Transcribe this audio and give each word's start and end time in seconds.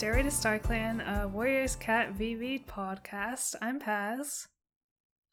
Stairway 0.00 0.22
to 0.22 0.30
Star 0.30 0.58
Clan, 0.58 1.02
a 1.02 1.28
Warriors 1.28 1.76
Cat 1.76 2.14
VV 2.14 2.64
podcast. 2.64 3.54
I'm 3.60 3.78
Paz. 3.78 4.48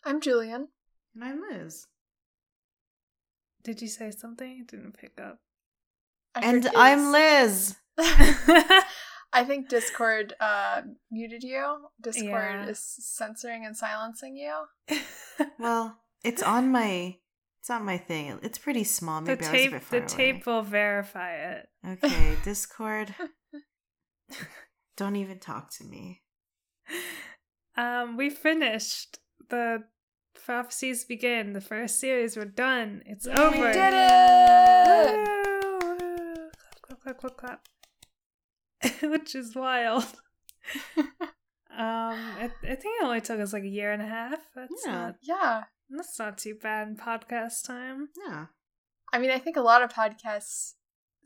I'm 0.03 0.19
Julian. 0.19 0.67
And 1.15 1.23
I'm 1.23 1.41
Liz. 1.49 1.87
Did 3.63 3.81
you 3.81 3.87
say 3.87 4.11
something? 4.11 4.59
I 4.59 4.69
didn't 4.69 4.97
pick 4.97 5.21
up. 5.21 5.39
I 6.35 6.41
and 6.41 6.67
I'm 6.75 7.13
Liz. 7.13 7.77
Liz. 7.97 8.05
I 9.31 9.45
think 9.45 9.69
Discord 9.69 10.33
uh, 10.41 10.81
muted 11.09 11.43
you. 11.43 11.87
Discord 12.01 12.27
Yeah. 12.27 12.67
is 12.67 12.81
censoring 12.81 13.65
and 13.65 13.77
silencing 13.77 14.35
you. 14.35 14.65
well, 15.59 15.99
it's 16.25 16.43
on 16.43 16.73
my 16.73 17.15
it's 17.61 17.69
on 17.69 17.85
my 17.85 17.97
thing. 17.97 18.37
It's 18.43 18.57
pretty 18.57 18.83
small. 18.83 19.21
the 19.21 19.37
Maybe 19.37 19.45
I 19.45 19.49
was 19.49 19.59
a 19.59 19.63
tape 19.63 19.71
bit 19.71 19.89
the 19.89 19.99
far 19.99 20.07
tape 20.09 20.45
will 20.45 20.61
verify 20.61 21.35
it. 21.35 21.69
Okay, 21.87 22.35
Discord. 22.43 23.15
Don't 24.97 25.15
even 25.15 25.39
talk 25.39 25.71
to 25.77 25.83
me. 25.83 26.21
Um, 27.75 28.17
we 28.17 28.29
finished 28.29 29.19
the 29.49 29.83
prophecies 30.45 31.05
begin. 31.05 31.53
The 31.53 31.61
first 31.61 31.99
series. 31.99 32.35
We're 32.35 32.45
done. 32.45 33.03
It's 33.05 33.27
over. 33.27 33.51
We 33.51 33.73
did 33.73 33.93
it! 33.93 35.27
Woo! 35.63 35.79
Woo! 35.79 36.35
Clap, 36.81 36.99
clap, 37.01 37.17
clap, 37.19 37.37
clap, 37.37 37.37
clap. 37.37 39.01
Which 39.11 39.35
is 39.35 39.55
wild. 39.55 40.05
Um, 41.69 41.85
I, 41.85 42.45
I 42.63 42.75
think 42.75 42.99
it 42.99 43.03
only 43.03 43.21
took 43.21 43.39
us 43.39 43.53
like 43.53 43.61
a 43.61 43.67
year 43.67 43.91
and 43.91 44.01
a 44.01 44.07
half. 44.07 44.39
That's 44.55 44.73
Yeah. 44.83 44.91
not 44.91 45.15
Yeah. 45.21 45.63
that's 45.91 46.17
not 46.17 46.39
too 46.39 46.55
bad 46.55 46.87
in 46.87 46.97
podcast 46.97 47.67
time. 47.67 48.09
Yeah. 48.27 48.47
I 49.13 49.19
mean, 49.19 49.29
I 49.29 49.37
think 49.37 49.57
a 49.57 49.61
lot 49.61 49.83
of 49.83 49.93
podcasts 49.93 50.73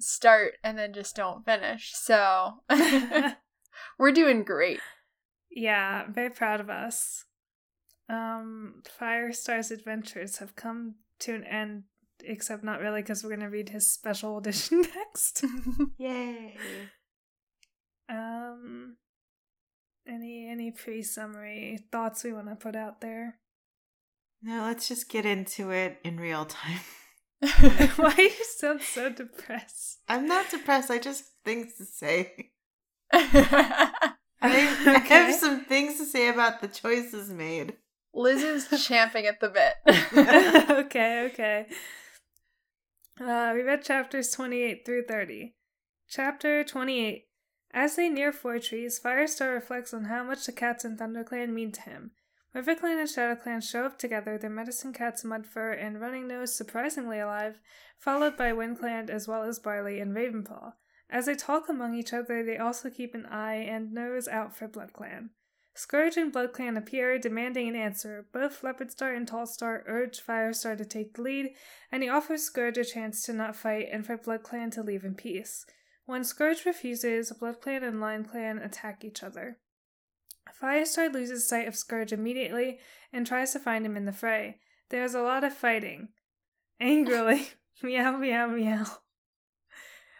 start 0.01 0.53
and 0.63 0.77
then 0.77 0.93
just 0.93 1.15
don't 1.15 1.45
finish. 1.45 1.91
So 1.93 2.55
we're 3.99 4.11
doing 4.11 4.43
great. 4.43 4.79
yeah, 5.49 6.03
I'm 6.05 6.13
very 6.13 6.29
proud 6.29 6.59
of 6.59 6.69
us. 6.69 7.25
Um, 8.09 8.83
Firestar's 8.99 9.71
adventures 9.71 10.37
have 10.39 10.55
come 10.55 10.95
to 11.19 11.33
an 11.33 11.43
end, 11.45 11.83
except 12.23 12.63
not 12.63 12.81
really 12.81 13.01
because 13.01 13.23
we're 13.23 13.29
gonna 13.35 13.49
read 13.49 13.69
his 13.69 13.91
special 13.91 14.37
edition 14.37 14.81
next. 14.95 15.45
Yay. 15.97 16.57
Um, 18.09 18.97
any 20.07 20.49
any 20.51 20.71
pre 20.71 21.03
summary 21.03 21.79
thoughts 21.91 22.23
we 22.23 22.33
want 22.33 22.49
to 22.49 22.55
put 22.55 22.75
out 22.75 22.99
there? 23.01 23.37
No, 24.41 24.63
let's 24.63 24.87
just 24.87 25.07
get 25.07 25.25
into 25.25 25.69
it 25.71 25.99
in 26.03 26.19
real 26.19 26.45
time. 26.45 26.79
Why 27.95 28.13
are 28.17 28.21
you 28.21 28.45
sound 28.57 28.81
so 28.81 29.09
depressed? 29.09 29.99
I'm 30.07 30.27
not 30.27 30.49
depressed. 30.49 30.91
I 30.91 30.99
just 30.99 31.21
have 31.21 31.27
things 31.45 31.73
to 31.77 31.85
say. 31.85 32.51
I, 33.13 34.15
I 34.43 34.95
Okay. 34.97 35.07
have 35.07 35.35
some 35.35 35.65
things 35.65 35.97
to 35.97 36.05
say 36.05 36.27
about 36.29 36.61
the 36.61 36.67
choices 36.67 37.29
made. 37.29 37.73
Liz 38.13 38.43
is 38.43 38.85
champing 38.87 39.25
at 39.25 39.39
the 39.39 39.49
bit. 39.49 39.73
okay, 40.85 41.29
okay. 41.31 41.65
Uh, 43.19 43.51
we 43.55 43.61
read 43.61 43.83
chapters 43.83 44.31
28 44.31 44.85
through 44.85 45.05
30. 45.05 45.53
Chapter 46.09 46.63
28. 46.63 47.25
As 47.73 47.95
they 47.95 48.09
near 48.09 48.33
Four 48.33 48.59
Trees, 48.59 48.99
Firestar 49.03 49.53
reflects 49.53 49.93
on 49.93 50.05
how 50.05 50.23
much 50.23 50.45
the 50.45 50.51
cats 50.51 50.83
in 50.83 50.97
ThunderClan 50.97 51.49
mean 51.49 51.71
to 51.73 51.81
him. 51.81 52.11
RiverClan 52.55 52.99
and 52.99 53.07
ShadowClan 53.07 53.63
show 53.63 53.85
up 53.85 53.97
together, 53.97 54.37
their 54.37 54.49
medicine 54.49 54.91
cats 54.91 55.23
Mudfur 55.23 55.71
and 55.71 56.01
Running 56.01 56.27
Nose 56.27 56.53
surprisingly 56.53 57.17
alive, 57.17 57.59
followed 57.97 58.35
by 58.35 58.51
WindClan 58.51 59.09
as 59.09 59.25
well 59.25 59.43
as 59.43 59.59
Barley 59.59 60.01
and 60.01 60.13
Ravenpaw. 60.13 60.73
As 61.09 61.27
they 61.27 61.35
talk 61.35 61.69
among 61.69 61.95
each 61.95 62.13
other, 62.13 62.43
they 62.43 62.57
also 62.57 62.89
keep 62.89 63.15
an 63.15 63.25
eye 63.25 63.55
and 63.55 63.93
nose 63.93 64.27
out 64.27 64.55
for 64.55 64.67
BloodClan. 64.67 65.29
Scourge 65.73 66.17
and 66.17 66.33
BloodClan 66.33 66.77
appear, 66.77 67.17
demanding 67.17 67.69
an 67.69 67.75
answer. 67.75 68.27
Both 68.33 68.61
Leopardstar 68.61 69.15
and 69.15 69.25
Tallstar 69.25 69.83
urge 69.87 70.21
Firestar 70.21 70.77
to 70.77 70.83
take 70.83 71.13
the 71.13 71.21
lead, 71.21 71.51
and 71.89 72.03
he 72.03 72.09
offers 72.09 72.43
Scourge 72.43 72.77
a 72.77 72.83
chance 72.83 73.23
to 73.23 73.33
not 73.33 73.55
fight 73.55 73.87
and 73.89 74.05
for 74.05 74.17
BloodClan 74.17 74.71
to 74.71 74.83
leave 74.83 75.05
in 75.05 75.15
peace. 75.15 75.65
When 76.05 76.25
Scourge 76.25 76.65
refuses, 76.65 77.31
BloodClan 77.31 77.83
and 77.83 78.01
LionClan 78.01 78.65
attack 78.65 79.05
each 79.05 79.23
other. 79.23 79.59
Firestar 80.59 81.11
loses 81.11 81.47
sight 81.47 81.67
of 81.67 81.75
Scourge 81.75 82.13
immediately 82.13 82.79
and 83.13 83.25
tries 83.25 83.53
to 83.53 83.59
find 83.59 83.85
him 83.85 83.97
in 83.97 84.05
the 84.05 84.11
fray. 84.11 84.57
There 84.89 85.03
is 85.03 85.15
a 85.15 85.21
lot 85.21 85.43
of 85.43 85.53
fighting. 85.53 86.09
Angrily, 86.79 87.49
meow 87.83 88.17
meow 88.17 88.47
meow. 88.47 88.85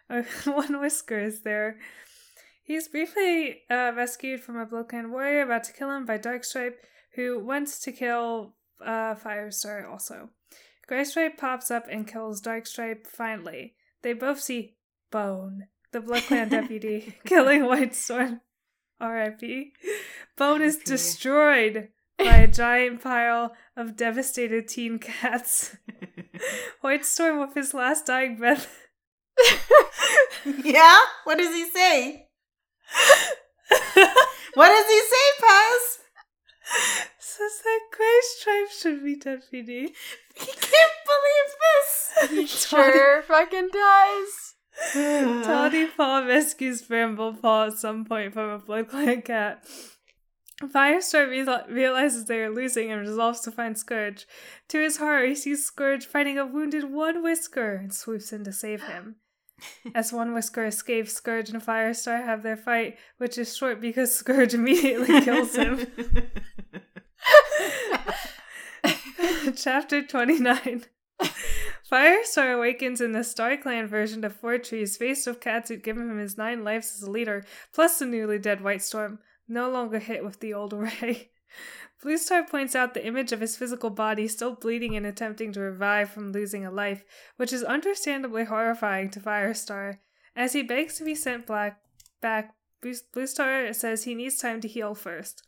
One 0.45 0.79
whisker 0.79 1.19
is 1.19 1.41
there. 1.41 1.77
He's 2.63 2.87
briefly 2.87 3.61
uh, 3.69 3.91
rescued 3.95 4.41
from 4.41 4.57
a 4.57 4.65
Bloodclan 4.65 5.09
warrior 5.09 5.41
about 5.41 5.63
to 5.65 5.73
kill 5.73 5.89
him 5.89 6.05
by 6.05 6.17
Darkstripe, 6.17 6.75
who 7.15 7.39
wants 7.43 7.79
to 7.79 7.91
kill 7.91 8.55
uh, 8.85 9.15
Firestar 9.15 9.89
also. 9.89 10.29
Greystripe 10.89 11.37
pops 11.37 11.71
up 11.71 11.87
and 11.89 12.07
kills 12.07 12.41
Darkstripe 12.41 13.07
finally. 13.07 13.75
They 14.01 14.13
both 14.13 14.41
see 14.41 14.75
Bone, 15.09 15.67
the 15.91 15.99
Bloodclan 15.99 16.49
deputy, 16.49 17.15
killing 17.25 17.65
White 17.65 17.89
Whitestorm. 17.89 18.41
R.I.P. 19.01 19.73
Bone 20.37 20.61
is 20.61 20.77
destroyed 20.77 21.89
by 22.17 22.37
a 22.37 22.47
giant 22.47 23.01
pile 23.01 23.53
of 23.75 23.97
devastated 23.97 24.67
teen 24.67 24.99
cats. 24.99 25.75
Whitestorm, 26.81 27.39
with 27.39 27.53
his 27.53 27.73
last 27.73 28.05
dying 28.05 28.37
breath, 28.37 28.87
yeah? 30.63 30.99
What 31.23 31.37
does 31.37 31.53
he 31.53 31.69
say? 31.69 32.27
What 34.53 34.67
does 34.67 34.87
he 34.87 34.99
say, 34.99 35.47
Paz? 35.47 35.97
says 37.41 37.61
that 37.63 37.79
Greystripe 37.95 38.71
should 38.71 39.03
be 39.03 39.15
deputy. 39.15 39.93
He 40.35 40.51
can't 40.51 40.97
believe 41.07 42.29
he 42.29 42.41
this. 42.43 42.67
sure 42.67 43.21
fucking 43.23 43.69
does. 43.71 44.50
Tawny 44.93 45.87
Paw 45.87 46.19
rescues 46.25 46.81
Bramble 46.81 47.33
Paw 47.33 47.67
at 47.67 47.77
some 47.77 48.05
point 48.05 48.33
from 48.33 48.49
a 48.49 48.59
Blood 48.59 48.89
Clan 48.89 49.21
cat. 49.21 49.65
Firestar 50.61 51.27
real- 51.27 51.65
realizes 51.69 52.25
they 52.25 52.39
are 52.39 52.49
losing 52.49 52.91
and 52.91 53.01
resolves 53.01 53.41
to 53.41 53.51
find 53.51 53.77
Scourge. 53.77 54.27
To 54.69 54.79
his 54.79 54.97
horror, 54.97 55.25
he 55.25 55.35
sees 55.35 55.65
Scourge 55.65 56.05
fighting 56.05 56.37
a 56.37 56.45
wounded 56.45 56.91
One 56.91 57.23
Whisker 57.23 57.75
and 57.75 57.93
swoops 57.93 58.31
in 58.31 58.43
to 58.43 58.53
save 58.53 58.83
him. 58.83 59.15
As 59.95 60.13
One 60.13 60.33
Whisker 60.33 60.65
escapes, 60.65 61.13
Scourge 61.13 61.49
and 61.49 61.63
Firestar 61.63 62.23
have 62.23 62.43
their 62.43 62.57
fight, 62.57 62.97
which 63.17 63.37
is 63.37 63.55
short 63.55 63.81
because 63.81 64.13
Scourge 64.13 64.53
immediately 64.53 65.21
kills 65.21 65.55
him. 65.55 65.87
Chapter 69.55 70.01
29 70.03 70.85
Firestar 71.91 72.55
awakens 72.55 73.01
in 73.01 73.11
the 73.11 73.23
Star 73.23 73.57
Clan 73.57 73.85
version 73.85 74.23
of 74.23 74.33
Four 74.33 74.57
Trees, 74.59 74.95
faced 74.95 75.27
with 75.27 75.41
cats 75.41 75.67
who'd 75.67 75.83
given 75.83 76.09
him 76.09 76.19
his 76.19 76.37
nine 76.37 76.63
lives 76.63 76.93
as 76.95 77.01
a 77.01 77.11
leader, 77.11 77.43
plus 77.73 77.99
the 77.99 78.05
newly 78.05 78.39
dead 78.39 78.61
White 78.61 78.81
Storm, 78.81 79.19
no 79.45 79.69
longer 79.69 79.99
hit 79.99 80.23
with 80.23 80.39
the 80.39 80.53
old 80.53 80.73
array. 80.73 81.31
Blue 82.01 82.17
Star 82.17 82.45
points 82.45 82.75
out 82.75 82.93
the 82.93 83.05
image 83.05 83.33
of 83.33 83.41
his 83.41 83.57
physical 83.57 83.89
body 83.89 84.29
still 84.29 84.55
bleeding 84.55 84.95
and 84.95 85.05
attempting 85.05 85.51
to 85.51 85.59
revive 85.59 86.09
from 86.09 86.31
losing 86.31 86.65
a 86.65 86.71
life, 86.71 87.03
which 87.35 87.51
is 87.51 87.61
understandably 87.63 88.45
horrifying 88.45 89.09
to 89.09 89.19
Firestar. 89.19 89.99
As 90.33 90.53
he 90.53 90.63
begs 90.63 90.95
to 90.97 91.03
be 91.03 91.13
sent 91.13 91.45
black 91.45 91.81
back, 92.21 92.55
Blue 92.81 93.27
Star 93.27 93.73
says 93.73 94.05
he 94.05 94.15
needs 94.15 94.37
time 94.37 94.61
to 94.61 94.67
heal 94.67 94.95
first. 94.95 95.43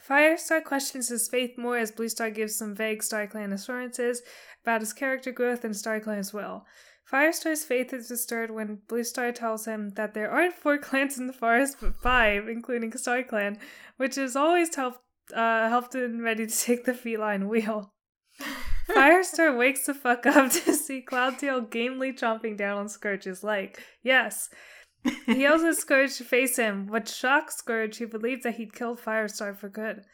Firestar 0.00 0.64
questions 0.64 1.08
his 1.08 1.28
faith 1.28 1.58
more 1.58 1.76
as 1.76 1.92
Blue 1.92 2.08
Star 2.08 2.30
gives 2.30 2.56
some 2.56 2.74
vague 2.74 3.02
Star 3.02 3.26
Clan 3.26 3.52
assurances 3.52 4.22
about 4.62 4.80
his 4.80 4.92
character 4.92 5.32
growth 5.32 5.64
and 5.64 5.76
Star 5.76 6.00
Clan's 6.00 6.32
will. 6.32 6.64
Firestar's 7.10 7.64
faith 7.64 7.92
is 7.92 8.08
disturbed 8.08 8.52
when 8.52 8.80
Blue 8.88 9.04
Star 9.04 9.32
tells 9.32 9.66
him 9.66 9.90
that 9.90 10.14
there 10.14 10.30
aren't 10.30 10.54
four 10.54 10.78
clans 10.88 11.18
in 11.18 11.26
the 11.26 11.32
forest 11.32 11.76
but 11.80 12.00
five, 12.00 12.48
including 12.48 12.92
Star 12.92 13.22
Clan, 13.22 13.58
which 13.96 14.14
has 14.16 14.36
always 14.36 14.74
helped 14.74 15.00
uh, 15.34 15.68
helped 15.68 15.94
him 15.94 16.20
ready 16.20 16.46
to 16.46 16.58
take 16.58 16.84
the 16.84 16.94
feline 16.94 17.48
wheel. 17.48 17.92
Firestar 18.88 19.56
wakes 19.56 19.86
the 19.86 19.94
fuck 19.94 20.26
up 20.26 20.50
to 20.50 20.72
see 20.72 21.04
Cloudtail 21.06 21.70
gamely 21.70 22.12
chomping 22.12 22.56
down 22.56 22.78
on 22.78 22.88
Scourge's 22.88 23.44
leg. 23.44 23.78
Yes. 24.02 24.48
He 25.26 25.42
yells 25.42 25.62
at 25.62 25.76
Scourge 25.76 26.16
to 26.16 26.24
face 26.24 26.56
him, 26.56 26.86
which 26.86 27.08
shocks 27.08 27.56
Scourge, 27.56 27.98
who 27.98 28.06
believes 28.06 28.44
that 28.44 28.56
he'd 28.56 28.72
killed 28.72 29.00
Firestar 29.00 29.56
for 29.56 29.68
good. 29.68 30.04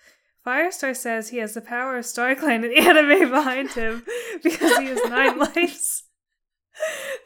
Firestar 0.49 0.97
says 0.97 1.29
he 1.29 1.37
has 1.39 1.53
the 1.53 1.61
power 1.61 1.99
of 1.99 2.07
StarClan 2.07 2.65
and 2.65 2.73
anime 2.75 3.31
behind 3.31 3.71
him 3.73 4.03
because 4.43 4.79
he 4.79 4.87
has 4.87 5.05
nine 5.05 5.39
lives. 5.55 6.05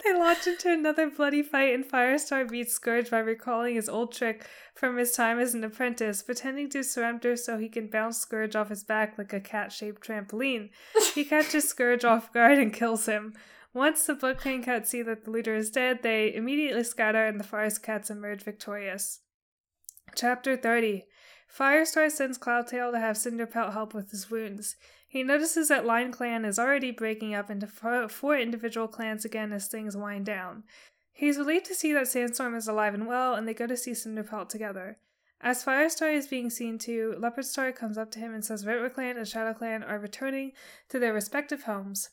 They 0.03 0.13
launch 0.13 0.49
into 0.49 0.73
another 0.73 1.09
bloody 1.09 1.45
fight, 1.45 1.73
and 1.73 1.85
Firestar 1.85 2.51
beats 2.51 2.73
Scourge 2.73 3.11
by 3.11 3.21
recalling 3.21 3.77
his 3.77 3.89
old 3.89 4.13
trick 4.13 4.49
from 4.75 4.97
his 4.97 5.13
time 5.13 5.39
as 5.39 5.55
an 5.55 5.63
apprentice, 5.63 6.21
pretending 6.21 6.69
to 6.71 6.83
surrender 6.83 7.37
so 7.37 7.59
he 7.59 7.69
can 7.69 7.87
bounce 7.87 8.19
Scourge 8.19 8.57
off 8.57 8.71
his 8.71 8.83
back 8.83 9.17
like 9.17 9.33
a 9.33 9.39
cat 9.39 9.71
shaped 9.71 10.05
trampoline. 10.05 10.71
He 11.15 11.25
catches 11.25 11.69
Scourge 11.69 12.05
off 12.05 12.33
guard 12.33 12.59
and 12.59 12.73
kills 12.73 13.07
him. 13.07 13.35
Once 13.73 14.05
the 14.05 14.15
Blood 14.15 14.39
Clan 14.39 14.65
cats 14.65 14.91
see 14.91 15.03
that 15.03 15.25
the 15.25 15.31
leader 15.31 15.55
is 15.55 15.71
dead, 15.71 16.03
they 16.03 16.35
immediately 16.35 16.83
scatter 16.83 17.25
and 17.25 17.39
the 17.39 17.45
forest 17.45 17.85
cats 17.85 18.11
emerge 18.11 18.43
victorious. 18.43 19.21
Chapter 20.17 20.57
30 20.57 21.05
Firestar 21.57 22.11
sends 22.11 22.39
Cloudtail 22.39 22.93
to 22.93 22.99
have 22.99 23.17
Cinderpelt 23.17 23.75
help 23.75 23.93
with 23.93 24.11
his 24.11 24.31
wounds. 24.31 24.77
He 25.07 25.23
notices 25.23 25.69
that 25.69 25.85
Lion 25.85 26.11
Clan 26.11 26.47
is 26.47 26.59
already 26.59 26.91
breaking 26.91 27.35
up 27.35 27.51
into 27.51 27.67
four, 27.67 28.39
individual 28.39 28.89
clans 28.89 29.27
again 29.27 29.53
as 29.53 29.67
things 29.67 29.95
wind 29.95 30.25
down. 30.25 30.65
He's 31.13 31.37
relieved 31.37 31.67
to 31.67 31.75
see 31.75 31.93
that 31.93 32.09
Sandstorm 32.09 32.55
is 32.55 32.69
alive 32.69 32.95
and 32.95 33.07
well, 33.07 33.35
and 33.35 33.47
they 33.47 33.53
go 33.53 33.67
to 33.67 33.77
see 33.77 33.91
Cinderpelt 33.91 34.49
together. 34.49 34.97
As 35.43 35.63
Firestar 35.63 36.15
is 36.15 36.27
being 36.27 36.49
seen 36.49 36.79
too, 36.79 37.17
Leopardstar 37.19 37.75
comes 37.75 37.99
up 37.99 38.11
to 38.13 38.19
him 38.19 38.33
and 38.33 38.43
says 38.45 38.65
River 38.65 38.89
Clan 38.89 39.19
and 39.19 39.29
Shadow 39.29 39.53
Clan 39.53 39.83
are 39.83 39.99
returning 39.99 40.53
to 40.89 40.99
their 40.99 41.13
respective 41.13 41.65
homes. 41.65 42.11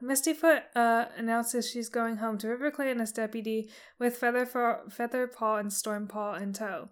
Mistyfoot 0.00 0.62
uh, 0.76 1.06
announces 1.16 1.68
she's 1.68 1.88
going 1.88 2.18
home 2.18 2.36
to 2.38 2.48
River 2.48 2.70
Clan 2.70 3.00
as 3.00 3.10
deputy 3.10 3.70
with 3.98 4.20
Featherpaw, 4.20 4.94
Featherpaw 4.94 5.58
and 5.58 5.70
Stormpaw 5.70 6.40
in 6.40 6.52
tow. 6.52 6.90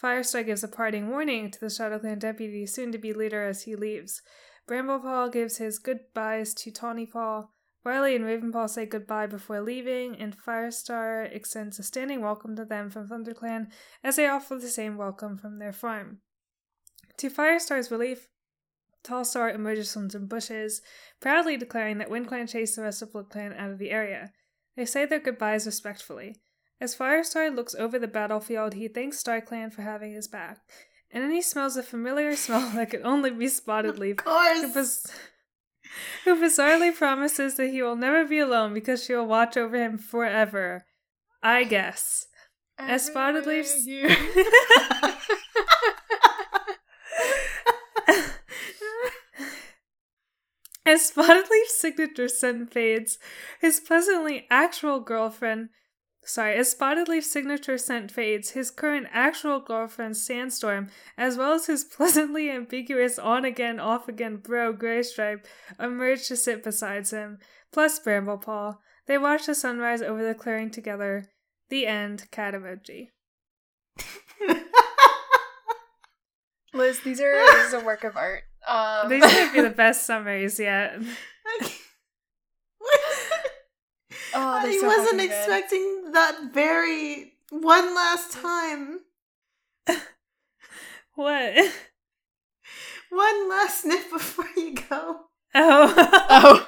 Firestar 0.00 0.44
gives 0.44 0.64
a 0.64 0.68
parting 0.68 1.10
warning 1.10 1.50
to 1.50 1.60
the 1.60 1.70
Shadow 1.70 1.98
Clan 1.98 2.18
deputy, 2.18 2.66
soon 2.66 2.92
to 2.92 2.98
be 2.98 3.12
leader, 3.12 3.44
as 3.44 3.62
he 3.62 3.76
leaves. 3.76 4.22
Bramblepaw 4.68 5.32
gives 5.32 5.58
his 5.58 5.78
goodbyes 5.78 6.54
to 6.54 6.70
Tawnypaw. 6.70 7.48
Barley 7.84 8.14
and 8.14 8.24
Ravenpaw 8.24 8.70
say 8.70 8.86
goodbye 8.86 9.26
before 9.26 9.60
leaving, 9.60 10.16
and 10.16 10.36
Firestar 10.36 11.24
extends 11.32 11.78
a 11.78 11.82
standing 11.82 12.20
welcome 12.20 12.54
to 12.56 12.64
them 12.64 12.90
from 12.90 13.08
ThunderClan 13.08 13.72
as 14.04 14.16
they 14.16 14.28
offer 14.28 14.54
the 14.56 14.68
same 14.68 14.96
welcome 14.96 15.36
from 15.36 15.58
their 15.58 15.72
farm. 15.72 16.20
To 17.18 17.28
Firestar's 17.28 17.90
relief, 17.90 18.28
Tallstar 19.04 19.52
emerges 19.52 19.92
from 19.92 20.10
some 20.10 20.26
bushes, 20.26 20.80
proudly 21.20 21.56
declaring 21.56 21.98
that 21.98 22.08
WindClan 22.08 22.48
chased 22.48 22.76
the 22.76 22.82
rest 22.82 23.02
of 23.02 23.12
BloodClan 23.12 23.58
out 23.58 23.70
of 23.70 23.78
the 23.78 23.90
area. 23.90 24.32
They 24.76 24.84
say 24.84 25.04
their 25.04 25.18
goodbyes 25.18 25.66
respectfully. 25.66 26.36
As 26.82 26.96
Firestar 26.96 27.54
looks 27.54 27.76
over 27.76 27.96
the 27.96 28.08
battlefield, 28.08 28.74
he 28.74 28.88
thanks 28.88 29.22
StarClan 29.22 29.72
for 29.72 29.82
having 29.82 30.14
his 30.14 30.26
back. 30.26 30.58
And 31.12 31.22
then 31.22 31.30
he 31.30 31.40
smells 31.40 31.76
a 31.76 31.82
familiar 31.84 32.34
smell 32.44 32.72
that 32.74 32.90
could 32.90 33.02
only 33.02 33.30
be 33.30 33.46
Spotted 33.46 34.00
Leaf. 34.00 34.18
Of 34.18 34.24
course. 34.24 34.60
Who, 34.62 34.74
biz- 34.74 35.06
who 36.24 36.34
bizarrely 36.42 36.92
promises 36.92 37.54
that 37.54 37.68
he 37.68 37.82
will 37.82 37.94
never 37.94 38.24
be 38.24 38.40
alone 38.40 38.74
because 38.74 39.04
she 39.04 39.14
will 39.14 39.28
watch 39.28 39.56
over 39.56 39.76
him 39.76 39.96
forever. 39.96 40.84
I 41.40 41.62
guess. 41.62 42.26
As 42.80 43.06
Spotted 43.06 43.46
Everywhere 43.46 43.58
Leaf's- 43.62 43.86
you- 43.86 44.08
As 50.84 51.06
Spotted 51.06 51.44
Leaf's 51.48 51.76
signature 51.78 52.26
scent 52.28 52.72
fades, 52.72 53.18
his 53.60 53.78
pleasantly 53.78 54.46
actual 54.50 54.98
girlfriend. 55.00 55.68
Sorry, 56.24 56.54
as 56.54 56.70
Spotted 56.70 57.08
Leaf's 57.08 57.30
signature 57.30 57.76
scent 57.76 58.12
fades, 58.12 58.50
his 58.50 58.70
current 58.70 59.08
actual 59.10 59.58
girlfriend, 59.58 60.16
Sandstorm, 60.16 60.88
as 61.18 61.36
well 61.36 61.52
as 61.52 61.66
his 61.66 61.84
pleasantly 61.96 62.48
ambiguous 62.50 63.18
on 63.18 63.44
again, 63.44 63.80
off 63.80 64.08
again 64.08 64.36
bro, 64.36 64.72
Graystripe, 64.72 65.44
emerge 65.80 66.28
to 66.28 66.36
sit 66.36 66.62
beside 66.62 67.08
him, 67.08 67.38
plus 67.72 67.98
Bramble 67.98 68.38
Bramblepaw. 68.38 68.76
They 69.06 69.18
watch 69.18 69.46
the 69.46 69.54
sunrise 69.54 70.00
over 70.00 70.24
the 70.24 70.34
clearing 70.34 70.70
together. 70.70 71.26
The 71.70 71.86
end. 71.86 72.30
Cat 72.30 72.54
emoji. 72.54 73.08
Liz, 76.74 77.00
these 77.00 77.20
are 77.20 77.32
this 77.32 77.68
is 77.68 77.74
a 77.74 77.80
work 77.80 78.04
of 78.04 78.16
art. 78.16 78.42
Um, 78.66 79.08
These 79.08 79.22
might 79.22 79.52
be 79.52 79.60
the 79.60 79.70
best 79.76 80.06
summaries 80.06 80.58
yet. 80.58 80.98
Oh, 84.34 84.58
I 84.58 84.78
so 84.80 84.86
wasn't 84.86 85.06
fucking 85.10 85.18
good. 85.18 85.30
expecting 85.30 86.12
that 86.12 86.50
very 86.52 87.32
one 87.50 87.94
last 87.94 88.32
time. 88.32 89.00
What? 91.14 91.54
One 93.10 93.48
last 93.50 93.82
sniff 93.82 94.10
before 94.10 94.46
you 94.56 94.74
go. 94.74 95.26
Oh. 95.54 95.94
Oh, 96.30 96.66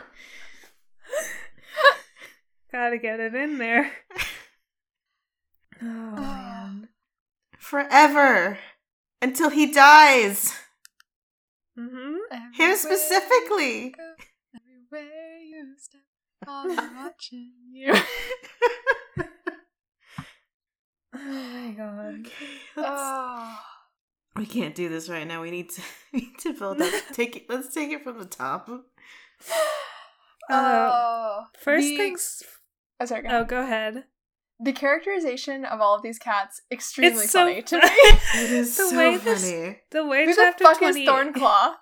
Gotta 2.73 2.99
get 2.99 3.21
it 3.21 3.35
in 3.35 3.57
there. 3.57 3.91
Oh, 5.81 5.87
man. 5.87 6.89
Forever. 7.59 8.59
Until 9.23 9.49
he 9.49 9.73
dies. 9.73 10.53
Mm-hmm. 11.79 12.17
Him 12.53 12.77
specifically. 12.77 13.95
Everywhere 14.55 15.41
I'll 16.47 16.69
watching 17.05 17.53
you. 17.73 17.95
Oh 21.17 21.19
my 21.19 21.71
god. 21.77 22.17
Let's- 22.77 22.89
oh. 22.91 23.59
We 24.37 24.47
can't 24.47 24.75
do 24.75 24.89
this 24.89 25.09
right 25.09 25.27
now. 25.27 25.43
We 25.43 25.51
need 25.53 25.71
to 25.71 25.83
we 26.13 26.21
need 26.23 26.39
to 26.41 26.53
build 26.55 26.81
up. 26.83 26.93
Take 27.13 27.37
it. 27.37 27.45
Let's 27.49 27.73
take 27.73 27.91
it 27.93 28.03
from 28.03 28.19
the 28.19 28.25
top. 28.27 28.69
Uh, 30.51 30.91
oh. 30.93 31.45
First 31.59 31.87
The- 31.87 31.97
things. 31.97 32.43
Oh, 33.01 33.07
sorry, 33.07 33.23
go 33.23 33.29
Oh, 33.31 33.33
ahead. 33.37 33.49
go 33.49 33.63
ahead. 33.63 34.05
The 34.61 34.73
characterization 34.75 35.65
of 35.65 35.81
all 35.81 35.95
of 35.97 36.03
these 36.03 36.19
cats 36.19 36.61
extremely 36.71 37.23
It's 37.23 37.31
so 37.31 37.47
funny 37.47 37.63
to 37.63 37.77
me. 37.79 37.83
It 37.85 38.51
is 38.51 38.77
The 38.77 38.83
so 38.91 38.99
way 38.99 39.17
funny. 39.17 39.25
this- 39.25 39.77
The 39.91 40.05
way 40.05 40.27
Who 40.27 40.35
the 40.35 40.43
chapter 40.43 40.65
fuck 40.65 40.79
20 40.81 41.03
is 41.03 41.09
Thornclaw? 41.09 41.75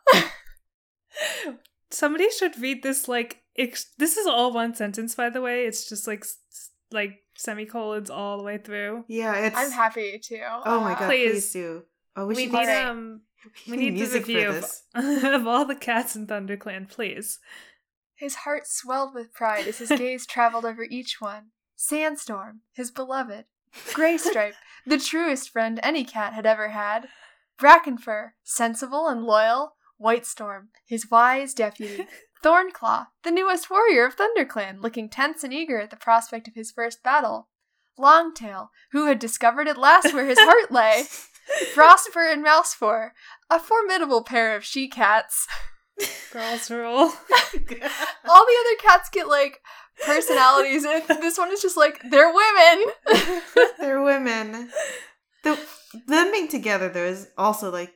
Somebody 1.90 2.30
should 2.30 2.56
read 2.60 2.84
this 2.84 3.08
like 3.08 3.41
ex- 3.58 3.92
this 3.98 4.16
is 4.16 4.26
all 4.26 4.52
one 4.52 4.74
sentence 4.74 5.14
by 5.14 5.30
the 5.30 5.40
way. 5.40 5.66
It's 5.66 5.88
just 5.88 6.06
like 6.06 6.20
s- 6.20 6.38
s- 6.50 6.70
like 6.90 7.18
semicolons 7.36 8.10
all 8.10 8.36
the 8.38 8.42
way 8.44 8.58
through. 8.58 9.04
Yeah, 9.08 9.34
it's. 9.46 9.56
I'm 9.56 9.70
happy 9.70 10.18
to. 10.18 10.40
Oh 10.64 10.80
my 10.80 10.94
god! 10.94 11.08
Please. 11.08 11.30
Please, 11.32 11.52
do. 11.52 11.82
Oh, 12.16 12.26
we, 12.26 12.34
We, 12.34 12.42
should 12.44 12.52
need 12.52 12.58
Alright. 12.58 12.86
um 12.86 13.20
we 13.68 13.76
need 13.76 13.84
need 13.84 13.90
the 13.90 13.94
music 13.94 14.26
review 14.26 14.42
for 14.42 14.48
of, 14.48 14.54
this. 14.54 14.82
of 15.24 15.46
all 15.46 15.64
the 15.64 15.74
cats 15.76 16.14
in 16.16 16.26
ThunderClan, 16.26 16.88
please. 16.90 17.38
His 18.14 18.34
heart 18.36 18.66
swelled 18.66 19.14
with 19.14 19.32
pride 19.32 19.66
as 19.66 19.78
his 19.78 19.88
gaze 19.96 20.26
traveled 20.26 20.64
over 20.64 20.84
each 20.88 21.16
one. 21.20 21.46
Sandstorm, 21.74 22.60
his 22.72 22.90
beloved. 22.90 23.46
Graystripe, 23.94 24.52
the 24.86 24.98
truest 24.98 25.48
friend 25.50 25.80
any 25.82 26.04
cat 26.04 26.34
had 26.34 26.44
ever 26.46 26.68
had. 26.68 27.08
Brackenfur, 27.58 28.32
sensible 28.44 29.08
and 29.08 29.24
loyal. 29.24 29.74
Whitestorm, 29.98 30.68
his 30.86 31.10
wise 31.10 31.54
deputy. 31.54 32.06
Thornclaw, 32.42 33.06
the 33.22 33.30
newest 33.30 33.70
warrior 33.70 34.04
of 34.04 34.16
ThunderClan, 34.16 34.82
looking 34.82 35.08
tense 35.08 35.44
and 35.44 35.52
eager 35.52 35.78
at 35.80 35.90
the 35.90 35.96
prospect 35.96 36.48
of 36.48 36.54
his 36.54 36.72
first 36.72 37.02
battle. 37.02 37.48
Longtail, 37.98 38.70
who 38.92 39.06
had 39.06 39.18
discovered 39.18 39.68
at 39.68 39.78
last 39.78 40.12
where 40.12 40.26
his 40.26 40.38
heart 40.40 40.70
lay. 40.70 41.04
Frostfur 41.74 42.32
and 42.32 42.44
Mousefur, 42.44 43.10
a 43.50 43.58
formidable 43.58 44.22
pair 44.22 44.56
of 44.56 44.64
she 44.64 44.88
cats. 44.88 45.46
Girls 46.32 46.70
rule. 46.70 47.12
all 48.28 48.46
the 48.46 48.58
other 48.60 48.76
cats 48.80 49.08
get 49.10 49.28
like 49.28 49.60
personalities 50.04 50.84
and 50.84 51.02
this 51.20 51.36
one 51.36 51.52
is 51.52 51.60
just 51.60 51.76
like 51.76 52.00
they're 52.10 52.32
women 52.32 52.86
They're 53.78 54.02
women. 54.02 54.70
The, 55.44 55.58
them 56.06 56.32
being 56.32 56.48
together, 56.48 56.88
though, 56.88 57.04
is 57.04 57.28
also 57.36 57.70
like, 57.70 57.92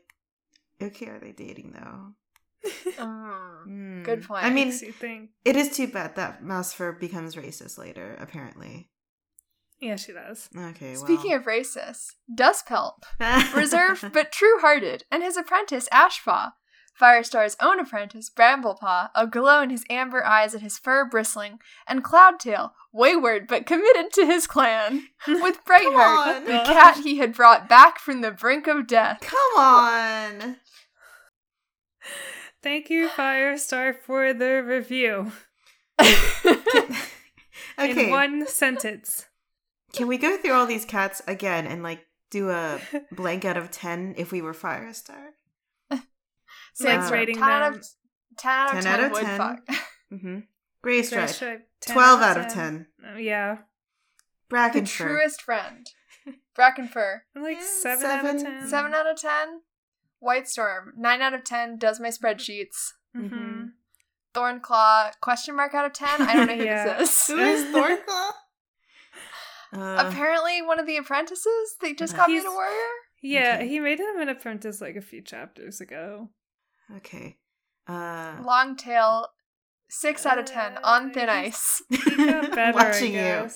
okay, 0.83 1.07
are 1.07 1.19
they 1.19 1.33
dating 1.33 1.73
though? 1.73 2.15
Hmm. 2.99 4.03
Good 4.05 4.23
point. 4.25 4.45
I 4.45 4.51
mean, 4.51 4.69
you 4.69 4.93
think. 4.93 5.31
it 5.45 5.57
is 5.57 5.77
too 5.77 5.89
bad 5.89 6.15
that 6.17 6.43
Mousefur 6.43 6.99
becomes 6.99 7.35
racist 7.35 7.79
later. 7.79 8.17
Apparently. 8.21 8.91
Yeah, 9.81 9.97
she 9.97 10.13
does. 10.13 10.49
Okay. 10.57 10.93
Well. 10.97 11.05
speaking 11.05 11.33
of 11.35 11.43
racist 11.45 12.13
dustpelt 12.35 13.03
reserved 13.55 14.13
but 14.13 14.33
true-hearted 14.33 15.05
and 15.11 15.23
his 15.23 15.37
apprentice 15.37 15.87
ashpaw 15.93 16.51
firestar's 16.99 17.57
own 17.61 17.79
apprentice 17.79 18.31
bramblepaw 18.31 19.11
aglow 19.15 19.61
in 19.61 19.69
his 19.69 19.85
amber 19.91 20.25
eyes 20.25 20.55
and 20.55 20.63
his 20.63 20.79
fur 20.79 21.05
bristling 21.07 21.59
and 21.87 22.03
cloudtail 22.03 22.71
wayward 22.91 23.47
but 23.47 23.67
committed 23.67 24.11
to 24.15 24.25
his 24.25 24.47
clan 24.47 25.09
with 25.29 25.63
brightheart 25.67 26.37
on. 26.37 26.45
the 26.47 26.53
cat 26.65 26.97
he 27.05 27.19
had 27.19 27.35
brought 27.35 27.69
back 27.69 27.99
from 27.99 28.23
the 28.23 28.31
brink 28.31 28.67
of 28.67 28.87
death 28.87 29.21
Come 29.21 29.59
on. 29.63 30.57
Thank 32.67 32.91
you, 32.91 33.07
Firestar, 33.09 33.95
for 33.95 34.35
the 34.35 34.61
review. 34.61 35.31
okay. 36.01 36.57
In 37.79 38.11
one 38.11 38.45
sentence. 38.49 39.27
Can 39.93 40.09
we 40.09 40.19
go 40.19 40.37
through 40.37 40.51
all 40.51 40.67
these 40.67 40.85
cats 40.85 41.23
again 41.29 41.69
and 41.69 41.85
like 41.85 42.05
do 42.29 42.51
a 42.51 42.81
blank 43.13 43.45
out 43.45 43.57
of 43.57 43.71
ten 43.71 44.17
if 44.19 44.33
we 44.33 44.43
were 44.43 44.53
Firestar? 44.53 45.29
Sandstorm, 46.75 47.13
rating 47.21 47.37
10 47.37 47.45
out 47.45 47.63
of 47.69 47.75
them. 47.75 47.83
10 48.37 48.51
out 48.51 48.75
of 48.75 48.83
10, 48.83 48.83
10 48.83 49.01
out 49.01 49.13
of 49.13 49.19
10. 49.21 49.39
fuck. 49.39 49.61
Mm-hmm. 50.13 50.39
Gray 50.83 51.03
Stripe. 51.05 51.29
Graystripe, 51.29 51.61
10 51.83 51.95
Twelve 51.95 52.21
out 52.21 52.37
of 52.37 52.53
ten. 52.53 52.87
Oh, 53.15 53.17
yeah. 53.17 53.59
the 54.51 54.57
Brackenfur. 54.57 55.07
truest 55.07 55.41
friend. 55.43 55.87
Brackenfur, 56.59 57.21
Like 57.37 57.59
Yeah, 57.59 57.63
7, 57.65 58.07
out 58.07 58.35
of 58.35 58.43
10. 58.43 58.69
7 58.69 58.93
out 58.95 59.07
of 59.07 59.21
10. 59.21 59.31
Whitestorm, 60.21 60.93
9 60.97 61.23
out 61.23 61.35
of 61.35 61.45
10, 61.45 61.79
does 61.79 62.01
my 62.01 62.09
spreadsheets. 62.09 62.93
Mm-hmm. 63.17 63.65
Thornclaw 64.35 65.13
question 65.23 65.57
mark 65.57 65.73
out 65.75 65.87
of 65.87 65.93
ten. 65.95 66.21
I 66.21 66.35
don't 66.35 66.47
know 66.47 66.57
who 66.59 66.65
Yeah. 66.65 66.99
this 66.99 67.29
is. 67.31 67.35
Who 67.35 67.39
is 67.43 67.65
Thornclaw? 67.75 68.31
Uh, 69.73 70.05
Apparently, 70.07 70.63
one 70.63 70.79
of 70.79 70.87
the 70.87 70.97
apprentices. 70.99 71.77
They 71.81 71.95
just 71.95 72.15
Uh, 72.15 72.19
got 72.19 72.29
me 72.29 72.35
He's- 72.35 72.45
to 72.45 72.51
warrior. 72.51 72.91
yeah, 73.23 73.55
Okay. 73.57 73.69
he 73.69 73.81
made 73.81 73.99
him 73.99 74.21
an 74.21 74.29
apprentice 74.29 74.81
like 74.81 74.97
a 74.97 75.01
few 75.01 75.23
chapters 75.23 75.81
ago. 75.81 76.31
okay. 76.97 77.39
Uh, 77.89 78.37
Long 78.45 78.77
tail. 78.77 79.29
Six 79.89 80.27
out 80.27 80.39
of 80.39 80.45
ten 80.47 80.77
Uh, 80.79 80.81
on 80.85 81.13
thin 81.13 81.29
ice. 81.29 81.81
He 81.89 81.97
got 82.17 82.51
better, 82.55 82.73
Watching 82.77 83.17
I 83.17 83.43
you. 83.43 83.51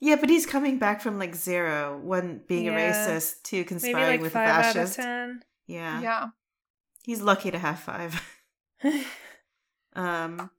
Yeah, 0.00 0.16
but 0.16 0.30
he's 0.30 0.46
coming 0.46 0.78
back 0.78 1.00
from 1.00 1.18
like 1.18 1.34
zero, 1.34 1.98
one 1.98 2.42
being 2.46 2.68
a 2.68 2.72
Yeah. 2.72 2.92
racist, 2.92 3.42
two 3.42 3.64
conspiring 3.64 3.96
like 4.12 4.20
with 4.20 4.30
a 4.32 4.34
five 4.34 4.48
out 4.48 4.76
of 4.76 4.94
fascist. 4.94 5.44
Yeah. 5.66 6.00
Yeah. 6.00 6.26
he's 7.02 7.20
lucky 7.20 7.50
to 7.50 7.58
have 7.58 7.80
five. 7.80 8.20
um, 9.94 10.50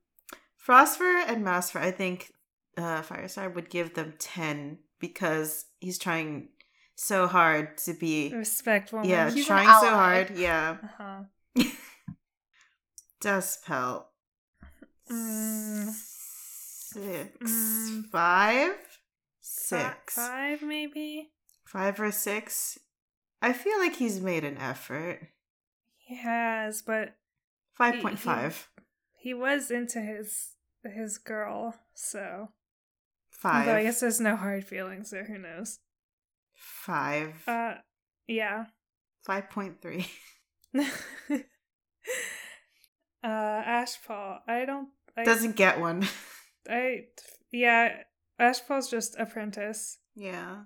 Frostfur 0.66 1.24
and 1.26 1.44
Mousefur, 1.44 1.80
I 1.80 1.90
think 1.90 2.32
uh, 2.76 3.02
Firestar 3.02 3.52
would 3.54 3.70
give 3.70 3.94
them 3.94 4.14
ten 4.18 4.78
because 4.98 5.64
he's 5.80 5.98
trying 5.98 6.48
so 6.94 7.26
hard 7.26 7.78
to 7.78 7.94
be. 7.94 8.32
respectful. 8.34 9.04
Yeah, 9.06 9.30
He's 9.30 9.46
trying 9.46 9.66
so 9.80 9.88
hard. 9.90 10.36
Yeah, 10.36 10.76
Uh-huh. 10.84 11.22
Dustpelt. 13.22 14.04
Mm. 15.10 15.90
Six, 15.92 17.36
Mm. 17.42 18.04
five, 18.10 18.72
Fi- 18.76 18.89
six, 19.78 20.14
Five, 20.14 20.62
maybe? 20.62 21.30
five 21.64 22.00
or 22.00 22.10
six. 22.10 22.78
I 23.42 23.52
feel 23.52 23.78
like 23.78 23.96
he's 23.96 24.20
made 24.20 24.44
an 24.44 24.58
effort. 24.58 25.28
He 25.96 26.16
has, 26.16 26.82
but 26.82 27.14
Five 27.74 28.00
point 28.02 28.18
five. 28.18 28.68
he 29.16 29.32
was 29.32 29.70
into 29.70 30.00
his 30.00 30.50
his 30.84 31.18
girl, 31.18 31.74
so 31.94 32.48
Five. 33.30 33.66
Although 33.68 33.78
I 33.78 33.82
guess 33.84 34.00
there's 34.00 34.20
no 34.20 34.36
hard 34.36 34.64
feelings 34.64 35.10
there, 35.10 35.24
who 35.24 35.38
knows? 35.38 35.78
Five. 36.54 37.42
Uh 37.46 37.74
yeah. 38.26 38.66
Five 39.24 39.48
point 39.50 39.80
three. 39.80 40.06
uh 40.78 40.86
Ashpaw. 43.24 44.40
I 44.46 44.64
don't 44.64 44.88
I 45.16 45.24
Doesn't 45.24 45.56
get 45.56 45.80
one. 45.80 46.06
I 46.68 47.04
yeah, 47.52 48.02
Ashpaw's 48.40 48.88
just 48.88 49.16
apprentice. 49.18 49.98
yeah. 50.16 50.62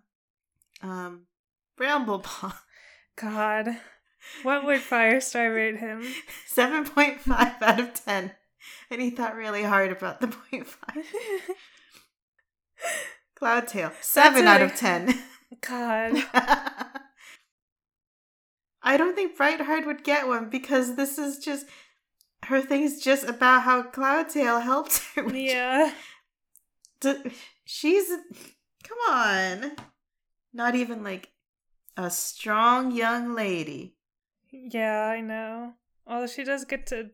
Um 0.83 1.26
Bramblepaw. 1.78 2.54
God. 3.16 3.76
What 4.43 4.64
would 4.64 4.81
Firestar 4.81 5.54
rate 5.54 5.76
him? 5.78 6.04
Seven 6.47 6.85
point 6.85 7.21
five 7.21 7.61
out 7.62 7.81
of 7.81 7.93
ten. 7.95 8.33
And 8.90 9.02
he 9.02 9.11
thought 9.11 9.35
really 9.37 9.62
hard 9.62 9.93
about 9.93 10.21
the 10.21 10.28
point 10.50 10.66
five. 10.66 11.04
Cloudtail. 13.40 13.93
Seven 14.00 14.47
out 14.47 14.62
of 14.62 14.75
ten. 14.76 15.14
God. 15.61 16.23
I 18.83 18.97
don't 18.97 19.14
think 19.14 19.37
Brightheart 19.37 19.87
would 19.87 20.04
get 20.04 20.26
one 20.28 20.50
because 20.50 20.97
this 20.97 21.19
is 21.19 21.38
just 21.38 21.66
her 22.45 22.61
thing's 22.61 23.00
just 23.02 23.25
about 23.28 23.62
how 23.62 23.83
Cloudtail 23.83 24.62
helped 24.62 25.00
her. 25.14 25.28
Yeah. 25.35 25.93
D- 27.00 27.33
she's 27.64 28.09
come 28.83 28.99
on. 29.11 29.73
Not 30.52 30.75
even 30.75 31.02
like 31.02 31.30
a 31.97 32.11
strong 32.11 32.92
young 32.92 33.35
lady. 33.35 33.97
Yeah, 34.50 35.06
I 35.06 35.21
know. 35.21 35.75
Although 36.06 36.26
she 36.28 36.44
does 36.44 36.64
get 36.64 36.87
to 36.88 37.11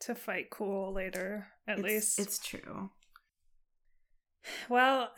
to 0.00 0.14
fight 0.14 0.50
cool 0.50 0.92
later, 0.92 1.46
at 1.66 1.78
It's- 1.78 1.92
least. 1.92 2.18
it's 2.18 2.38
true. 2.38 2.90
Well, 4.68 5.12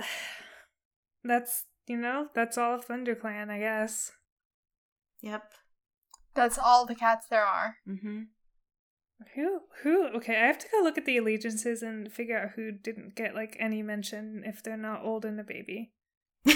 that's 1.25 1.65
you 1.87 1.97
know 1.97 2.29
that's 2.35 2.57
all 2.57 2.75
of 2.75 2.87
ThunderClan, 2.87 3.51
I 3.51 3.59
guess. 3.59 4.13
Yep. 5.21 5.43
That's 6.35 6.59
all 6.59 6.87
the 6.87 6.95
cats 6.95 7.27
there 7.29 7.45
are. 7.45 7.77
Mm-hmm. 7.89 8.23
Who 9.35 9.61
who? 9.83 10.07
Okay, 10.17 10.37
I 10.37 10.47
have 10.47 10.59
to 10.59 10.69
go 10.71 10.81
look 10.83 10.97
at 10.99 11.05
the 11.05 11.17
allegiances 11.19 11.83
and 11.83 12.11
figure 12.13 12.39
out 12.39 12.51
who 12.57 12.71
didn't 12.73 13.15
get 13.17 13.35
like 13.35 13.57
any 13.59 13.83
mention 13.83 14.43
if 14.47 14.63
they're 14.63 14.77
not 14.77 15.05
old 15.05 15.25
and 15.25 15.39
a 15.41 15.45
baby. 15.45 15.93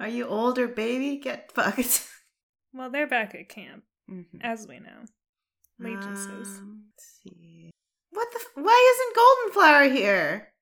Are 0.00 0.08
you 0.08 0.26
old 0.26 0.58
or 0.58 0.66
baby? 0.66 1.16
Get 1.18 1.52
fucked. 1.52 2.08
Well, 2.76 2.90
they're 2.90 3.06
back 3.06 3.36
at 3.36 3.48
camp, 3.48 3.84
Mhm. 4.10 4.40
as 4.42 4.66
we 4.66 4.80
know. 4.80 5.04
Allegiances. 5.78 6.58
Um, 6.58 6.86
let's 6.90 7.20
see. 7.22 7.70
What 8.10 8.26
the? 8.32 8.40
F- 8.40 8.50
Why 8.64 8.94
isn't 8.96 9.54
Goldenflower 9.54 9.92
here? 9.94 10.52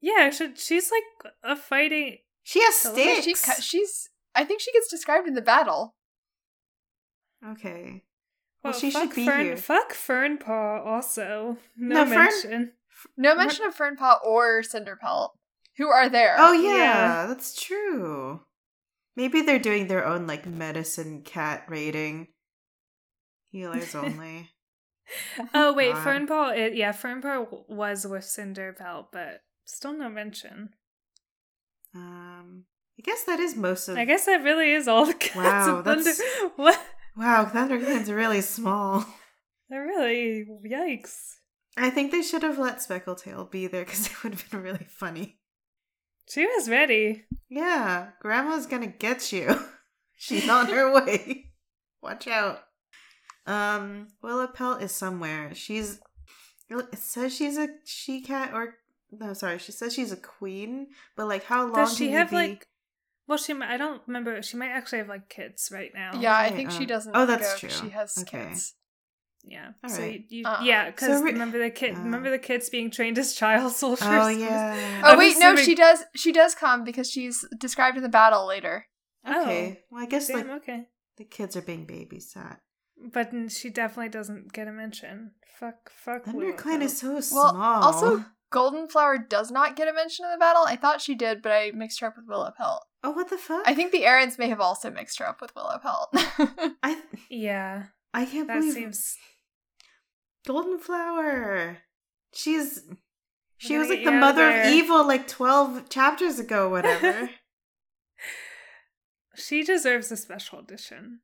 Yeah, 0.00 0.30
should 0.30 0.60
she's 0.60 0.92
like 0.92 1.32
a 1.42 1.56
fighting. 1.56 2.18
She 2.44 2.62
has 2.62 2.76
So 2.76 2.92
sticks. 2.92 3.24
she 3.24 3.62
she's. 3.62 4.10
I 4.36 4.44
think 4.44 4.60
she 4.60 4.70
gets 4.70 4.88
described 4.88 5.26
in 5.26 5.34
the 5.34 5.42
battle. 5.42 5.96
okay. 7.44 8.04
Well, 8.64 8.72
Well, 8.72 8.80
she 8.80 8.90
should 8.90 9.14
be 9.14 9.26
Fern, 9.26 9.44
here. 9.44 9.56
Fuck 9.58 9.92
Fernpaw 9.92 10.86
also. 10.86 11.58
No, 11.76 12.04
No, 12.04 12.06
Fern- 12.06 12.16
mention. 12.24 12.72
No 13.16 13.34
mention 13.34 13.66
of 13.66 13.76
Fernpaw 13.76 14.24
or 14.24 14.62
Cinderpelt, 14.62 15.30
who 15.76 15.88
are 15.88 16.08
there. 16.08 16.36
Oh 16.38 16.52
yeah, 16.52 16.72
Yeah. 16.76 17.26
that's 17.26 17.60
true. 17.60 18.40
Maybe 19.16 19.42
they're 19.42 19.58
doing 19.58 19.86
their 19.86 20.06
own 20.06 20.26
like 20.26 20.46
medicine 20.46 21.22
cat 21.22 21.64
rating. 21.68 22.28
Healers 23.50 23.94
only. 23.94 24.50
Oh 25.52 25.74
wait, 25.74 25.92
God. 25.92 26.06
Fernpaw. 26.06 26.56
It, 26.56 26.74
yeah, 26.76 26.92
Fernpaw 26.92 27.44
w- 27.44 27.64
was 27.68 28.06
with 28.06 28.24
Cinderpelt, 28.24 29.08
but 29.12 29.42
still 29.66 29.92
no 29.92 30.08
mention. 30.08 30.70
um, 31.94 32.64
I 32.98 33.02
guess 33.02 33.24
that 33.24 33.40
is 33.40 33.54
most 33.56 33.88
of. 33.88 33.96
I 33.98 34.04
guess 34.04 34.24
that 34.26 34.42
really 34.42 34.72
is 34.72 34.88
all 34.88 35.04
the 35.04 35.14
cats 35.14 35.36
Wow, 35.36 35.76
of 35.78 35.84
Thunder. 35.84 36.04
that's- 36.04 36.20
What? 36.56 36.80
Wow, 37.16 37.44
ThunderClan's 37.52 38.10
really 38.10 38.40
small. 38.40 39.04
They're 39.68 39.86
really 39.86 40.46
yikes. 40.66 41.34
I 41.76 41.90
think 41.90 42.12
they 42.12 42.22
should 42.22 42.42
have 42.42 42.58
let 42.58 42.78
Speckletail 42.78 43.50
be 43.50 43.66
there 43.66 43.84
because 43.84 44.06
it 44.10 44.22
would 44.22 44.34
have 44.34 44.50
been 44.50 44.62
really 44.62 44.86
funny. 44.88 45.38
She 46.28 46.46
was 46.46 46.68
ready. 46.68 47.24
Yeah, 47.48 48.08
Grandma's 48.20 48.66
gonna 48.66 48.86
get 48.86 49.32
you. 49.32 49.58
She's 50.16 50.48
on 50.48 50.66
her 50.66 50.92
way. 50.92 51.52
Watch 52.02 52.26
out. 52.28 52.60
Um, 53.46 54.08
Willowpelt 54.22 54.82
is 54.82 54.92
somewhere. 54.92 55.54
She's. 55.54 56.00
It 56.70 56.98
says 56.98 57.34
she's 57.34 57.58
a 57.58 57.68
she 57.84 58.22
cat 58.22 58.52
or 58.54 58.74
no, 59.10 59.34
sorry. 59.34 59.58
She 59.58 59.72
says 59.72 59.92
she's 59.92 60.12
a 60.12 60.16
queen, 60.16 60.88
but 61.14 61.28
like 61.28 61.44
how 61.44 61.64
long 61.64 61.74
Does 61.74 61.96
she 61.96 62.10
have 62.12 62.30
be- 62.30 62.36
like? 62.36 62.66
Well, 63.26 63.38
she. 63.38 63.52
might- 63.54 63.70
I 63.70 63.76
don't 63.76 64.02
remember. 64.06 64.42
She 64.42 64.56
might 64.56 64.70
actually 64.70 64.98
have 64.98 65.08
like 65.08 65.28
kids 65.28 65.70
right 65.72 65.90
now. 65.94 66.12
yeah, 66.20 66.34
I 66.34 66.42
right, 66.44 66.54
think 66.54 66.70
she 66.70 66.78
um, 66.78 66.86
doesn't. 66.86 67.16
oh, 67.16 67.26
that's 67.26 67.42
go 67.42 67.50
'cause 67.68 67.78
true. 67.80 67.88
She 67.88 67.88
has 67.94 68.18
Okay. 68.18 68.46
kids. 68.48 68.74
Yeah. 69.46 69.72
All 69.82 69.90
so 69.90 70.00
right. 70.02 70.24
you, 70.30 70.42
Uh, 70.46 70.60
yeah, 70.62 70.90
because 70.90 71.18
So 71.18 71.22
re- 71.22 71.32
remember 71.32 71.58
the 71.58 71.68
kid. 71.70 71.94
uh, 71.96 71.98
remember 72.00 72.30
the 72.30 72.38
kids 72.38 72.70
being 72.70 72.90
trained 72.90 73.18
as 73.18 73.34
child 73.34 73.72
soldiers. 73.82 74.06
Oh 74.08 74.28
yeah. 74.28 75.02
Oh 75.04 75.10
I'm 75.12 75.18
wait, 75.18 75.36
no, 75.38 75.54
she 75.56 75.74
does. 75.74 76.02
She 76.14 76.32
does 76.32 76.54
come 76.54 76.82
because 76.84 77.10
she's 77.10 77.44
described 77.58 77.96
in 77.98 78.02
the 78.02 78.08
battle 78.08 78.46
later. 78.46 78.86
Okay. 79.28 79.82
Well, 79.90 80.02
I 80.02 80.06
guess 80.06 80.30
Oh, 80.30 80.36
Damn, 80.38 80.48
like 80.48 80.56
okay. 80.62 80.86
the 81.18 81.24
kids 81.24 81.56
are 81.56 81.62
being 81.62 81.86
babysat. 81.86 82.58
But 83.12 83.32
she 83.50 83.68
definitely 83.70 84.08
doesn't 84.10 84.52
get 84.52 84.66
a 84.68 84.72
mention. 84.72 85.32
Fuck. 85.58 85.90
Fuck. 85.92 86.24
ThunderClan 86.24 86.80
is 86.82 86.98
so 86.98 87.12
Well, 87.12 87.22
small. 87.22 88.24
Also, 88.54 88.70
Goldenflower 88.76 89.28
does 89.28 89.50
not 89.50 89.76
get 89.76 89.88
a 89.88 89.92
mention 89.92 90.24
in 90.24 90.30
the 90.32 90.38
battle. 90.38 90.64
I 90.66 90.76
thought 90.76 91.00
she 91.00 91.14
did, 91.14 91.42
but 91.42 91.52
I 91.52 91.70
mixed 91.74 92.00
her 92.00 92.06
up 92.08 92.16
with 92.16 92.26
Willowpelt. 92.28 92.80
oh, 93.02 93.10
what 93.10 93.28
the 93.30 93.36
fuck? 93.38 93.62
I 93.66 93.74
think 93.74 93.92
the 93.92 94.02
Erins 94.02 94.38
may 94.38 94.48
have 94.48 94.60
also 94.60 94.90
mixed 94.90 95.18
her 95.18 95.26
up 95.28 95.40
with 95.40 95.54
Willowpelt. 95.54 96.08
I 96.82 97.02
Yeah. 97.28 97.84
I 98.12 98.24
can't 98.26 98.46
That 98.48 98.60
believe 98.60 98.74
seems. 98.74 99.16
Golden 100.46 100.78
Flower. 100.78 101.78
She's 102.32 102.82
she 103.58 103.78
was 103.78 103.88
like 103.88 103.98
the 104.04 104.10
you 104.10 104.16
out 104.16 104.20
mother 104.20 104.46
of 104.48 104.54
there. 104.54 104.72
evil 104.74 105.06
like 105.06 105.26
twelve 105.26 105.88
chapters 105.88 106.38
ago, 106.38 106.68
whatever. 106.74 107.30
She 109.36 109.62
deserves 109.64 110.12
a 110.12 110.16
special 110.16 110.58
edition. 110.60 111.20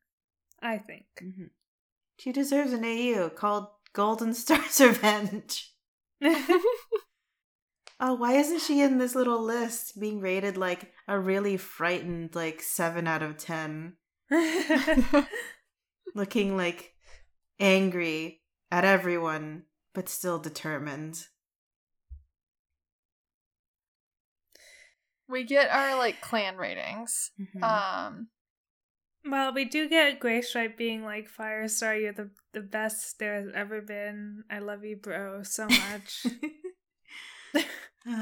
I 0.63 0.79
think. 0.79 1.05
Mhm. 1.23 1.51
She 2.19 2.33
deserves 2.33 2.73
an 2.73 2.85
AU 2.85 3.31
called 3.31 3.69
Golden 3.93 4.35
Star's 4.35 4.81
Revenge. 4.81 5.73
Oh, 8.01 8.15
why 8.15 8.33
isn't 8.33 8.61
she 8.63 8.81
in 8.81 8.99
this 8.99 9.15
little 9.15 9.41
list 9.43 10.01
being 10.01 10.21
rated 10.21 10.57
like 10.57 10.93
a 11.07 11.19
really 11.19 11.57
frightened 11.57 12.35
like 12.35 12.63
seven 12.63 13.07
out 13.07 13.23
of 13.23 13.37
ten? 13.37 13.97
Looking 16.15 16.57
like 16.57 16.95
angry 17.61 18.43
at 18.71 18.85
everyone, 18.85 19.65
but 19.95 20.09
still 20.09 20.39
determined. 20.39 21.27
we 25.29 25.45
get 25.45 25.71
our 25.71 25.97
like 25.97 26.21
clan 26.21 26.57
ratings. 26.57 27.31
Mhm. 27.41 27.63
Um, 27.63 28.29
Well, 29.25 29.53
we 29.53 29.65
do 29.67 29.89
get 29.89 30.19
Gray 30.19 30.41
Stripe 30.43 30.77
being 30.79 31.05
like, 31.05 31.29
Firestar, 31.31 32.01
you're 32.01 32.13
the, 32.13 32.31
the 32.53 32.63
best 32.63 33.19
there 33.19 33.37
has 33.43 33.51
ever 33.55 33.83
been. 33.83 34.45
I 34.51 34.61
love 34.61 34.85
you, 34.85 34.97
bro, 34.97 35.43
so 35.43 35.67
much. 35.67 36.27
Uh, 38.09 38.13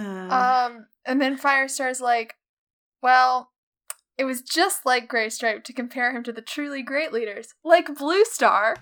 Um, 0.70 0.86
and 1.04 1.20
then 1.20 1.38
Firestar's 1.38 2.00
like, 2.00 2.34
well, 3.02 3.50
it 4.16 4.24
was 4.24 4.42
just 4.42 4.84
like 4.84 5.08
Graystripe 5.08 5.64
to 5.64 5.72
compare 5.72 6.14
him 6.14 6.22
to 6.24 6.32
the 6.32 6.42
truly 6.42 6.82
great 6.82 7.12
leaders, 7.12 7.54
like 7.64 7.94
Blue 7.96 8.24
Star. 8.24 8.76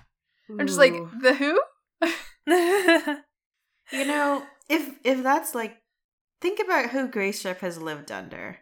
I'm 0.49 0.65
just 0.65 0.79
like, 0.79 0.93
the 1.21 1.33
who? 1.33 1.61
you 3.91 4.05
know, 4.05 4.43
if 4.69 4.95
if 5.03 5.23
that's 5.23 5.53
like, 5.53 5.77
think 6.41 6.59
about 6.63 6.89
who 6.91 7.07
Graystripe 7.07 7.59
has 7.59 7.81
lived 7.81 8.11
under. 8.11 8.57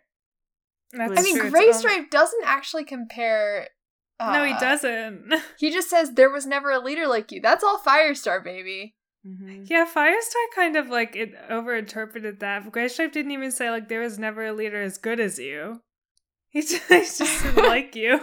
That's 0.92 1.20
I 1.20 1.24
mean, 1.24 1.36
true, 1.38 1.46
it's 1.48 1.54
Grey 1.54 1.62
only- 1.68 1.74
Stripe 1.74 2.10
doesn't 2.10 2.44
actually 2.46 2.86
compare. 2.86 3.68
Uh, 4.20 4.32
No, 4.32 4.44
he 4.46 4.54
doesn't. 4.54 5.34
He 5.60 5.72
just 5.72 5.90
says 5.90 6.12
there 6.14 6.30
was 6.30 6.46
never 6.46 6.72
a 6.72 6.80
leader 6.80 7.06
like 7.08 7.32
you. 7.32 7.42
That's 7.42 7.64
all 7.64 7.80
Firestar, 7.80 8.44
baby. 8.44 8.95
Mm-hmm. 9.26 9.64
Yeah, 9.66 9.86
Firestar 9.86 10.46
kind 10.54 10.76
of 10.76 10.90
like 10.90 11.16
it 11.16 11.34
overinterpreted 11.50 12.40
that. 12.40 12.72
Grey 12.72 12.88
Stripe 12.88 13.12
didn't 13.12 13.32
even 13.32 13.52
say 13.52 13.72
like 13.72 13.90
there 13.90 14.02
was 14.02 14.20
never 14.20 14.46
a 14.46 14.54
leader 14.54 14.82
as 14.82 14.98
good 14.98 15.20
as 15.20 15.40
you. 15.40 15.82
He 16.50 16.62
just, 16.62 16.84
he 16.90 17.00
just 17.00 17.44
didn't 17.44 17.66
like 17.66 17.96
you. 17.96 18.22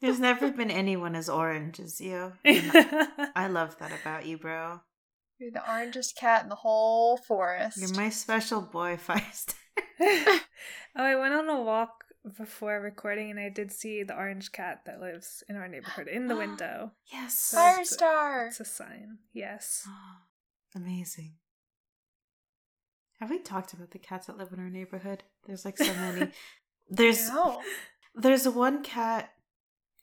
There's 0.00 0.18
never 0.18 0.50
been 0.50 0.70
anyone 0.70 1.14
as 1.14 1.28
orange 1.28 1.78
as 1.78 2.00
you. 2.00 2.32
I 2.44 3.46
love 3.48 3.78
that 3.78 3.92
about 4.00 4.26
you, 4.26 4.36
bro. 4.36 4.80
You're 5.38 5.52
the 5.52 5.60
orangest 5.60 6.16
cat 6.16 6.42
in 6.42 6.48
the 6.48 6.56
whole 6.56 7.16
forest. 7.16 7.78
You're 7.78 7.94
my 7.94 8.10
special 8.10 8.62
boy, 8.62 8.96
Feist. 8.96 9.54
oh, 10.00 10.40
I 10.96 11.14
went 11.14 11.34
on 11.34 11.48
a 11.48 11.60
walk 11.60 12.01
before 12.36 12.80
recording 12.80 13.30
and 13.30 13.40
I 13.40 13.48
did 13.48 13.72
see 13.72 14.02
the 14.02 14.16
orange 14.16 14.52
cat 14.52 14.82
that 14.86 15.00
lives 15.00 15.42
in 15.48 15.56
our 15.56 15.66
neighborhood 15.68 16.06
in 16.08 16.28
the 16.28 16.36
window. 16.44 16.92
yes. 17.12 17.54
Firestar. 17.56 18.48
It's 18.48 18.60
a 18.60 18.64
sign. 18.64 19.18
Yes. 19.32 19.86
Amazing. 20.76 21.34
Have 23.20 23.30
we 23.30 23.38
talked 23.38 23.72
about 23.72 23.90
the 23.90 23.98
cats 23.98 24.26
that 24.26 24.36
live 24.38 24.52
in 24.52 24.58
our 24.58 24.70
neighborhood? 24.70 25.22
There's 25.46 25.64
like 25.64 25.78
so 25.78 25.92
many. 25.94 26.30
There's 26.90 27.28
No. 27.28 27.60
there's 28.14 28.46
one 28.48 28.82
cat, 28.82 29.30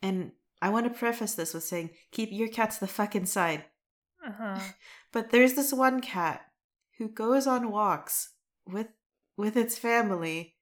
and 0.02 0.32
I 0.62 0.70
want 0.70 0.86
to 0.92 0.98
preface 0.98 1.36
this 1.36 1.54
with 1.54 1.64
saying, 1.66 1.92
keep 2.12 2.30
your 2.32 2.48
cats 2.48 2.78
the 2.78 2.88
fuck 2.88 3.16
inside. 3.16 3.66
Uh-huh. 4.26 4.60
But 5.12 5.32
there's 5.32 5.54
this 5.56 5.74
one 5.74 6.02
cat 6.02 6.42
who 6.98 7.10
goes 7.10 7.48
on 7.48 7.72
walks 7.72 8.30
with 8.66 8.88
with 9.36 9.58
its 9.58 9.78
family 9.78 10.56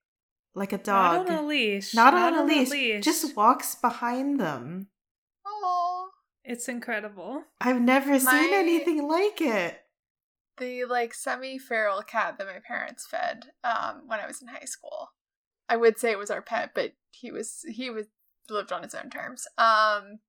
like 0.58 0.74
a 0.74 0.78
dog. 0.78 1.28
Not 1.28 1.30
on 1.30 1.46
a 1.46 1.48
leash. 1.48 1.94
Not 1.94 2.14
on 2.14 2.36
a 2.36 2.44
leash, 2.44 3.04
Just 3.04 3.36
walks 3.36 3.76
behind 3.76 4.40
them. 4.40 4.88
Oh. 5.46 6.10
It's 6.44 6.70
incredible. 6.70 7.44
I've 7.60 7.82
never 7.82 8.18
seen 8.20 8.54
anything 8.54 9.08
like 9.08 9.42
it. 9.42 9.82
The 10.58 10.86
like 10.86 11.14
semi-feral 11.14 12.02
cat 12.04 12.38
that 12.38 12.48
my 12.48 12.60
parents 12.66 13.06
fed 13.06 13.52
um 13.64 14.04
when 14.08 14.20
I 14.20 14.26
was 14.28 14.42
in 14.42 14.48
high 14.48 14.66
school. 14.66 15.12
I 15.70 15.76
would 15.76 16.00
say 16.00 16.12
it 16.12 16.18
was 16.18 16.32
our 16.32 16.42
pet, 16.42 16.72
but 16.74 16.94
he 17.12 17.32
was 17.32 17.64
he 17.70 17.90
was 17.90 18.08
lived 18.50 18.72
on 18.72 18.82
his 18.84 18.96
own 18.96 19.10
terms. 19.10 19.46
Um 19.58 20.20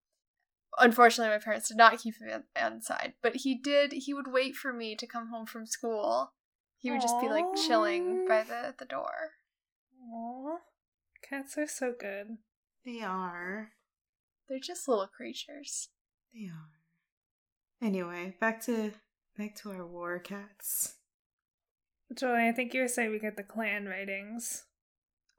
unfortunately 0.78 1.34
my 1.34 1.42
parents 1.42 1.68
did 1.68 1.76
not 1.76 1.98
keep 1.98 2.16
him 2.20 2.28
in- 2.28 2.62
inside, 2.66 3.14
but 3.22 3.36
he 3.36 3.54
did 3.54 3.92
he 3.92 4.12
would 4.12 4.30
wait 4.30 4.56
for 4.56 4.72
me 4.72 4.96
to 4.96 5.06
come 5.06 5.28
home 5.28 5.46
from 5.46 5.66
school. 5.66 6.32
He 6.76 6.90
would 6.90 7.00
just 7.00 7.20
be 7.20 7.28
like 7.28 7.46
chilling 7.66 8.26
by 8.28 8.42
the 8.42 8.74
the 8.78 8.84
door. 8.84 9.37
Aww. 10.08 10.58
Cats 11.28 11.58
are 11.58 11.66
so 11.66 11.92
good. 11.98 12.38
They 12.84 13.02
are. 13.02 13.72
They're 14.48 14.58
just 14.60 14.88
little 14.88 15.06
creatures. 15.06 15.88
They 16.32 16.46
are. 16.46 17.86
Anyway, 17.86 18.34
back 18.40 18.62
to 18.62 18.92
back 19.36 19.54
to 19.56 19.70
our 19.70 19.86
war 19.86 20.18
cats. 20.18 20.94
Joy, 22.14 22.48
I 22.48 22.52
think 22.52 22.72
you 22.72 22.80
were 22.80 22.88
saying 22.88 23.10
we 23.10 23.18
get 23.18 23.36
the 23.36 23.42
clan 23.42 23.86
ratings. 23.86 24.64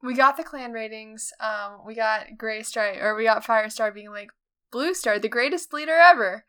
We 0.02 0.14
got 0.14 0.38
the 0.38 0.44
clan 0.44 0.72
ratings. 0.72 1.34
Um, 1.40 1.82
we 1.86 1.96
got 1.96 2.38
Gray 2.38 2.64
Stripe, 2.64 3.02
or 3.02 3.16
we 3.16 3.24
got 3.24 3.44
Firestar 3.44 3.94
being 3.94 4.12
like 4.12 4.30
Blue 4.72 4.94
Star, 4.94 5.20
the 5.20 5.28
greatest 5.28 5.74
leader 5.74 5.98
ever. 5.98 6.46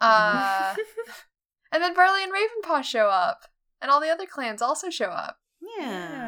Uh, 0.00 0.74
and 1.72 1.82
then 1.82 1.94
Barley 1.94 2.22
and 2.22 2.32
Ravenpaw 2.32 2.84
show 2.84 3.08
up, 3.08 3.40
and 3.82 3.90
all 3.90 4.00
the 4.00 4.08
other 4.08 4.26
clans 4.26 4.62
also 4.62 4.88
show 4.88 5.06
up. 5.06 5.38
Yeah. 5.78 6.25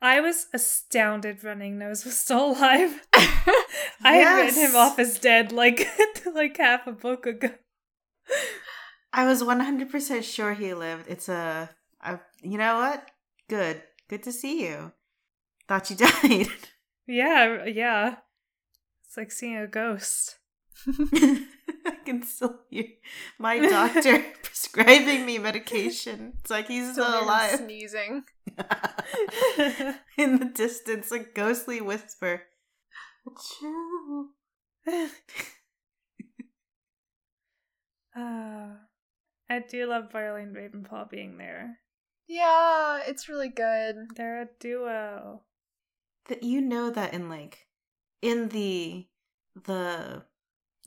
I 0.00 0.20
was 0.20 0.46
astounded 0.52 1.42
Running 1.42 1.78
Nose 1.78 2.04
was 2.04 2.18
still 2.18 2.52
alive. 2.52 3.06
I 3.14 4.16
had 4.16 4.44
written 4.44 4.70
him 4.70 4.76
off 4.76 4.98
as 4.98 5.18
dead 5.18 5.52
like 5.52 5.88
like 6.34 6.56
half 6.58 6.86
a 6.86 6.92
book 6.92 7.26
ago. 7.26 7.50
I 9.12 9.24
was 9.26 9.42
100% 9.42 10.22
sure 10.22 10.52
he 10.52 10.74
lived. 10.74 11.06
It's 11.08 11.28
a, 11.28 11.70
you 12.42 12.58
know 12.58 12.76
what? 12.76 13.10
Good. 13.48 13.82
Good 14.08 14.22
to 14.24 14.32
see 14.32 14.66
you. 14.66 14.92
Thought 15.66 15.90
you 15.90 15.96
died. 16.42 16.48
Yeah, 17.06 17.64
yeah. 17.64 18.16
It's 19.04 19.16
like 19.16 19.32
seeing 19.32 19.56
a 19.56 19.66
ghost. 19.66 20.38
I 22.06 22.10
can 22.10 22.22
still 22.22 22.60
hear 22.70 22.84
my 23.36 23.58
doctor 23.68 24.24
prescribing 24.42 25.26
me 25.26 25.38
medication. 25.38 26.34
It's 26.40 26.50
like 26.52 26.68
he's 26.68 26.92
Still 26.92 27.04
still 27.04 27.24
alive. 27.24 27.58
Sneezing. 27.58 28.22
In 30.16 30.38
the 30.38 30.50
distance, 30.54 31.10
a 31.10 31.18
ghostly 31.18 31.80
whisper. 31.80 32.44
Achoo. 33.28 34.26
uh, 38.16 38.68
I 39.50 39.58
do 39.68 39.86
love 39.86 40.12
Barley 40.12 40.42
and 40.44 40.54
Ravenpaw 40.54 41.10
being 41.10 41.38
there. 41.38 41.80
Yeah, 42.28 43.00
it's 43.04 43.28
really 43.28 43.48
good. 43.48 43.96
They're 44.14 44.42
a 44.42 44.48
duo. 44.60 45.42
That 46.28 46.44
you 46.44 46.60
know 46.60 46.90
that 46.90 47.14
in 47.14 47.28
like 47.28 47.66
in 48.22 48.50
the 48.50 49.08
the 49.64 50.22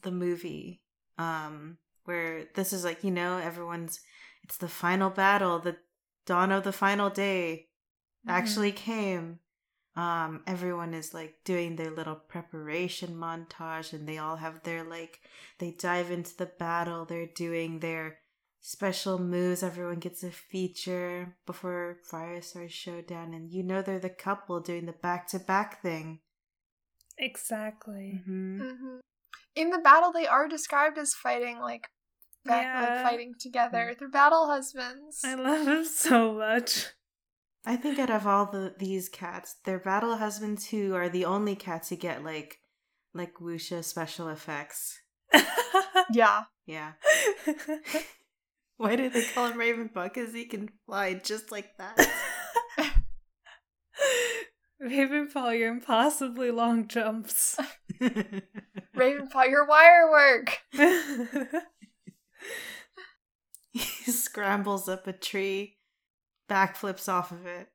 the 0.01 0.11
movie 0.11 0.81
um 1.19 1.77
where 2.05 2.45
this 2.55 2.73
is 2.73 2.83
like 2.83 3.03
you 3.03 3.11
know 3.11 3.37
everyone's 3.37 3.99
it's 4.43 4.57
the 4.57 4.67
final 4.67 5.11
battle 5.11 5.59
the 5.59 5.77
dawn 6.25 6.51
of 6.51 6.63
the 6.63 6.71
final 6.71 7.09
day 7.11 7.67
actually 8.27 8.71
came 8.71 9.39
um 9.95 10.41
everyone 10.47 10.93
is 10.93 11.13
like 11.13 11.35
doing 11.43 11.75
their 11.75 11.91
little 11.91 12.15
preparation 12.15 13.15
montage 13.15 13.93
and 13.93 14.07
they 14.07 14.17
all 14.17 14.37
have 14.37 14.63
their 14.63 14.83
like 14.83 15.19
they 15.59 15.71
dive 15.71 16.09
into 16.09 16.35
the 16.37 16.45
battle 16.45 17.05
they're 17.05 17.25
doing 17.35 17.79
their 17.79 18.17
special 18.61 19.17
moves 19.19 19.63
everyone 19.63 19.99
gets 19.99 20.23
a 20.23 20.31
feature 20.31 21.35
before 21.45 21.97
firestar 22.11 22.69
showdown 22.69 23.33
and 23.33 23.51
you 23.51 23.63
know 23.63 23.81
they're 23.81 23.99
the 23.99 24.09
couple 24.09 24.59
doing 24.59 24.85
the 24.85 24.93
back-to-back 24.93 25.81
thing 25.81 26.19
Exactly. 27.17 28.21
mm-hmm. 28.27 28.61
hmm 28.61 28.97
In 29.55 29.69
the 29.71 29.79
battle, 29.79 30.11
they 30.11 30.27
are 30.27 30.47
described 30.47 30.97
as 30.97 31.13
fighting 31.13 31.59
like 31.59 31.87
back, 32.45 32.63
Yeah. 32.63 32.81
like 32.81 33.03
fighting 33.03 33.33
together. 33.39 33.91
Mm. 33.93 33.99
They're 33.99 34.09
battle 34.09 34.47
husbands. 34.47 35.21
I 35.23 35.35
love 35.35 35.65
them 35.65 35.85
so 35.85 36.33
much. 36.33 36.87
I 37.65 37.75
think 37.75 37.99
out 37.99 38.09
of 38.09 38.25
all 38.25 38.45
the 38.45 38.73
these 38.77 39.09
cats, 39.09 39.55
they're 39.65 39.79
battle 39.79 40.17
husbands 40.17 40.69
who 40.69 40.95
are 40.95 41.09
the 41.09 41.25
only 41.25 41.55
cats 41.55 41.89
who 41.89 41.95
get 41.97 42.23
like 42.23 42.59
like 43.13 43.35
wuxia 43.35 43.83
special 43.83 44.29
effects. 44.29 44.99
yeah. 46.11 46.43
Yeah. 46.65 46.93
Why 48.77 48.95
do 48.95 49.09
they 49.09 49.23
call 49.23 49.47
him 49.47 49.57
Raven 49.57 49.89
Buck? 49.93 50.13
Because 50.13 50.33
he 50.33 50.45
can 50.45 50.69
fly 50.85 51.15
just 51.15 51.51
like 51.51 51.75
that. 51.77 51.97
Ravenpaw, 54.81 55.59
your 55.59 55.71
impossibly 55.71 56.51
long 56.51 56.87
jumps. 56.87 57.59
Ravenpaw, 58.99 59.49
your 59.49 59.65
wire 59.65 60.09
work. 60.11 60.59
he 63.71 64.11
scrambles 64.11 64.87
up 64.89 65.07
a 65.07 65.13
tree, 65.13 65.77
backflips 66.49 67.07
off 67.07 67.31
of 67.31 67.45
it, 67.45 67.69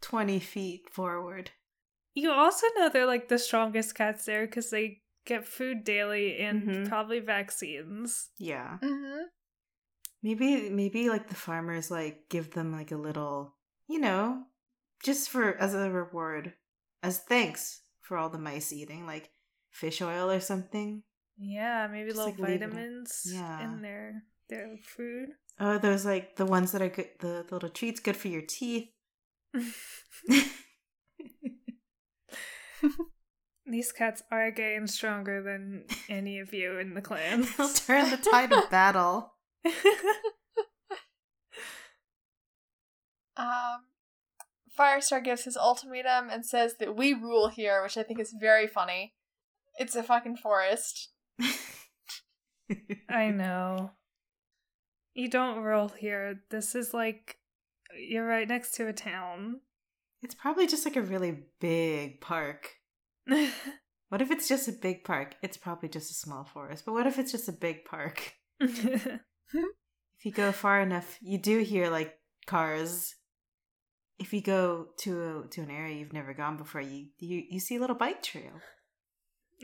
twenty 0.00 0.38
feet 0.40 0.88
forward. 0.92 1.50
you 2.14 2.30
also 2.30 2.66
know 2.76 2.88
they're 2.88 3.06
like 3.06 3.28
the 3.28 3.38
strongest 3.38 3.94
cats 3.94 4.24
there 4.26 4.46
because 4.46 4.68
they 4.70 5.00
get 5.24 5.46
food 5.46 5.82
daily 5.84 6.38
and 6.38 6.62
Mhm. 6.62 6.88
probably 6.88 7.20
vaccines. 7.20 8.30
Yeah. 8.38 8.78
hmm 8.78 9.22
Maybe 10.22 10.68
maybe 10.70 11.08
like 11.08 11.28
the 11.28 11.34
farmers 11.34 11.90
like 11.90 12.28
give 12.28 12.52
them 12.52 12.70
like 12.70 12.92
a 12.92 12.96
little, 12.96 13.56
you 13.88 13.98
know, 13.98 14.44
just 15.02 15.30
for 15.30 15.56
as 15.56 15.74
a 15.74 15.90
reward, 15.90 16.54
as 17.02 17.18
thanks 17.18 17.80
for 18.00 18.16
all 18.16 18.28
the 18.28 18.38
mice 18.38 18.72
eating, 18.72 19.04
like 19.06 19.30
fish 19.72 20.00
oil 20.02 20.30
or 20.30 20.38
something. 20.40 21.02
Yeah, 21.38 21.88
maybe 21.90 22.10
Just, 22.10 22.18
little 22.18 22.32
like, 22.32 22.38
vitamins 22.60 23.22
Yeah. 23.26 23.64
in 23.64 23.82
their 23.82 24.22
their 24.48 24.76
food. 24.84 25.30
Oh, 25.58 25.78
those 25.78 26.04
like 26.04 26.36
the 26.36 26.46
ones 26.46 26.72
that 26.72 26.82
are 26.82 26.88
good, 26.88 27.08
the 27.20 27.46
little 27.50 27.68
treats 27.70 28.00
good 28.00 28.16
for 28.16 28.28
your 28.28 28.42
teeth. 28.46 28.88
These 33.64 33.92
cats 33.92 34.22
are 34.30 34.50
gay 34.50 34.74
and 34.74 34.90
stronger 34.90 35.42
than 35.42 35.84
any 36.08 36.38
of 36.40 36.52
you 36.52 36.78
in 36.78 36.94
the 36.94 37.00
clan. 37.00 37.46
They'll 37.56 37.68
turn 37.72 38.10
the 38.10 38.16
tide 38.18 38.52
of 38.52 38.68
battle. 38.70 39.34
Um, 43.36 43.84
Firestar 44.78 45.22
gives 45.24 45.44
his 45.44 45.56
ultimatum 45.56 46.28
and 46.28 46.44
says 46.44 46.74
that 46.80 46.96
we 46.96 47.14
rule 47.14 47.48
here, 47.48 47.82
which 47.82 47.96
I 47.96 48.02
think 48.02 48.18
is 48.20 48.34
very 48.38 48.66
funny. 48.66 49.14
It's 49.78 49.96
a 49.96 50.02
fucking 50.02 50.36
forest. 50.36 51.10
I 53.08 53.30
know. 53.30 53.92
You 55.14 55.28
don't 55.28 55.62
roll 55.62 55.88
here. 55.88 56.40
This 56.50 56.74
is 56.74 56.94
like 56.94 57.36
you're 57.98 58.26
right 58.26 58.48
next 58.48 58.74
to 58.76 58.88
a 58.88 58.92
town. 58.92 59.60
It's 60.22 60.34
probably 60.34 60.66
just 60.66 60.84
like 60.84 60.96
a 60.96 61.02
really 61.02 61.44
big 61.60 62.20
park. 62.20 62.70
What 64.12 64.20
if 64.20 64.30
it's 64.30 64.46
just 64.46 64.68
a 64.68 64.72
big 64.72 65.04
park? 65.04 65.36
It's 65.40 65.56
probably 65.56 65.88
just 65.88 66.10
a 66.10 66.14
small 66.14 66.44
forest. 66.44 66.84
But 66.84 66.92
what 66.92 67.06
if 67.06 67.18
it's 67.18 67.32
just 67.32 67.48
a 67.48 67.52
big 67.52 67.86
park? 67.86 68.34
If 70.22 70.26
you 70.26 70.32
go 70.32 70.52
far 70.52 70.80
enough, 70.80 71.18
you 71.20 71.36
do 71.36 71.58
hear 71.60 71.90
like 71.90 72.14
cars. 72.46 73.16
If 74.20 74.32
you 74.32 74.40
go 74.40 74.88
to 74.98 75.42
a, 75.44 75.48
to 75.48 75.62
an 75.62 75.70
area 75.70 75.96
you've 75.96 76.12
never 76.12 76.32
gone 76.32 76.56
before, 76.56 76.80
you 76.80 77.06
you 77.18 77.42
you 77.50 77.58
see 77.58 77.74
a 77.74 77.80
little 77.80 77.96
bike 77.96 78.22
trail. 78.22 78.52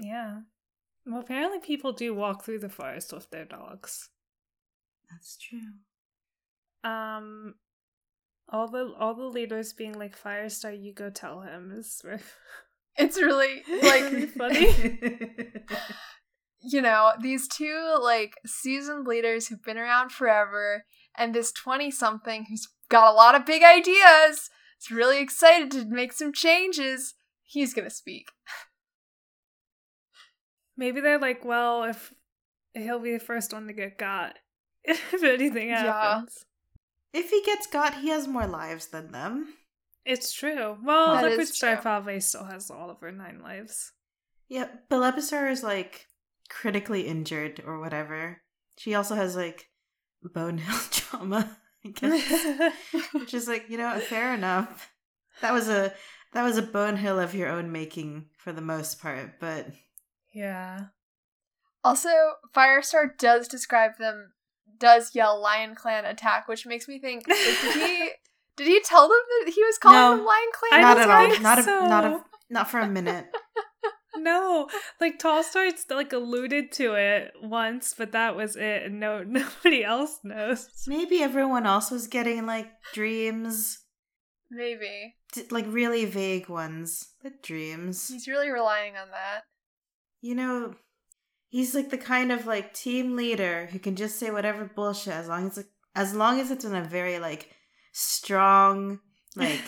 Yeah. 0.01 0.41
Well, 1.07 1.21
apparently 1.21 1.59
people 1.61 1.93
do 1.93 2.15
walk 2.15 2.45
through 2.45 2.59
the 2.59 2.69
forest 2.69 3.13
with 3.13 3.31
their 3.31 3.45
dogs. 3.45 4.11
That's 5.11 5.39
true. 5.39 6.91
Um, 6.91 7.55
all 8.49 8.69
the 8.69 8.93
all 8.99 9.15
the 9.15 9.25
leaders 9.25 9.73
being 9.73 9.99
like 9.99 10.21
Firestar, 10.21 10.73
you 10.73 10.93
go 10.93 11.11
tell 11.11 11.41
him 11.41 11.73
is 11.77 12.03
It's 12.97 13.17
really 13.17 13.63
really 13.69 14.21
like 14.21 14.31
funny. 14.31 15.53
you 16.63 16.83
know, 16.83 17.13
these 17.23 17.47
two 17.47 17.97
like 18.03 18.35
seasoned 18.45 19.07
leaders 19.07 19.47
who've 19.49 19.63
been 19.63 19.79
around 19.79 20.11
forever, 20.11 20.85
and 21.17 21.35
this 21.35 21.53
20 21.53 21.91
something 21.91 22.47
who's 22.49 22.69
got 22.89 23.11
a 23.11 23.15
lot 23.15 23.35
of 23.35 23.47
big 23.47 23.63
ideas, 23.63 24.51
is 24.81 24.91
really 24.91 25.21
excited 25.21 25.71
to 25.71 25.85
make 25.87 26.13
some 26.13 26.33
changes. 26.33 27.15
He's 27.45 27.73
gonna 27.73 27.91
speak. 27.91 28.29
Maybe 30.79 31.01
they're 31.03 31.19
like, 31.19 31.45
well, 31.45 31.83
if 31.85 32.15
he'll 32.73 33.01
be 33.01 33.13
the 33.13 33.19
first 33.19 33.53
one 33.53 33.67
to 33.67 33.73
get 33.75 33.99
got, 33.99 34.39
if 34.85 35.23
anything 35.23 35.69
happens. 35.71 36.47
Yeah. 37.13 37.21
if 37.21 37.31
he 37.31 37.43
gets 37.45 37.67
got, 37.67 37.99
he 38.01 38.09
has 38.09 38.27
more 38.27 38.47
lives 38.47 38.87
than 38.87 39.13
them. 39.13 39.53
It's 40.07 40.33
true. 40.33 40.79
Well, 40.83 41.15
That 41.15 41.25
Liquid 41.25 41.41
is 41.41 41.55
Star 41.55 41.77
probably 41.77 42.21
still 42.21 42.45
has 42.45 42.71
all 42.71 42.89
of 42.89 43.01
her 43.01 43.13
nine 43.13 43.41
lives. 43.43 43.93
Yeah, 44.49 44.69
but 44.89 45.01
Leopardstar 45.01 45.51
is 45.51 45.63
like 45.63 46.07
critically 46.49 47.03
injured 47.03 47.63
or 47.67 47.79
whatever. 47.81 48.41
She 48.79 48.95
also 48.95 49.17
has 49.17 49.37
like 49.37 49.69
bone 50.23 50.59
hill 50.65 50.79
trauma, 50.91 51.59
I 51.85 51.89
guess. 51.89 52.73
Which 53.13 53.35
is 53.35 53.49
like, 53.49 53.67
you 53.69 53.77
know, 53.77 53.99
fair 53.99 54.33
enough. 54.33 54.91
That 55.43 55.53
was 55.53 55.69
a 55.69 55.93
that 56.33 56.43
was 56.45 56.57
a 56.57 56.63
bone 56.63 56.97
hill 56.97 57.19
of 57.19 57.35
your 57.35 57.49
own 57.49 57.73
making 57.73 58.27
for 58.39 58.53
the 58.53 58.63
most 58.63 59.01
part, 59.03 59.39
but 59.41 59.67
yeah. 60.39 60.87
Also, 61.85 62.09
Firestar 62.55 63.17
does 63.19 63.49
describe 63.49 63.99
them, 63.99 64.33
does 64.79 65.15
yell 65.15 65.41
Lion 65.41 65.75
Clan 65.75 66.05
attack, 66.05 66.49
which 66.49 66.67
makes 66.67 66.89
me 66.89 66.99
think, 66.99 67.27
like, 67.29 67.39
did 67.39 67.75
he 67.75 68.11
did 68.57 68.67
he 68.67 68.81
tell 68.85 69.09
them 69.09 69.19
that 69.45 69.53
he 69.55 69.63
was 69.63 69.79
calling 69.79 69.97
No. 69.99 70.17
them 70.17 70.27
Lion 70.27 70.49
Clan? 70.53 70.81
Not 70.81 70.99
at 70.99 71.11
all. 71.11 71.31
think 71.31 71.43
Not 71.43 71.59
a, 71.59 71.63
not 71.89 72.05
a 72.05 72.25
not 72.51 72.71
for 72.71 72.81
a 72.81 72.89
minute. 72.89 73.27
No, 74.17 74.69
like 75.01 75.21
Tallstar's 75.21 75.85
like 75.91 76.13
alluded 76.13 76.73
to 76.73 76.95
it 76.95 77.35
once, 77.41 77.95
but 77.97 78.11
that 78.13 78.35
was 78.35 78.57
it, 78.57 78.83
and 78.85 78.99
no, 78.99 79.23
nobody 79.27 79.85
else 79.85 80.19
knows. 80.25 80.69
Maybe 80.89 81.23
everyone 81.23 81.67
else 81.67 81.93
was 81.93 82.09
getting 82.09 82.45
like 82.45 82.67
dreams, 82.93 83.79
Maybe. 84.51 85.15
d- 85.35 85.45
like 85.53 85.67
really 85.69 86.05
vague 86.05 86.49
ones, 86.49 87.11
but 87.23 87.45
dreams. 87.45 88.09
He's 88.09 88.27
really 88.27 88.51
relying 88.51 88.97
on 88.97 89.09
that. 89.13 89.43
You 90.21 90.35
know, 90.35 90.75
he's 91.49 91.75
like 91.75 91.91
the 91.91 91.99
kind 91.99 92.33
of 92.33 92.47
like 92.47 92.75
team 92.75 93.17
leader 93.17 93.69
who 93.71 93.79
can 93.79 93.97
just 93.97 94.19
say 94.19 94.31
whatever 94.31 94.65
bullshit 94.65 95.15
as 95.15 95.29
long 95.29 95.47
as 95.49 95.65
as 95.95 96.15
long 96.15 96.41
as 96.41 96.51
it's 96.51 96.65
in 96.65 96.75
a 96.75 96.83
very 96.83 97.19
like 97.19 97.51
strong, 97.93 99.01
like 99.37 99.61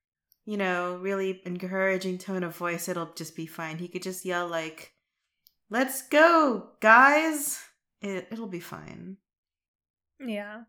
you 0.46 0.56
know, 0.56 0.96
really 0.96 1.40
encouraging 1.44 2.18
tone 2.18 2.44
of 2.44 2.56
voice, 2.56 2.88
it'll 2.88 3.12
just 3.14 3.36
be 3.36 3.46
fine. 3.46 3.78
He 3.78 3.88
could 3.88 4.02
just 4.02 4.24
yell 4.24 4.46
like, 4.46 4.92
"Let's 5.70 6.02
go, 6.02 6.70
guys!" 6.80 7.60
It 8.00 8.28
it'll 8.30 8.46
be 8.46 8.60
fine. 8.60 9.16
yeah. 10.20 10.62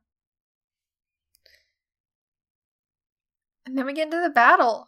And 3.66 3.78
then 3.78 3.86
we 3.86 3.94
get 3.94 4.06
into 4.06 4.22
the 4.22 4.30
battle. 4.30 4.88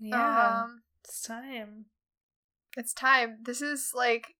Yeah. 0.00 0.64
Um, 0.64 0.82
it's 1.04 1.22
time. 1.22 1.86
It's 2.76 2.92
time. 2.92 3.38
This 3.42 3.62
is 3.62 3.92
like 3.94 4.34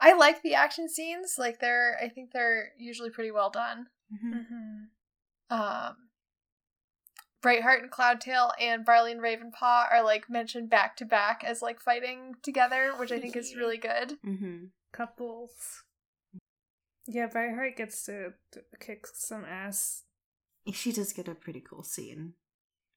I 0.00 0.14
like 0.14 0.42
the 0.42 0.54
action 0.54 0.88
scenes. 0.88 1.34
Like 1.38 1.60
they're 1.60 1.98
I 2.02 2.08
think 2.08 2.32
they're 2.32 2.70
usually 2.78 3.10
pretty 3.10 3.30
well 3.30 3.50
done. 3.50 3.86
Mhm. 4.12 4.34
Mm-hmm. 4.34 5.54
Um 5.54 5.96
Brightheart 7.42 7.82
and 7.82 7.90
Cloudtail 7.90 8.50
and 8.60 8.84
Barley 8.84 9.12
and 9.12 9.20
Ravenpaw 9.20 9.90
are 9.90 10.04
like 10.04 10.28
mentioned 10.28 10.68
back 10.68 10.96
to 10.96 11.04
back 11.04 11.42
as 11.42 11.62
like 11.62 11.80
fighting 11.80 12.34
together, 12.42 12.92
which 12.98 13.12
I 13.12 13.18
think 13.18 13.34
is 13.34 13.56
really 13.56 13.78
good. 13.78 14.18
Mm-hmm. 14.24 14.64
Couples. 14.92 15.84
Yeah, 17.06 17.28
Brightheart 17.28 17.76
gets 17.76 18.04
to, 18.04 18.34
to 18.52 18.60
kick 18.78 19.06
some 19.06 19.44
ass. 19.44 20.02
She 20.70 20.92
does 20.92 21.14
get 21.14 21.28
a 21.28 21.34
pretty 21.34 21.60
cool 21.60 21.82
scene, 21.82 22.34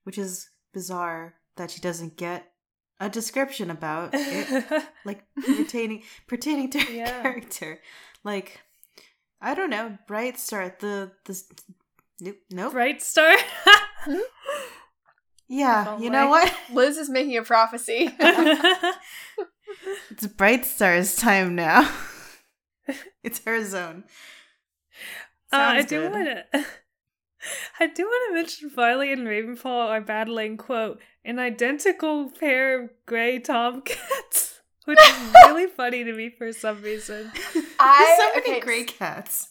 which 0.04 0.18
is 0.18 0.50
bizarre 0.74 1.36
that 1.56 1.72
she 1.72 1.80
doesn't 1.80 2.18
get 2.18 2.52
a 3.00 3.10
description 3.10 3.70
about 3.72 4.12
it, 4.14 4.86
like 5.06 5.24
pertaining 5.46 6.04
pertaining 6.28 6.70
to 6.72 6.80
her 6.80 6.92
Yeah. 6.94 7.22
character. 7.22 7.82
Like, 8.24 8.62
I 9.42 9.54
don't 9.56 9.70
know, 9.70 9.98
Bright 10.08 10.40
Star. 10.40 10.76
The 10.80 11.12
the 11.26 11.42
nope, 12.22 12.38
nope. 12.52 12.72
Bright 12.74 13.02
Star. 13.02 13.36
Yeah, 15.50 15.86
Oh, 15.90 16.00
you 16.02 16.10
know 16.10 16.30
what? 16.30 16.52
Liz 16.74 16.98
is 16.98 17.10
making 17.10 17.38
a 17.38 17.44
prophecy. 17.44 18.10
It's 20.10 20.28
Bright 20.36 20.66
Star's 20.66 21.16
time 21.16 21.54
now. 21.56 21.92
it's 23.24 23.44
her 23.46 23.64
zone. 23.64 24.06
Uh, 25.52 25.58
I 25.58 25.82
do 25.84 26.10
want 26.10 26.26
to. 26.54 26.66
I 27.80 27.88
do 27.88 28.04
want 28.04 28.30
to 28.30 28.36
mention 28.36 28.72
Barley 28.76 29.12
and 29.14 29.28
Ravenpaw 29.28 29.66
are 29.90 30.02
battling 30.02 30.58
quote 30.58 31.02
an 31.26 31.40
identical 31.40 32.30
pair 32.30 32.84
of 32.84 32.90
gray 33.06 33.40
tomcats, 33.40 34.62
which 34.86 35.00
is 35.00 35.34
really 35.46 35.68
funny 35.68 36.04
to 36.04 36.14
me 36.14 36.30
for 36.30 36.52
some 36.52 36.82
reason. 36.82 37.32
I- 37.80 38.16
There's 38.18 38.18
so 38.18 38.36
many 38.42 38.52
okay, 38.58 38.60
gray 38.66 38.84
cats. 38.84 39.50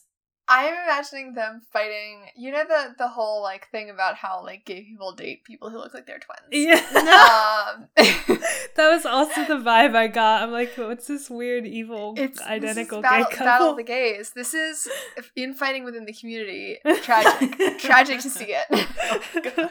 I'm 0.55 0.75
imagining 0.85 1.35
them 1.35 1.63
fighting. 1.73 2.27
You 2.37 2.53
know 2.53 2.65
the 2.65 2.95
the 2.99 3.09
whole 3.09 3.43
like 3.43 3.69
thing 3.71 3.89
about 3.91 4.17
how 4.17 4.43
like 4.45 4.65
gay 4.65 4.83
people 4.83 5.13
date 5.13 5.45
people 5.45 5.71
who 5.71 5.79
look 5.79 5.95
like 5.95 6.07
they're 6.07 6.19
twins. 6.21 6.41
Yeah, 6.51 6.81
Um, 7.75 7.89
that 7.97 8.91
was 8.91 9.07
also 9.07 9.45
the 9.47 9.55
vibe 9.55 9.95
I 9.97 10.09
got. 10.09 10.43
I'm 10.43 10.51
like, 10.53 10.75
what's 10.77 11.07
this 11.07 11.31
weird, 11.31 11.67
evil, 11.67 12.15
it's 12.17 12.39
this 12.39 12.47
is 12.47 12.47
identical 12.47 13.01
battle, 13.03 13.27
gay 13.31 13.37
battle 13.39 13.47
couple? 13.47 13.71
of 13.71 13.77
the 13.79 13.83
gays. 13.85 14.33
This 14.35 14.53
is 14.55 14.89
infighting 15.37 15.85
within 15.85 16.05
the 16.05 16.13
community. 16.13 16.79
Tragic, 17.03 17.79
tragic 17.79 18.21
to 18.21 18.31
see 18.31 18.55
it. 18.55 19.71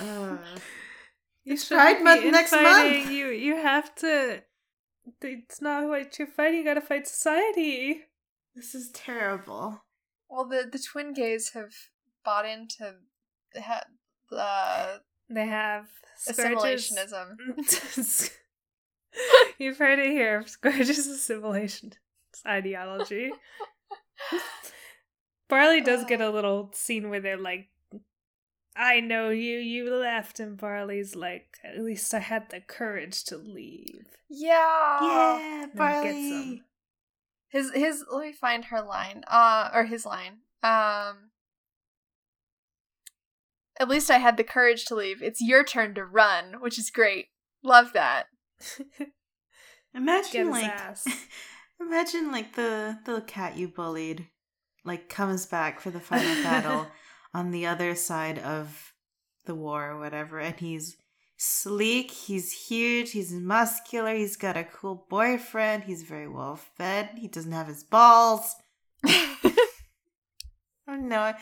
Uh, 0.00 0.38
You 1.44 1.54
It's 1.54 1.64
shouldn't 1.66 1.80
Pride 1.82 2.04
Month 2.04 2.24
next 2.32 2.52
month. 2.52 3.10
You 3.10 3.28
you 3.28 3.56
have 3.56 3.94
to. 3.96 4.42
It's 5.20 5.60
not 5.60 5.88
what 5.88 6.18
you're 6.18 6.28
fighting. 6.28 6.58
You 6.60 6.64
gotta 6.64 6.80
fight 6.80 7.06
society. 7.08 8.02
This 8.54 8.74
is 8.74 8.90
terrible. 8.90 9.82
Well, 10.28 10.46
the 10.46 10.68
the 10.70 10.78
twin 10.78 11.12
gays 11.12 11.50
have 11.50 11.72
bought 12.24 12.46
into 12.46 12.94
ha- 13.56 13.86
the 14.30 15.00
They 15.28 15.46
have 15.46 15.88
assimilationism. 16.28 17.36
You've 19.58 19.78
heard 19.78 19.98
it 19.98 20.10
here. 20.10 20.44
Scourge's 20.46 21.06
assimilation 21.06 21.92
ideology. 22.46 23.30
Barley 25.48 25.82
does 25.82 26.04
uh. 26.04 26.06
get 26.06 26.20
a 26.20 26.30
little 26.30 26.70
scene 26.72 27.10
where 27.10 27.20
they're 27.20 27.36
like, 27.36 27.68
I 28.74 29.00
know 29.00 29.28
you, 29.28 29.58
you 29.58 29.94
left, 29.94 30.40
and 30.40 30.56
Barley's 30.56 31.14
like, 31.14 31.58
at 31.62 31.78
least 31.78 32.14
I 32.14 32.20
had 32.20 32.48
the 32.48 32.60
courage 32.60 33.24
to 33.24 33.36
leave. 33.36 34.06
Yeah. 34.30 34.98
yeah, 35.02 35.66
Barley. 35.74 36.62
Them. 37.52 37.62
His 37.62 37.72
his 37.72 38.04
let 38.10 38.26
me 38.26 38.32
find 38.32 38.66
her 38.66 38.82
line. 38.82 39.24
Uh 39.26 39.70
or 39.72 39.84
his 39.84 40.06
line. 40.06 40.40
Um 40.62 41.30
At 43.78 43.88
least 43.88 44.10
I 44.10 44.18
had 44.18 44.36
the 44.36 44.44
courage 44.44 44.84
to 44.86 44.94
leave. 44.94 45.22
It's 45.22 45.40
your 45.40 45.64
turn 45.64 45.94
to 45.94 46.04
run, 46.04 46.60
which 46.60 46.78
is 46.78 46.90
great. 46.90 47.28
Love 47.62 47.92
that. 47.92 48.26
Imagine 49.94 50.50
like 50.50 50.64
ass. 50.64 51.06
imagine 51.80 52.30
like 52.30 52.54
the 52.54 52.98
the 53.04 53.20
cat 53.22 53.56
you 53.56 53.68
bullied 53.68 54.26
like 54.84 55.08
comes 55.08 55.46
back 55.46 55.80
for 55.80 55.90
the 55.90 56.00
final 56.00 56.42
battle 56.42 56.86
on 57.34 57.50
the 57.50 57.66
other 57.66 57.94
side 57.94 58.38
of 58.38 58.92
the 59.44 59.54
war 59.54 59.90
or 59.90 59.98
whatever 59.98 60.38
and 60.38 60.58
he's 60.60 60.96
sleek, 61.42 62.10
he's 62.10 62.52
huge, 62.52 63.10
he's 63.12 63.32
muscular, 63.32 64.14
he's 64.14 64.36
got 64.36 64.56
a 64.56 64.64
cool 64.64 65.06
boyfriend, 65.08 65.84
he's 65.84 66.02
very 66.02 66.28
well 66.28 66.56
fed, 66.56 67.10
he 67.16 67.28
doesn't 67.28 67.52
have 67.52 67.66
his 67.66 67.82
balls. 67.84 68.54
Oh 70.88 70.96
no, 70.96 71.32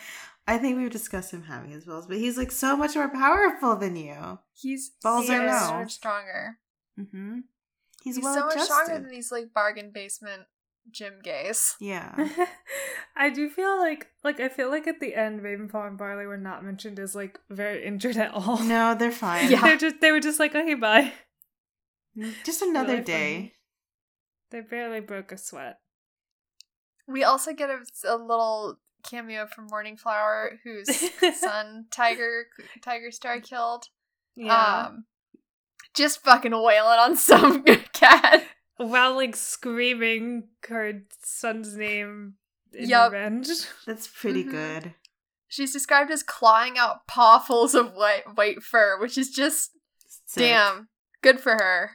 I 0.47 0.59
think 0.59 0.77
we've 0.77 0.91
discussed 0.91 1.33
him 1.33 1.43
having 1.43 1.71
his 1.71 1.85
balls, 1.85 2.07
but 2.07 2.19
he's 2.19 2.37
like 2.37 2.53
so 2.53 2.77
much 2.77 2.95
more 2.95 3.09
powerful 3.09 3.75
than 3.75 3.97
you. 3.97 4.39
He's 4.55 4.91
Balls 5.03 5.27
he 5.27 5.33
is 5.33 5.41
no? 5.41 5.59
so 5.59 5.75
much 5.75 5.93
stronger. 5.93 6.59
Mm-hmm. 6.99 7.39
He's, 8.03 8.17
He's, 8.17 8.25
well 8.25 8.35
so 8.35 8.47
much 8.47 8.61
stronger 8.61 9.01
than 9.01 9.09
these 9.09 9.33
like 9.33 9.53
bargain 9.55 9.91
basement 9.93 10.43
gym 10.91 11.15
gays. 11.23 11.75
Yeah. 11.81 12.15
I 13.17 13.31
do 13.31 13.49
feel 13.51 13.79
like 13.79 14.09
like 14.25 14.41
I 14.41 14.49
feel 14.49 14.71
like 14.71 14.87
at 14.87 15.01
the 15.01 15.15
end 15.15 15.41
Ravenpaw 15.41 15.87
and 15.89 15.99
Barley 15.99 16.27
were 16.27 16.37
not 16.37 16.65
mentioned 16.65 16.99
as 16.99 17.15
like 17.15 17.39
very 17.51 17.85
injured 17.85 18.17
at 18.17 18.33
all. 18.33 18.59
No, 18.63 18.95
they're 18.95 19.11
fine. 19.13 19.51
Yeah. 19.51 19.61
They're 19.63 19.77
just 19.77 20.01
they 20.01 20.11
were 20.13 20.21
just 20.21 20.39
like, 20.41 20.55
okay, 20.55 20.75
bye. 20.75 21.13
Just 22.45 22.63
another 22.63 22.95
Really 22.95 23.05
day. 23.05 23.35
funny. 23.37 23.55
They 24.51 24.61
barely 24.63 25.01
broke 25.01 25.33
a 25.33 25.39
sweat. 25.39 25.79
We 27.07 27.25
also 27.25 27.53
get 27.53 27.71
a, 27.71 27.79
a 28.09 28.17
little 28.17 28.79
cameo 29.05 29.47
from 29.47 29.67
Morning 29.69 29.97
Flower, 29.97 30.59
whose 30.65 30.89
son 31.39 31.87
Tiger 31.91 32.47
Tiger 32.83 33.11
Star 33.11 33.41
killed. 33.41 33.85
Yeah. 34.37 34.87
Um, 34.89 35.05
just 35.95 36.23
fucking 36.23 36.53
wailing 36.53 36.99
on 36.99 37.17
some 37.17 37.63
good 37.63 37.93
cat. 37.93 38.45
While 38.89 39.15
like 39.15 39.37
screaming 39.37 40.49
her 40.69 41.03
son's 41.23 41.77
name 41.77 42.35
in 42.73 42.89
Yup. 42.89 43.13
revenge. 43.13 43.49
That's 43.87 44.09
pretty 44.09 44.45
Mhm. 44.45 44.51
good. 44.51 44.95
She's 45.49 45.73
described 45.73 46.11
as 46.11 46.23
clawing 46.23 46.79
out 46.79 47.07
pawfuls 47.09 47.75
of 47.75 47.93
white 47.95 48.37
white 48.37 48.63
fur, 48.63 48.99
which 49.01 49.19
is 49.19 49.31
just 49.31 49.73
Sick. 50.27 50.43
damn 50.45 50.89
good 51.23 51.41
for 51.41 51.53
her. 51.55 51.91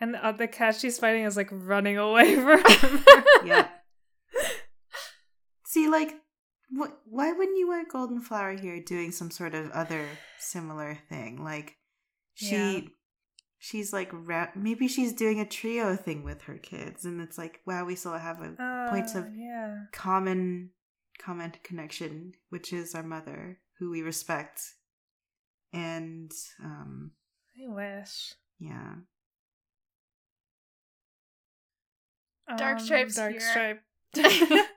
And 0.00 0.14
the 0.14 0.24
other 0.24 0.48
cat 0.48 0.74
she's 0.76 0.98
fighting 0.98 1.24
is 1.24 1.36
like 1.36 1.48
running 1.50 1.96
away 1.96 2.34
from 2.42 2.58
him. 2.64 3.04
Yep. 3.44 3.70
See, 5.64 5.88
like, 5.88 6.12
what? 6.70 6.98
Why 7.06 7.32
wouldn't 7.32 7.56
you 7.58 7.68
want 7.68 7.88
Golden 7.90 8.20
Flower 8.20 8.56
here 8.56 8.80
doing 8.82 9.12
some 9.12 9.30
sort 9.30 9.54
of 9.54 9.70
other 9.70 10.06
similar 10.38 10.98
thing? 11.08 11.42
Like, 11.42 11.76
she, 12.34 12.50
Yeah. 12.78 12.80
She's 13.64 13.92
like, 13.92 14.10
ra- 14.12 14.50
maybe 14.56 14.88
she's 14.88 15.12
doing 15.12 15.38
a 15.38 15.46
trio 15.46 15.94
thing 15.94 16.24
with 16.24 16.42
her 16.42 16.58
kids, 16.58 17.04
and 17.04 17.20
it's 17.20 17.38
like, 17.38 17.60
wow, 17.64 17.84
we 17.84 17.94
still 17.94 18.18
have 18.18 18.40
a 18.40 18.88
points 18.90 19.14
of 19.14 19.24
Uh, 19.26 19.28
yeah. 19.36 19.76
common, 19.92 20.70
common 21.18 21.52
connection, 21.62 22.32
which 22.50 22.72
is 22.72 22.92
our 22.96 23.04
mother, 23.04 23.60
who 23.78 23.90
we 23.90 24.02
respect, 24.02 24.60
and 25.72 26.32
um, 26.62 27.12
I 27.56 27.68
wish. 27.72 28.34
yeah, 28.58 28.94
Dark 32.58 32.80
Stripe's 32.80 33.14
Dark 33.14 33.32
here. 33.32 33.40
Stripe. 33.40 33.82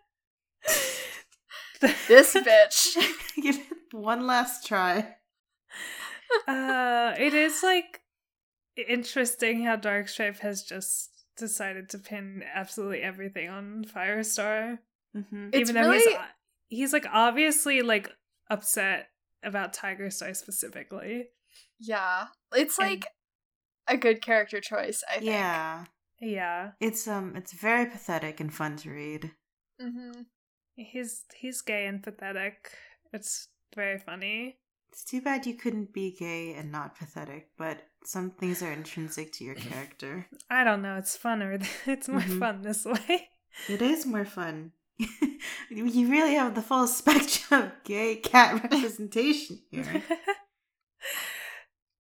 This 2.07 2.33
bitch. 2.35 2.95
give 3.41 3.57
it 3.57 3.65
one 3.91 4.25
last 4.25 4.65
try. 4.65 5.15
uh, 6.47 7.13
it 7.19 7.33
is 7.33 7.61
like 7.63 8.01
interesting 8.77 9.63
how 9.63 9.77
Darkstripe 9.77 10.39
has 10.39 10.63
just 10.63 11.11
decided 11.37 11.89
to 11.89 11.97
pin 11.97 12.43
absolutely 12.53 13.01
everything 13.01 13.49
on 13.49 13.85
Firestar, 13.85 14.79
Mm-hmm. 15.15 15.49
It's 15.53 15.69
even 15.69 15.81
though 15.81 15.91
he's 15.93 16.05
really- 16.05 16.19
he's 16.67 16.91
like 16.93 17.05
obviously 17.11 17.81
like 17.81 18.11
upset 18.49 19.07
about 19.43 19.73
Tiger 19.73 20.09
Star 20.09 20.33
specifically. 20.33 21.27
Yeah. 21.79 22.27
It's 22.53 22.77
And- 22.77 22.89
like 22.89 23.07
a 23.87 23.95
good 23.95 24.21
character 24.21 24.59
choice, 24.59 25.03
I 25.09 25.13
think. 25.15 25.25
Yeah. 25.25 25.85
Yeah, 26.21 26.71
It's 26.79 27.07
um 27.07 27.35
it's 27.35 27.51
very 27.53 27.85
pathetic 27.85 28.39
and 28.39 28.53
fun 28.53 28.77
to 28.77 28.89
read. 28.89 29.31
Mm-hmm. 29.81 30.21
he's 30.75 31.23
he's 31.35 31.61
gay 31.61 31.85
and 31.87 32.01
pathetic. 32.03 32.71
It's 33.13 33.49
very 33.75 33.99
funny. 33.99 34.57
It's 34.95 35.03
too 35.03 35.19
bad 35.19 35.45
you 35.45 35.55
couldn't 35.55 35.91
be 35.91 36.15
gay 36.17 36.53
and 36.53 36.71
not 36.71 36.97
pathetic, 36.97 37.49
but 37.57 37.79
some 38.05 38.31
things 38.31 38.63
are 38.63 38.71
intrinsic 38.71 39.33
to 39.33 39.43
your 39.43 39.55
character. 39.55 40.25
I 40.49 40.63
don't 40.63 40.81
know. 40.81 40.95
It's 40.95 41.17
funner. 41.17 41.61
It's 41.85 42.07
more 42.07 42.21
Mhm. 42.21 42.39
fun 42.39 42.61
this 42.61 42.85
way. 42.85 43.27
It 43.67 43.81
is 43.81 44.05
more 44.05 44.23
fun. 44.23 44.71
you 45.69 46.07
really 46.09 46.35
have 46.35 46.55
the 46.55 46.61
full 46.61 46.87
spectrum 46.87 47.63
of 47.63 47.71
gay 47.83 48.15
cat 48.15 48.63
representation 48.63 49.59
here. 49.69 50.01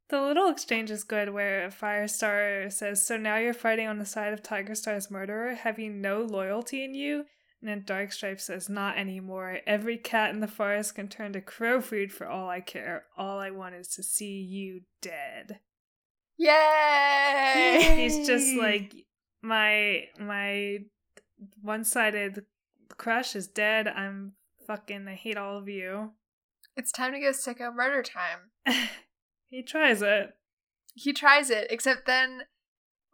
the 0.07 0.21
little 0.21 0.47
exchange 0.49 0.89
is 0.89 1.03
good 1.03 1.31
where 1.33 1.67
Firestar 1.69 2.71
says, 2.71 3.05
So 3.05 3.17
now 3.17 3.35
you're 3.35 3.53
fighting 3.53 3.89
on 3.89 3.99
the 3.99 4.05
side 4.05 4.31
of 4.31 4.41
Tiger 4.41 4.73
Star's 4.73 5.11
murderer? 5.11 5.55
Have 5.55 5.79
you 5.79 5.89
no 5.89 6.21
loyalty 6.21 6.81
in 6.85 6.95
you? 6.95 7.25
And 7.65 7.85
Darkstripe 7.85 8.39
says, 8.39 8.69
Not 8.69 8.97
anymore. 8.97 9.59
Every 9.65 9.97
cat 9.97 10.31
in 10.33 10.39
the 10.39 10.47
forest 10.47 10.95
can 10.95 11.07
turn 11.07 11.33
to 11.33 11.41
crow 11.41 11.81
food 11.81 12.11
for 12.11 12.27
all 12.27 12.47
I 12.47 12.61
care. 12.61 13.05
All 13.17 13.39
I 13.39 13.49
want 13.49 13.75
is 13.75 13.87
to 13.95 14.03
see 14.03 14.39
you 14.41 14.81
dead. 15.01 15.59
Yay! 16.37 17.95
He's 17.95 18.27
just 18.27 18.55
like 18.55 18.93
my 19.41 20.03
my 20.19 20.79
one 21.61 21.83
sided 21.83 22.45
crush 22.97 23.35
is 23.35 23.47
dead. 23.47 23.87
I'm 23.87 24.33
fucking 24.67 25.07
I 25.07 25.15
hate 25.15 25.37
all 25.37 25.57
of 25.57 25.67
you. 25.67 26.11
It's 26.77 26.91
time 26.91 27.13
to 27.13 27.19
go 27.19 27.31
sicko 27.31 27.73
murder 27.73 28.03
time. 28.03 28.51
he 29.49 29.63
tries 29.63 30.01
it. 30.01 30.35
He 30.93 31.13
tries 31.13 31.49
it, 31.49 31.67
except 31.69 32.05
then 32.05 32.43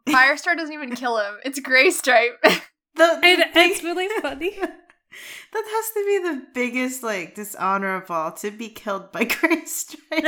Firestar 0.08 0.56
doesn't 0.56 0.74
even 0.74 0.94
kill 0.94 1.18
him. 1.18 1.38
It's 1.44 1.60
Graystripe. 1.60 2.62
The, 2.94 3.18
the 3.20 3.26
It, 3.26 3.54
big- 3.54 3.72
it's 3.72 3.82
really 3.82 4.08
funny. 4.20 4.50
that 4.58 5.64
has 5.66 5.90
to 5.92 6.04
be 6.06 6.18
the 6.28 6.46
biggest 6.54 7.02
like 7.02 7.34
dishonor 7.34 7.96
of 7.96 8.10
all 8.10 8.32
to 8.32 8.50
be 8.50 8.68
killed 8.68 9.12
by 9.12 9.24
Gray 9.40 9.64
Stripe. 9.64 10.24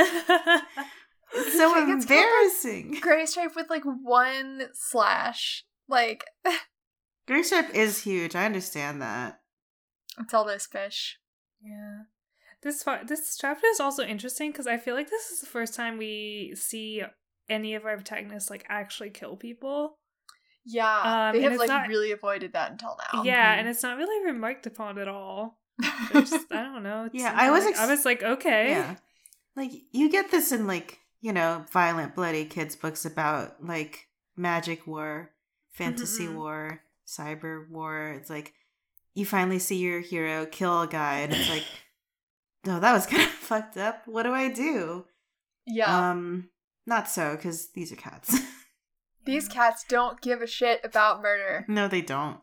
It's 1.33 1.57
so 1.57 1.73
He 1.85 1.91
gets 1.91 2.05
killed 2.05 2.19
embarrassing. 2.23 2.97
Graystripe 3.01 3.55
with 3.55 3.69
like 3.69 3.83
one 3.83 4.67
slash. 4.73 5.65
Like, 5.89 6.23
Gray 7.27 7.43
Stripe 7.43 7.73
is 7.75 8.03
huge. 8.03 8.35
I 8.35 8.45
understand 8.45 9.01
that. 9.01 9.41
It's 10.19 10.33
all 10.33 10.45
this 10.45 10.65
fish. 10.65 11.17
yeah. 11.61 12.03
This 12.63 12.81
fi- 12.81 13.03
this 13.03 13.37
chapter 13.39 13.67
is 13.67 13.79
also 13.79 14.03
interesting 14.03 14.51
because 14.51 14.65
I 14.65 14.77
feel 14.77 14.95
like 14.95 15.09
this 15.11 15.29
is 15.29 15.39
the 15.41 15.45
first 15.45 15.75
time 15.75 15.97
we 15.99 16.53
see 16.55 17.03
any 17.47 17.75
of 17.75 17.85
our 17.85 17.95
protagonists 17.95 18.49
like 18.49 18.65
actually 18.69 19.11
kill 19.11 19.35
people. 19.35 19.99
Yeah, 20.65 21.29
Um, 21.29 21.35
they 21.35 21.41
have 21.43 21.57
like 21.57 21.69
not- 21.69 21.87
really 21.87 22.11
avoided 22.11 22.53
that 22.53 22.71
until 22.71 22.97
now. 23.13 23.23
Yeah, 23.23 23.55
Mhm. 23.55 23.59
and 23.59 23.67
it's 23.69 23.83
not 23.83 23.97
really 23.97 24.25
remarked 24.25 24.65
upon 24.65 24.97
at 24.97 25.07
all. 25.07 25.59
Just, 26.13 26.51
I 26.51 26.63
don't 26.63 26.83
know. 26.83 27.05
it's 27.05 27.15
Yeah, 27.15 27.33
I 27.35 27.51
was 27.51 27.63
like- 27.65 27.71
ex- 27.73 27.79
I 27.79 27.87
was 27.87 28.05
like, 28.05 28.23
okay. 28.23 28.69
Yeah. 28.69 28.95
Like 29.55 29.71
you 29.91 30.09
get 30.09 30.31
this 30.31 30.51
in 30.51 30.65
like, 30.67 30.99
you 31.21 31.31
know, 31.33 31.65
violent, 31.71 32.15
bloody 32.15 32.45
kids 32.45 32.75
books 32.75 33.05
about 33.05 33.63
like 33.63 34.07
magic 34.35 34.85
war, 34.87 35.31
fantasy 35.71 36.27
Mhm. 36.27 36.35
war, 36.35 36.81
cyber 37.07 37.69
war. 37.69 38.07
It's 38.09 38.29
like 38.29 38.53
you 39.13 39.25
finally 39.25 39.59
see 39.59 39.77
your 39.77 39.99
hero 40.01 40.45
kill 40.45 40.81
a 40.81 40.87
guy 40.87 41.19
and 41.19 41.33
it's 41.33 41.49
like 41.49 41.65
no, 42.65 42.79
that 42.81 42.93
was 42.93 43.05
kind 43.05 43.21
of 43.23 43.29
fucked 43.49 43.77
up. 43.77 44.01
What 44.07 44.23
do 44.23 44.33
I 44.33 44.49
do? 44.49 45.05
Yeah. 45.67 46.09
Um 46.09 46.49
not 46.87 47.07
so 47.09 47.37
cuz 47.37 47.67
these 47.73 47.91
are 47.91 47.95
cats. 47.97 48.35
These 49.25 49.47
cats 49.47 49.83
don't 49.87 50.21
give 50.21 50.41
a 50.41 50.47
shit 50.47 50.81
about 50.83 51.21
murder. 51.21 51.65
no, 51.67 51.87
they 51.87 52.01
don't. 52.01 52.39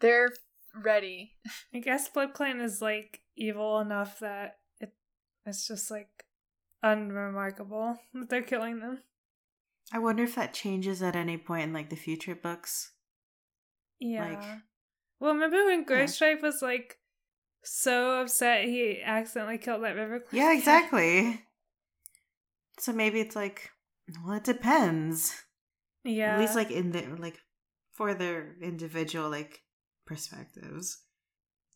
They're 0.00 0.30
ready. 0.74 1.32
I 1.74 1.78
guess 1.78 2.08
Blood 2.08 2.34
Clan 2.34 2.60
is 2.60 2.80
like 2.82 3.20
evil 3.36 3.80
enough 3.80 4.18
that 4.20 4.58
it 4.80 4.92
it's 5.46 5.66
just 5.66 5.90
like 5.90 6.24
unremarkable 6.82 7.98
that 8.14 8.28
they're 8.28 8.42
killing 8.42 8.80
them. 8.80 9.00
I 9.92 9.98
wonder 9.98 10.24
if 10.24 10.34
that 10.34 10.52
changes 10.52 11.02
at 11.02 11.16
any 11.16 11.38
point 11.38 11.64
in 11.64 11.72
like 11.72 11.88
the 11.90 11.96
future 11.96 12.34
books. 12.34 12.92
Yeah. 13.98 14.28
Like, 14.28 14.44
well, 15.18 15.32
remember 15.34 15.64
when 15.64 15.80
Yeah. 15.80 15.86
Graystripe 15.86 16.42
was 16.42 16.60
like 16.62 16.98
so 17.64 18.20
upset 18.20 18.64
he 18.64 19.00
accidentally 19.02 19.58
killed 19.58 19.82
that 19.82 19.96
river? 19.96 20.20
Clan 20.20 20.42
Yeah, 20.42 20.52
exactly. 20.56 21.42
So 22.78 22.92
maybe 22.92 23.20
it's 23.20 23.34
like 23.34 23.70
well, 24.24 24.36
it 24.36 24.44
depends. 24.44 25.44
Yeah. 26.04 26.34
At 26.34 26.40
least 26.40 26.54
like 26.56 26.70
in 26.70 26.92
the 26.92 27.06
like 27.18 27.38
for 27.92 28.14
their 28.14 28.54
individual 28.62 29.28
like 29.30 29.62
perspectives. 30.06 30.98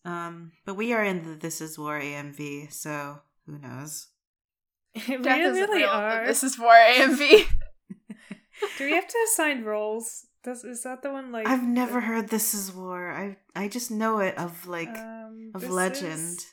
Um, 0.04 0.52
but 0.64 0.74
we 0.74 0.92
are 0.92 1.04
in 1.04 1.22
the 1.22 1.36
This 1.36 1.60
Is 1.60 1.78
War 1.78 2.00
AMV, 2.00 2.72
so 2.72 3.20
who 3.46 3.58
knows? 3.58 4.08
we 5.08 5.18
Death 5.18 5.38
isn't 5.40 5.70
really 5.70 5.82
real, 5.82 5.90
are. 5.90 6.26
This 6.26 6.42
is 6.42 6.58
War 6.58 6.72
AMV. 6.74 7.46
Do 8.78 8.84
we 8.84 8.92
have 8.92 9.06
to 9.08 9.18
assign 9.30 9.64
roles? 9.64 10.26
Does 10.44 10.64
is 10.64 10.82
that 10.82 11.02
the 11.02 11.12
one 11.12 11.30
like 11.30 11.46
I've 11.46 11.62
never 11.62 12.00
heard 12.00 12.28
This 12.28 12.52
Is 12.52 12.72
War. 12.72 13.10
I 13.12 13.36
I 13.54 13.68
just 13.68 13.90
know 13.92 14.18
it 14.18 14.36
of 14.38 14.66
like 14.66 14.88
um, 14.88 15.52
of 15.54 15.60
this 15.60 15.70
legend. 15.70 16.38
is- 16.38 16.46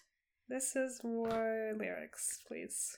this 0.48 0.76
is 0.76 1.00
war 1.04 1.74
lyrics, 1.78 2.40
please. 2.48 2.98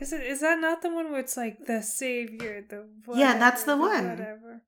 Is 0.00 0.12
it 0.12 0.22
is 0.22 0.40
that 0.40 0.58
not 0.58 0.82
the 0.82 0.90
one 0.92 1.10
where 1.10 1.20
it's 1.20 1.36
like 1.36 1.66
the 1.66 1.82
savior, 1.82 2.64
the 2.68 2.86
Yeah, 3.14 3.38
that's 3.38 3.62
the 3.64 3.76
whatever, 3.76 4.06
one. 4.08 4.18
Whatever. 4.18 4.62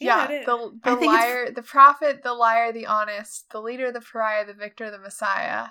Yeah, 0.00 0.28
it 0.28 0.40
is. 0.40 0.46
the 0.46 0.56
the 0.84 0.96
think 0.96 1.02
it's- 1.12 1.24
liar, 1.24 1.50
the 1.52 1.62
prophet, 1.62 2.22
the 2.22 2.34
liar, 2.34 2.72
the 2.72 2.86
honest, 2.86 3.50
the 3.50 3.60
leader, 3.60 3.90
the 3.92 4.00
pariah, 4.00 4.44
the 4.46 4.54
victor, 4.54 4.90
the 4.90 4.98
messiah. 4.98 5.68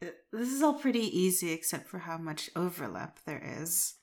This 0.00 0.52
is 0.52 0.62
all 0.62 0.74
pretty 0.74 1.00
easy 1.18 1.50
except 1.52 1.88
for 1.88 1.98
how 2.00 2.18
much 2.18 2.50
overlap 2.54 3.18
there 3.26 3.42
is. 3.60 3.96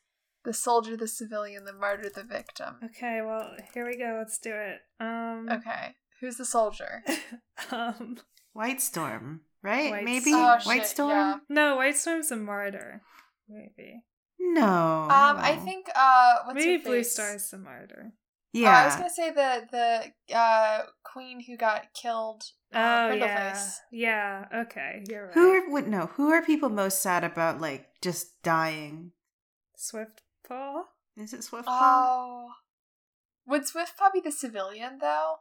The 0.43 0.53
soldier, 0.53 0.95
the 0.97 1.07
civilian, 1.07 1.63
the 1.65 1.73
martyr, 1.73 2.09
the 2.13 2.23
victim. 2.23 2.75
Okay, 2.83 3.21
well, 3.25 3.55
here 3.73 3.85
we 3.87 3.97
go. 3.97 4.15
Let's 4.17 4.37
do 4.37 4.53
it. 4.53 4.79
Um 4.99 5.47
Okay, 5.49 5.95
who's 6.19 6.35
the 6.37 6.45
soldier? 6.45 7.03
um 7.71 8.17
White 8.53 8.81
Storm, 8.81 9.41
right? 9.63 9.91
White 9.91 10.03
Maybe 10.05 10.31
Oh, 10.33 10.57
White 10.63 10.81
shit, 10.81 10.87
Storm. 10.87 11.09
yeah. 11.11 11.35
No, 11.49 11.75
White 11.77 11.97
Storm's 11.97 12.31
a 12.31 12.35
martyr. 12.37 13.01
Maybe. 13.49 14.01
No. 14.39 14.63
Um, 14.63 15.37
I 15.37 15.55
think 15.63 15.87
uh, 15.95 16.35
what's 16.45 16.55
Maybe 16.55 16.83
Blue 16.83 16.97
face? 16.97 17.13
Star's 17.13 17.49
the 17.49 17.57
martyr. 17.57 18.13
Uh, 18.55 18.59
I 18.67 18.85
was 18.85 18.95
gonna 18.95 19.09
say 19.09 19.31
the 19.31 19.67
the 19.69 20.35
uh 20.35 20.83
queen 21.03 21.41
who 21.43 21.57
got 21.57 21.93
killed. 21.93 22.43
Uh, 22.73 23.09
Oh 23.11 23.13
yeah. 23.13 23.61
Yeah, 23.91 24.45
okay, 24.63 25.03
you're 25.09 25.25
right. 25.25 25.33
who 25.33 25.51
are 25.51 25.69
what? 25.69 25.87
No. 25.87 26.05
Who 26.15 26.29
are 26.31 26.41
people 26.41 26.69
most 26.69 27.01
sad 27.01 27.23
about? 27.25 27.59
Like 27.59 27.87
just 28.01 28.41
dying? 28.43 29.11
Swift 29.75 30.21
Paw? 30.47 30.83
Is 31.17 31.33
it 31.33 31.41
Swiftpaw? 31.41 31.65
Oh, 31.67 32.47
would 33.45 33.63
Swiftpaw 33.63 34.13
be 34.13 34.21
the 34.21 34.31
civilian 34.31 34.99
though? 34.99 35.35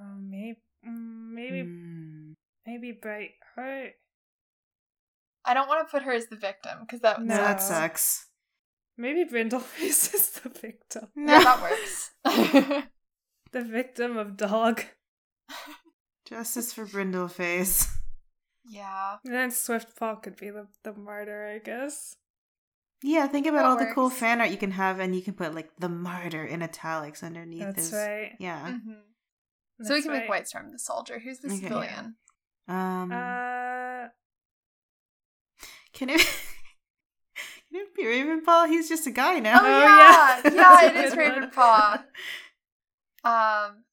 Oh, 0.00 0.16
maybe 0.18 0.58
maybe 0.82 1.62
Hmm. 1.62 2.32
maybe 2.66 2.92
Bright 2.92 3.32
Heart. 3.54 3.92
I 5.44 5.54
don't 5.54 5.68
want 5.68 5.86
to 5.86 5.90
put 5.90 6.02
her 6.02 6.12
as 6.12 6.26
the 6.26 6.36
victim 6.36 6.78
because 6.80 7.00
that 7.00 7.20
No, 7.22 7.36
No. 7.36 7.42
that 7.42 7.60
sucks. 7.62 8.26
Maybe 8.96 9.24
Brindleface 9.24 10.14
is 10.14 10.30
the 10.42 10.48
victim. 10.48 11.08
No. 11.16 11.32
yeah, 11.32 11.44
that 11.44 11.62
works. 11.62 12.10
The 13.52 13.60
victim 13.62 14.16
of 14.16 14.38
dog. 14.38 14.82
Justice 16.26 16.72
for 16.72 16.86
Brindleface. 16.86 17.86
yeah. 18.64 19.16
And 19.24 19.34
then 19.34 19.50
Swift 19.50 19.94
Paw 19.98 20.14
could 20.16 20.36
be 20.36 20.48
the, 20.50 20.68
the 20.84 20.94
martyr, 20.94 21.52
I 21.54 21.58
guess. 21.58 22.16
Yeah, 23.02 23.26
think 23.26 23.46
about 23.46 23.58
That 23.58 23.64
all 23.66 23.76
the 23.76 23.92
cool 23.94 24.08
fan 24.10 24.40
art 24.40 24.50
you 24.50 24.56
can 24.56 24.70
have, 24.70 25.00
and 25.00 25.14
you 25.14 25.20
can 25.22 25.34
put 25.34 25.54
like 25.54 25.70
the 25.78 25.88
martyr 25.88 26.44
in 26.44 26.62
italics 26.62 27.22
underneath. 27.22 27.60
That's 27.62 27.90
his, 27.90 27.92
right. 27.92 28.32
Yeah. 28.38 28.72
hmm 28.72 28.92
so 29.82 29.94
we 29.94 30.02
can 30.02 30.12
right. 30.12 30.20
make 30.20 30.28
White 30.28 30.46
Storm 30.46 30.70
the 30.70 30.78
soldier. 30.78 31.18
Who's 31.18 31.40
the 31.40 31.48
Okay. 31.48 31.56
civilian? 31.62 32.14
Um. 32.68 33.10
Uh, 33.10 33.16
can 36.02 36.10
it? 36.10 36.20
can 37.70 37.80
it 37.80 37.94
be 37.94 38.02
Ravenpaw? 38.04 38.68
He's 38.68 38.88
just 38.88 39.06
a 39.06 39.10
guy 39.12 39.38
now. 39.38 39.60
Oh, 39.62 39.66
Oh, 39.66 39.80
yeah, 39.80 40.40
yeah. 40.44 40.52
yeah, 40.54 40.86
it 40.86 40.94
That's 40.94 41.06
is 41.08 41.12
a 41.12 41.16
good 41.16 41.32
one. 41.40 41.50
Ravenpaw. 41.50 42.04
Um, 43.24 43.84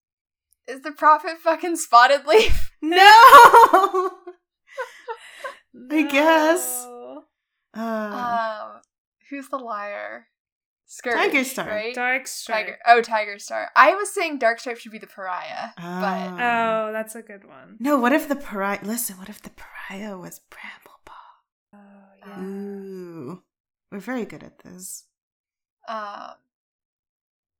is 0.68 0.82
the 0.82 0.92
prophet 0.92 1.38
fucking 1.38 1.76
Spotted 1.76 2.26
Leaf? 2.26 2.72
no. 2.82 2.98
I 5.92 6.02
guess. 6.10 6.84
no. 6.88 7.24
Uh, 7.76 7.80
Um, 8.76 8.82
who's 9.30 9.48
the 9.50 9.58
liar? 9.58 10.26
Scourge, 10.88 11.16
Tiger 11.16 11.44
Star. 11.44 11.68
right? 11.68 11.94
Dark 11.94 12.26
Stripe. 12.28 12.66
Tiger. 12.66 12.78
Oh, 12.88 13.02
Tiger 13.02 13.38
Star. 13.38 13.70
I 13.76 13.94
was 13.94 14.12
saying 14.12 14.40
Dark 14.40 14.60
Stripe 14.60 14.80
should 14.80 14.92
be 14.92 14.98
the 14.98 15.06
pariah, 15.06 15.70
but 15.78 15.84
Oh. 15.84 16.38
Oh, 16.40 16.92
that's 16.92 17.14
a 17.14 17.22
good 17.22 17.46
one. 17.48 17.78
no, 17.80 17.98
what 18.00 18.12
if 18.12 18.28
the 18.28 18.36
pariah? 18.36 18.80
Listen, 18.82 19.18
what 19.20 19.30
if 19.30 19.40
the 19.44 19.52
pariah 19.52 20.18
was 20.18 20.42
Bramblepaw? 20.50 20.89
Oh, 22.30 22.34
Uh, 22.34 22.42
yeah. 22.42 22.46
Ooh, 22.46 23.44
we're 23.92 24.00
very 24.00 24.26
good 24.26 24.44
at 24.44 24.60
this. 24.60 25.06
um, 25.88 26.34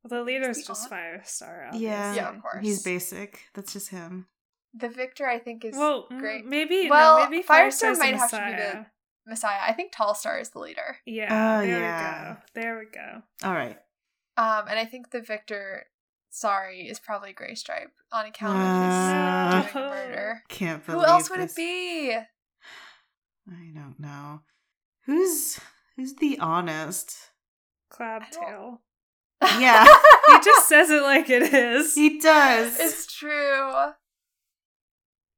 Well, 0.04 0.10
the 0.10 0.24
leader's 0.24 0.58
the 0.58 0.64
just 0.64 0.86
odd- 0.86 0.92
Firestar. 0.92 1.70
Yeah, 1.74 2.10
obviously. 2.12 2.16
Yeah, 2.16 2.30
of 2.36 2.42
course. 2.42 2.66
He's 2.66 2.84
basic. 2.84 3.50
That's 3.54 3.74
just 3.74 3.90
him. 3.90 4.28
the 4.74 4.88
victor 4.90 5.26
I 5.28 5.40
think 5.40 5.66
is 5.66 5.76
Well, 5.76 6.06
great. 6.10 6.46
maybe 6.46 6.88
Well, 6.92 7.18
no, 7.24 7.30
maybe 7.30 7.42
Firestar 7.44 7.90
Firestar's 7.92 7.98
might 8.00 8.12
the 8.12 8.18
have 8.20 8.30
to 8.30 8.38
be 8.38 8.52
the- 8.52 8.86
Messiah. 9.26 9.60
I 9.68 9.74
think 9.74 9.92
Tall 9.92 10.14
Star 10.16 10.40
is 10.40 10.50
the 10.52 10.60
leader. 10.60 10.98
Yeah, 11.06 11.58
Oh, 11.60 11.66
there 11.66 11.80
yeah. 11.80 12.30
we 12.30 12.36
go. 12.36 12.42
There 12.54 12.80
we 12.80 12.86
go. 12.86 13.24
All 13.44 13.54
right. 13.54 13.78
Um, 14.38 14.68
and 14.68 14.78
I 14.80 14.86
think 14.86 15.10
the 15.12 15.22
victor, 15.22 15.88
sorry, 16.30 16.88
is 16.88 17.00
probably 17.00 17.34
Gray 17.34 17.56
Stripe 17.56 17.92
on 18.12 18.26
account 18.28 18.58
Uh, 18.60 19.58
of 19.58 19.64
his 19.66 19.74
doing 19.74 19.86
murder. 19.90 20.44
Can't 20.50 20.86
believe 20.86 21.02
Who 21.02 21.06
else 21.08 21.30
would 21.32 21.40
this. 21.42 21.54
it 21.54 21.56
be? 21.58 22.14
I 22.16 23.72
don't 23.74 24.00
know. 24.00 24.42
Who's 25.10 25.60
who's 25.96 26.14
the 26.16 26.38
honest? 26.40 27.16
Crabtail. 27.92 28.78
Yeah, 29.42 29.86
He 30.28 30.40
just 30.42 30.70
says 30.70 30.90
it 30.92 31.02
like 31.02 31.30
it 31.30 31.52
is. 31.54 31.96
he 31.96 32.20
does. 32.20 32.80
It's 32.80 33.12
true. 33.12 33.72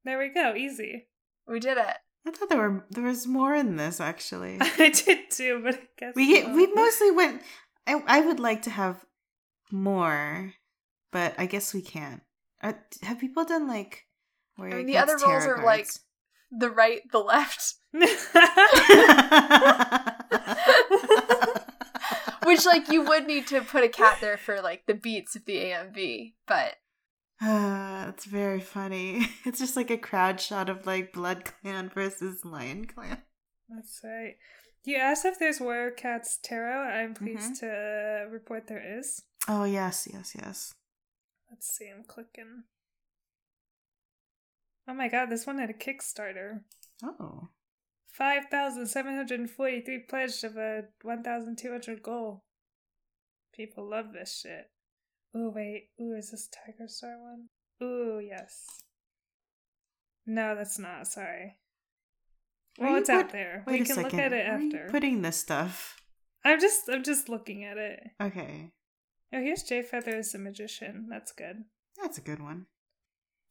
There 0.04 0.18
we 0.18 0.28
go. 0.28 0.54
Easy. 0.54 1.08
We 1.46 1.58
did 1.58 1.78
it. 1.78 1.96
I 2.26 2.30
thought 2.30 2.50
there 2.50 2.58
were 2.58 2.84
there 2.90 3.04
was 3.04 3.26
more 3.26 3.54
in 3.54 3.76
this 3.76 4.00
actually. 4.00 4.58
I 4.60 4.90
did 4.90 5.30
too, 5.30 5.60
but 5.64 5.74
I 5.76 5.88
guess 5.98 6.14
we 6.14 6.26
get, 6.34 6.54
we 6.54 6.66
mostly 6.74 7.10
went. 7.10 7.42
I 7.86 8.02
I 8.06 8.20
would 8.20 8.40
like 8.40 8.62
to 8.62 8.70
have 8.70 9.04
more, 9.70 10.52
but 11.10 11.34
I 11.38 11.46
guess 11.46 11.72
we 11.72 11.80
can't. 11.80 12.20
Uh, 12.62 12.74
have 13.02 13.18
people 13.18 13.44
done 13.44 13.66
like? 13.66 14.06
Where 14.56 14.70
I 14.70 14.74
mean, 14.78 14.86
the 14.86 14.98
other 14.98 15.14
roles 15.14 15.44
tarot 15.44 15.60
are, 15.60 15.64
like, 15.64 15.84
cards? 15.86 16.00
The 16.56 16.70
right, 16.70 17.00
the 17.10 17.18
left. 17.18 17.74
Which, 22.44 22.66
like, 22.66 22.90
you 22.90 23.02
would 23.04 23.26
need 23.26 23.46
to 23.48 23.60
put 23.62 23.84
a 23.84 23.88
cat 23.88 24.18
there 24.20 24.36
for, 24.36 24.60
like, 24.60 24.84
the 24.86 24.94
beats 24.94 25.36
of 25.36 25.44
the 25.44 25.56
AMV. 25.56 26.34
But 26.46 26.74
Uh, 27.40 28.06
it's 28.08 28.24
very 28.24 28.60
funny. 28.60 29.26
It's 29.44 29.58
just 29.58 29.76
like 29.76 29.90
a 29.90 29.96
crowd 29.98 30.40
shot 30.40 30.68
of 30.68 30.86
like 30.86 31.12
Blood 31.12 31.44
Clan 31.44 31.90
versus 31.92 32.44
Lion 32.44 32.84
Clan. 32.86 33.18
That's 33.68 34.00
right. 34.04 34.36
You 34.84 34.96
asked 34.98 35.24
if 35.24 35.38
there's 35.38 35.60
Warrior 35.60 35.90
Cats 35.92 36.38
tarot. 36.42 36.82
I'm 36.82 37.14
Mm-hmm. 37.14 37.24
pleased 37.24 37.60
to 37.60 38.28
report 38.30 38.66
there 38.68 38.98
is. 38.98 39.22
Oh 39.48 39.64
yes, 39.64 40.06
yes, 40.12 40.34
yes. 40.38 40.74
Let's 41.50 41.66
see. 41.66 41.88
I'm 41.92 42.04
clicking. 42.04 42.64
Oh 44.88 44.94
my 44.94 45.08
god, 45.08 45.30
this 45.30 45.46
one 45.46 45.58
had 45.58 45.70
a 45.70 45.74
Kickstarter. 45.74 46.60
Oh, 47.04 47.48
5,743 48.12 49.98
pledged 50.08 50.44
of 50.44 50.56
a 50.56 50.84
1,200 51.02 52.02
goal. 52.02 52.44
People 53.54 53.88
love 53.88 54.12
this 54.12 54.40
shit. 54.40 54.70
Ooh, 55.36 55.50
wait. 55.54 55.88
Ooh, 56.00 56.14
is 56.16 56.30
this 56.30 56.48
Tiger 56.48 56.88
Star 56.88 57.16
one? 57.18 57.48
Ooh, 57.82 58.20
yes. 58.20 58.64
No, 60.26 60.54
that's 60.54 60.78
not. 60.78 61.06
Sorry. 61.06 61.56
Well, 62.78 62.96
it's 62.96 63.10
out 63.10 63.30
there. 63.32 63.64
Wait 63.66 63.72
we 63.74 63.80
a 63.82 63.84
can 63.84 63.94
second. 63.96 64.02
look 64.04 64.14
at 64.20 64.32
it 64.32 64.46
Where 64.46 64.56
are 64.56 64.60
you 64.60 64.66
after. 64.68 64.88
putting 64.90 65.22
this 65.22 65.36
stuff. 65.36 65.96
I'm 66.44 66.58
just, 66.60 66.88
I'm 66.88 67.02
just 67.02 67.28
looking 67.28 67.64
at 67.64 67.76
it. 67.78 68.00
Okay, 68.20 68.72
Oh, 69.34 69.40
here's 69.40 69.62
Jay 69.62 69.80
Feather 69.82 70.16
as 70.16 70.32
the 70.32 70.38
magician. 70.38 71.06
That's 71.08 71.32
good. 71.32 71.64
that's 72.00 72.18
a 72.18 72.22
good 72.22 72.40
one. 72.42 72.66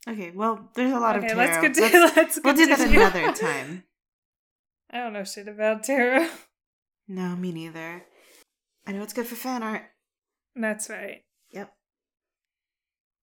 Okay, 0.07 0.31
well, 0.31 0.69
there's 0.75 0.91
a 0.93 0.99
lot 0.99 1.15
of 1.15 1.23
okay, 1.23 1.31
of 1.33 1.37
let's 1.37 1.51
tarot. 1.57 1.63
continue. 1.63 1.99
Let's- 1.99 2.15
Let's, 2.17 2.39
we'll 2.43 2.53
do 2.55 2.65
that 2.67 2.79
another 2.79 3.31
time. 3.33 3.83
I 4.91 4.97
don't 4.97 5.13
know 5.13 5.23
shit 5.23 5.47
about 5.47 5.83
tarot. 5.83 6.27
No, 7.07 7.35
me 7.35 7.51
neither. 7.51 8.03
I 8.87 8.91
know 8.93 9.03
it's 9.03 9.13
good 9.13 9.27
for 9.27 9.35
fan 9.35 9.63
art. 9.63 9.83
That's 10.55 10.89
right. 10.89 11.23
Yep. 11.51 11.71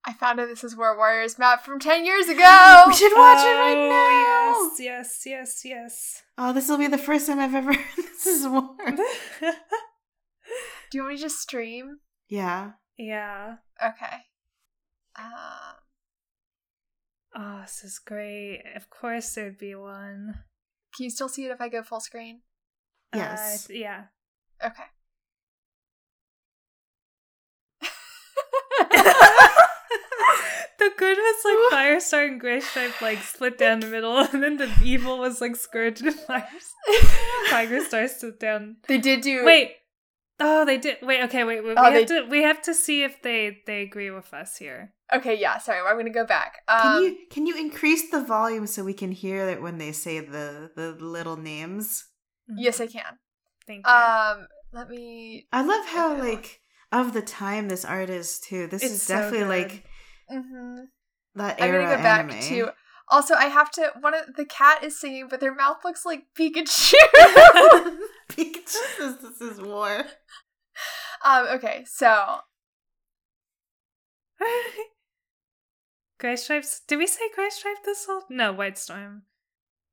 I 0.06 0.12
found 0.14 0.40
out 0.40 0.46
this 0.48 0.62
is 0.64 0.76
where 0.76 0.96
Warriors 0.96 1.38
map 1.38 1.64
from 1.64 1.78
10 1.80 2.06
years 2.06 2.28
ago. 2.28 2.84
We 2.86 2.94
should 2.94 3.12
watch 3.16 3.38
it 3.44 3.58
right 3.58 3.74
now. 3.88 4.54
Oh, 4.54 4.70
Yes, 4.78 4.78
yes, 4.80 5.22
yes, 5.26 5.62
yes. 5.64 6.22
Oh, 6.38 6.52
this 6.52 6.68
will 6.68 6.78
be 6.78 6.86
the 6.86 6.96
first 6.96 7.26
time 7.26 7.38
I've 7.40 7.54
ever. 7.54 7.72
this 7.96 8.26
is 8.26 8.46
war. 8.46 8.76
Do 8.86 8.96
you 10.94 11.02
want 11.02 11.12
me 11.12 11.16
to 11.16 11.22
just 11.22 11.40
stream? 11.40 11.98
Yeah. 12.28 12.72
yeah. 12.96 13.56
Okay. 13.84 14.16
Um, 15.16 15.76
Oh, 17.40 17.60
this 17.62 17.84
is 17.84 18.00
great. 18.04 18.62
Of 18.74 18.90
course 18.90 19.32
there'd 19.34 19.58
be 19.58 19.74
one. 19.76 20.34
can 20.96 21.04
you 21.04 21.10
still 21.10 21.28
see 21.28 21.44
it 21.44 21.52
if 21.52 21.60
I 21.60 21.68
go 21.68 21.82
full 21.84 22.00
screen? 22.00 22.40
Yes. 23.14 23.68
Uh, 23.70 23.74
yeah. 23.74 24.04
Okay. 24.64 24.82
the 30.78 30.90
good 30.96 31.18
was 31.18 31.44
like 31.44 31.72
Firestar 31.72 32.26
and 32.28 32.40
Grey 32.40 32.60
Stripe 32.60 33.00
like 33.00 33.18
split 33.22 33.58
down 33.58 33.80
the 33.80 33.86
middle, 33.86 34.16
and 34.32 34.42
then 34.42 34.56
the 34.56 34.70
evil 34.82 35.18
was 35.18 35.40
like 35.40 35.56
Scourge 35.56 36.00
and 36.00 36.14
Fire 36.14 36.46
Tiger 37.50 37.84
Star 37.84 38.08
split 38.08 38.38
down. 38.40 38.76
they 38.86 38.98
did 38.98 39.20
do. 39.22 39.44
Wait, 39.44 39.72
Oh, 40.40 40.64
they 40.64 40.78
did. 40.78 40.98
Wait, 41.02 41.20
okay, 41.24 41.42
wait. 41.42 41.64
wait. 41.64 41.76
Oh, 41.76 41.90
we 41.90 41.98
have 41.98 42.08
they- 42.08 42.20
to. 42.22 42.28
We 42.28 42.42
have 42.44 42.62
to 42.62 42.74
see 42.74 43.02
if 43.02 43.20
they 43.22 43.58
they 43.66 43.82
agree 43.82 44.10
with 44.10 44.32
us 44.32 44.56
here. 44.56 44.92
Okay, 45.14 45.38
yeah, 45.38 45.58
sorry, 45.58 45.80
I'm 45.80 45.96
gonna 45.96 46.10
go 46.10 46.26
back. 46.26 46.62
Um, 46.68 46.82
Can 46.82 47.02
you 47.02 47.16
can 47.30 47.46
you 47.46 47.56
increase 47.56 48.10
the 48.10 48.22
volume 48.22 48.66
so 48.66 48.84
we 48.84 48.92
can 48.94 49.12
hear 49.12 49.48
it 49.48 49.62
when 49.62 49.78
they 49.78 49.92
say 49.92 50.20
the 50.20 50.70
the 50.76 50.92
little 50.92 51.36
names? 51.36 52.04
Yes, 52.56 52.80
I 52.80 52.86
can. 52.86 53.18
Thank 53.66 53.86
you. 53.86 53.92
Um, 53.92 54.46
let 54.72 54.88
me. 54.88 55.46
I 55.52 55.62
love 55.62 55.86
how 55.86 56.12
Okay. 56.12 56.20
like 56.32 56.60
of 56.92 57.12
the 57.12 57.22
time 57.22 57.68
this 57.68 57.84
art 57.84 58.10
is 58.10 58.38
too. 58.38 58.66
This 58.66 58.82
It's 58.82 58.92
is 59.02 59.08
definitely 59.08 59.40
good. 59.40 59.48
like 59.48 59.84
hmm 60.30 60.80
that 61.34 61.60
I'm 61.62 61.72
gonna 61.72 61.96
go 61.96 62.02
back 62.02 62.40
to. 62.42 62.70
Also, 63.10 63.34
I 63.34 63.46
have 63.46 63.70
to. 63.72 63.92
One 64.00 64.14
of 64.14 64.34
the 64.36 64.44
cat 64.44 64.84
is 64.84 65.00
singing, 65.00 65.28
but 65.30 65.40
their 65.40 65.54
mouth 65.54 65.78
looks 65.84 66.04
like 66.04 66.24
Pikachu. 66.38 66.94
Pikachu 68.28 68.66
says 68.98 69.16
this 69.22 69.40
is 69.40 69.60
war. 69.60 70.04
um. 71.24 71.46
Okay, 71.54 71.84
so 71.86 72.38
Gray 76.18 76.36
Stripes. 76.36 76.80
Did 76.86 76.98
we 76.98 77.06
say 77.06 77.22
Gray 77.34 77.50
Stripe 77.50 77.84
this 77.84 78.06
whole? 78.06 78.22
No, 78.28 78.52
White 78.52 78.78
Storm. 78.78 79.22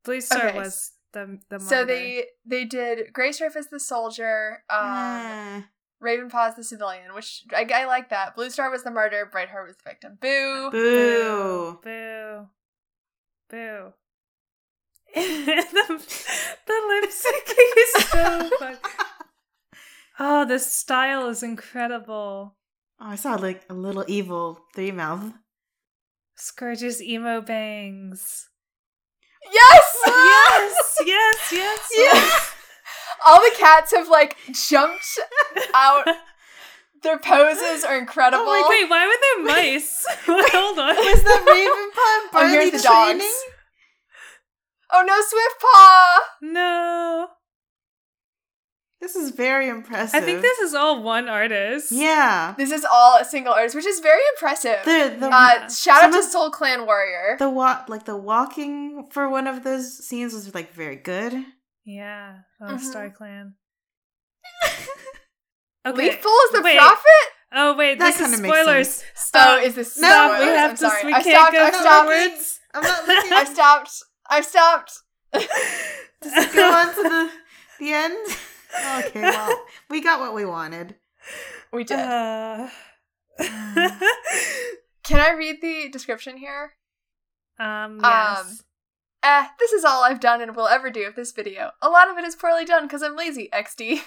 Blue 0.04 0.22
Star 0.22 0.50
Okay, 0.50 0.58
was 0.58 0.94
the 1.14 1.40
the. 1.50 1.60
so 1.60 1.86
they 1.86 2.26
they 2.46 2.66
did 2.66 3.14
Gray 3.14 3.32
Stripe 3.32 3.56
as 3.56 3.68
the 3.68 3.80
soldier. 3.80 4.64
Um. 4.70 4.78
Ah. 4.80 5.66
Ravenpaw 6.04 6.50
as 6.50 6.56
the 6.56 6.64
civilian, 6.64 7.14
which 7.16 7.44
I, 7.56 7.68
I 7.74 7.86
like 7.86 8.10
that. 8.10 8.36
Blue 8.36 8.50
Star 8.50 8.70
was 8.70 8.84
the 8.84 8.92
martyr. 8.92 9.28
Brightheart 9.32 9.68
was 9.68 9.78
the 9.78 9.90
victim. 9.90 10.18
Boo. 10.22 10.70
Boo. 10.70 11.80
Boo. 11.82 12.48
Boo. 13.50 13.94
the, 15.16 16.04
the 16.68 16.82
lip 16.88 17.10
syncing 17.10 17.78
is 17.78 18.06
so 18.10 18.50
fun. 18.60 18.78
Oh, 20.18 20.46
this 20.46 20.72
style 20.72 21.28
is 21.28 21.44
incredible. 21.44 22.56
Oh, 23.02 23.06
I 23.06 23.16
saw 23.16 23.36
like 23.36 23.64
a 23.70 23.74
little 23.74 24.06
evil 24.08 24.60
three 24.74 24.92
mouth. 24.92 25.34
Scourge's 26.36 27.02
emo 27.02 27.42
bangs. 27.42 28.50
Yes. 29.52 29.96
Yes, 30.08 30.96
yes, 31.06 31.52
yes, 31.52 31.90
Yes. 31.98 32.52
All 33.26 33.40
the 33.40 33.56
cats 33.58 33.92
have 33.94 34.08
like 34.08 34.38
jumped 34.54 35.06
out. 35.74 36.08
Their 37.04 37.18
poses 37.20 37.84
are 37.84 37.98
incredible. 37.98 38.44
Oh 38.46 38.46
my 38.46 38.68
wait, 38.70 38.90
why 38.90 39.06
were 39.06 39.46
there 39.46 39.56
mice? 39.64 40.06
Hold 40.26 40.80
on. 40.80 40.96
Was 40.96 41.24
that 41.24 41.46
Ravenpaw 41.48 41.56
and 41.56 41.96
Oh, 41.98 42.30
Barley 42.32 42.50
here's 42.52 42.72
the 42.72 42.88
dogs. 42.88 43.10
training? 43.12 43.36
Oh 44.92 45.04
no, 45.06 45.16
Swift 45.22 45.62
Paw! 45.62 46.20
No. 46.42 47.28
This 49.02 49.16
is 49.16 49.32
very 49.32 49.68
impressive. 49.68 50.16
I 50.16 50.26
think 50.26 50.42
this 50.42 50.60
is 50.60 50.74
all 50.74 51.04
one 51.04 51.28
artist. 51.28 51.92
Yeah. 51.92 52.56
This 52.58 52.72
is 52.72 52.86
all 52.92 53.18
a 53.20 53.26
single 53.26 53.54
artist, 53.54 53.76
which 53.76 53.86
is 53.86 54.00
very 54.00 54.22
impressive. 54.36 54.80
The 54.86 55.16
the 55.20 55.28
uh, 55.28 55.70
shout 55.70 56.02
some 56.02 56.14
out 56.14 56.14
to 56.14 56.24
Soul 56.24 56.50
Clan 56.50 56.86
Warrior. 56.86 57.36
the 57.38 57.50
walk 57.50 57.88
like 57.90 58.06
the 58.06 58.16
walking 58.18 59.08
for 59.12 59.30
one 59.30 59.48
of 59.48 59.64
those 59.64 60.06
scenes 60.08 60.34
was 60.34 60.54
like 60.56 60.74
very 60.74 60.96
good. 60.96 61.34
Yeah. 61.86 62.38
Oh, 62.62 62.66
Mhm. 62.74 62.80
Star 62.80 63.10
Clan. 63.12 63.56
Leafpool 65.86 66.38
is 66.46 66.52
the 66.54 66.62
wait. 66.64 66.78
prophet? 66.80 67.26
Oh 67.54 67.76
wait, 67.76 68.00
That 68.00 68.18
this 68.18 68.22
is 68.22 68.28
kinda 68.28 68.42
makes 68.42 68.58
spoilers. 68.60 68.88
sense. 68.90 69.04
Stop. 69.16 69.48
Oh, 69.48 69.64
is 69.64 69.76
this 69.76 69.98
No, 69.98 70.08
Stop. 70.10 70.40
We 70.40 70.46
have 70.48 70.70
I'm 70.72 70.76
to. 70.78 70.82
sorry. 70.90 71.06
We 71.06 71.14
I've 71.14 71.24
can't 71.24 71.36
stopped, 71.38 71.54
go 71.54 71.64
I've 71.64 71.74
I'm 71.76 71.82
stopped. 71.82 72.10
forwards. 72.10 72.60
I'm 72.74 72.84
not 72.84 73.08
looking. 73.08 73.34
I've 73.34 73.48
stopped. 73.58 73.92
I've 74.30 74.46
stopped. 74.46 74.92
Just 76.24 76.56
go 76.56 76.72
on 76.74 76.88
to 76.96 77.04
the 77.04 77.30
the 77.80 77.94
end. 77.94 78.18
Okay, 79.00 79.22
well, 79.22 79.66
we 79.90 80.02
got 80.02 80.20
what 80.20 80.34
we 80.34 80.46
wanted. 80.46 80.96
We 81.72 81.84
did. 81.84 82.00
Uh, 82.00 82.70
Can 83.40 85.20
I 85.20 85.32
read 85.38 85.62
the 85.62 85.90
description 85.90 86.38
here? 86.38 86.74
um. 87.60 87.66
Um, 87.66 88.02
Yes. 88.04 88.64
Eh, 89.24 89.48
this 89.60 89.72
is 89.72 89.84
all 89.84 90.04
I've 90.04 90.20
done 90.20 90.40
and 90.42 90.56
will 90.56 90.68
ever 90.68 90.92
do 90.92 91.06
with 91.08 91.16
this 91.16 91.32
video. 91.32 91.72
A 91.82 91.90
lot 91.90 92.12
of 92.12 92.18
it 92.18 92.24
is 92.24 92.36
poorly 92.36 92.64
done 92.64 92.84
because 92.84 93.02
I'm 93.02 93.16
lazy, 93.16 93.50
XD. 93.52 94.02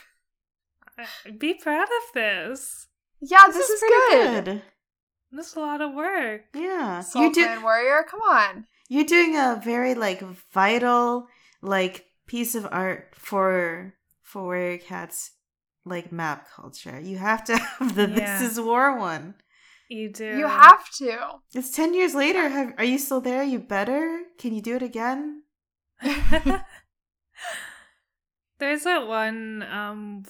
Uh, 0.97 1.05
Be 1.37 1.55
proud 1.55 1.89
of 1.89 2.13
this. 2.15 2.87
Yeah, 3.21 3.47
this, 3.49 3.69
is, 3.69 3.81
pretty 3.81 4.43
good. 4.45 4.63
This 5.33 5.49
is 5.49 5.57
a 5.57 5.61
lot 5.61 5.81
of 5.81 5.93
work. 5.93 6.43
Yeah, 6.55 7.01
Soul 7.01 7.23
you're, 7.23 7.33
do- 7.33 7.45
Clan 7.45 7.63
Warrior, 7.63 8.05
come 8.09 8.21
on. 8.21 8.67
you're 8.89 9.05
doing 9.05 9.35
a 9.37 9.61
very 9.63 9.95
like 9.97 10.23
vital 10.53 11.27
like 11.63 12.07
piece 12.29 12.55
of 12.55 12.67
art 12.71 13.09
for 13.17 13.95
for 14.29 14.43
Warrior 14.43 14.79
Cat's 14.79 15.33
like 15.85 16.12
map 16.12 16.49
culture. 16.55 17.01
You 17.01 17.16
have 17.18 17.45
to 17.45 17.57
have 17.79 17.95
the 17.95 18.09
Yeah. 18.09 18.39
This 18.39 18.53
Is 18.53 18.61
War 18.61 18.99
one. 18.99 19.35
You 19.89 20.12
do. 20.12 20.37
You 20.37 20.47
have 20.47 20.91
to. 20.99 21.16
It's 21.55 21.70
ten 21.70 21.95
years 21.95 22.14
later. 22.14 22.47
Have, 22.49 22.74
are 22.76 22.85
you 22.85 22.99
still 22.99 23.22
there? 23.22 23.43
You 23.43 23.59
better. 23.59 24.20
Can 24.39 24.53
you 24.55 24.61
do 24.61 24.76
it 24.76 24.83
again? 24.83 25.45
There's 28.59 28.83
that 28.85 29.07
one 29.07 29.62
um 29.70 30.24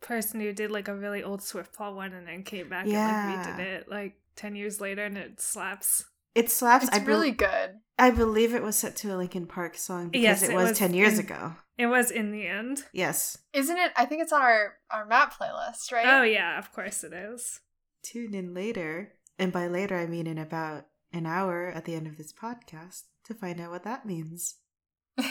person 0.00 0.40
who 0.40 0.52
did 0.52 0.70
like 0.70 0.88
a 0.88 0.94
really 0.94 1.22
old 1.22 1.42
Swift 1.42 1.76
Swiftpaw 1.76 1.94
one 1.94 2.12
and 2.12 2.26
then 2.26 2.44
came 2.44 2.68
back 2.68 2.86
Yeah. 2.86 3.30
and 3.30 3.36
like 3.36 3.46
redid 3.46 3.60
it 3.60 3.88
like 3.90 4.14
ten 4.36 4.54
years 4.56 4.80
later 4.80 5.04
and 5.04 5.18
it 5.18 5.40
slaps. 5.40 6.04
It 6.34 6.50
slaps. 6.50 6.86
It's 6.86 6.96
I 6.96 7.00
bel- 7.00 7.08
really 7.08 7.32
good. 7.32 7.70
I 7.98 8.10
believe 8.10 8.54
it 8.54 8.62
was 8.62 8.76
set 8.76 8.94
to 8.96 9.12
a 9.14 9.16
Linkin 9.16 9.46
Park 9.46 9.76
song 9.76 10.08
because 10.10 10.22
Yes, 10.22 10.42
it, 10.42 10.50
it 10.52 10.54
was, 10.56 10.70
was 10.70 10.78
ten 10.78 10.94
years 10.94 11.18
in- 11.18 11.24
ago. 11.26 11.52
It 11.78 11.86
was 11.86 12.10
in 12.10 12.32
the 12.32 12.46
end. 12.46 12.82
Yes. 12.92 13.38
Isn't 13.52 13.78
it? 13.78 13.92
I 13.96 14.04
think 14.04 14.20
it's 14.22 14.32
on 14.32 14.42
our, 14.42 14.74
our 14.90 15.06
map 15.06 15.32
playlist, 15.38 15.92
right? 15.92 16.06
Oh 16.06 16.22
yeah, 16.22 16.58
of 16.58 16.72
course 16.72 17.04
it 17.04 17.12
is. 17.12 17.60
Tune 18.02 18.34
in 18.34 18.52
later, 18.52 19.12
and 19.38 19.52
by 19.52 19.68
later 19.68 19.96
I 19.96 20.06
mean 20.06 20.26
in 20.26 20.38
about 20.38 20.86
an 21.12 21.24
hour 21.24 21.68
at 21.68 21.84
the 21.84 21.94
end 21.94 22.06
of 22.06 22.16
this 22.18 22.32
podcast 22.32 23.04
to 23.24 23.34
find 23.34 23.60
out 23.60 23.70
what 23.70 23.84
that 23.84 24.04
means. 24.06 24.56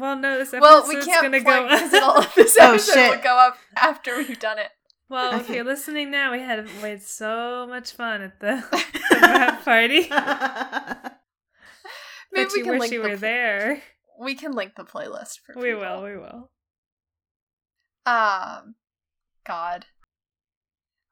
Well, 0.00 0.16
no, 0.16 0.38
this 0.38 0.54
episode's 0.54 0.60
well, 0.62 0.88
we 0.88 1.04
can't 1.04 1.22
gonna 1.22 1.40
go. 1.40 1.64
because 1.68 1.92
it'll 1.92 2.22
this 2.36 2.56
Oh, 2.60 2.70
episode 2.74 2.92
shit. 2.94 3.10
will 3.16 3.22
go 3.22 3.36
up 3.36 3.56
after 3.76 4.16
we've 4.16 4.38
done 4.38 4.58
it. 4.58 4.70
well, 5.08 5.34
if 5.34 5.42
Okay. 5.42 5.56
you're 5.56 5.64
listening 5.64 6.10
now, 6.12 6.30
we 6.32 6.38
had 6.40 6.64
we 6.82 6.88
had 6.90 7.02
so 7.02 7.66
much 7.68 7.92
fun 7.92 8.22
at 8.22 8.38
the, 8.40 8.64
the 9.10 9.58
party. 9.64 10.08
Maybe 12.32 12.44
but 12.44 12.52
we 12.52 12.58
you 12.58 12.64
can 12.64 12.78
wish 12.78 12.90
you 12.92 13.02
the 13.02 13.08
were 13.10 13.16
there. 13.16 13.82
We 14.18 14.34
can 14.34 14.52
link 14.52 14.72
the 14.76 14.84
playlist 14.84 15.38
for 15.44 15.54
We 15.60 15.70
people. 15.72 15.80
will. 15.80 16.02
We 16.02 16.16
will. 16.16 16.50
Um, 18.06 18.74
God. 19.46 19.86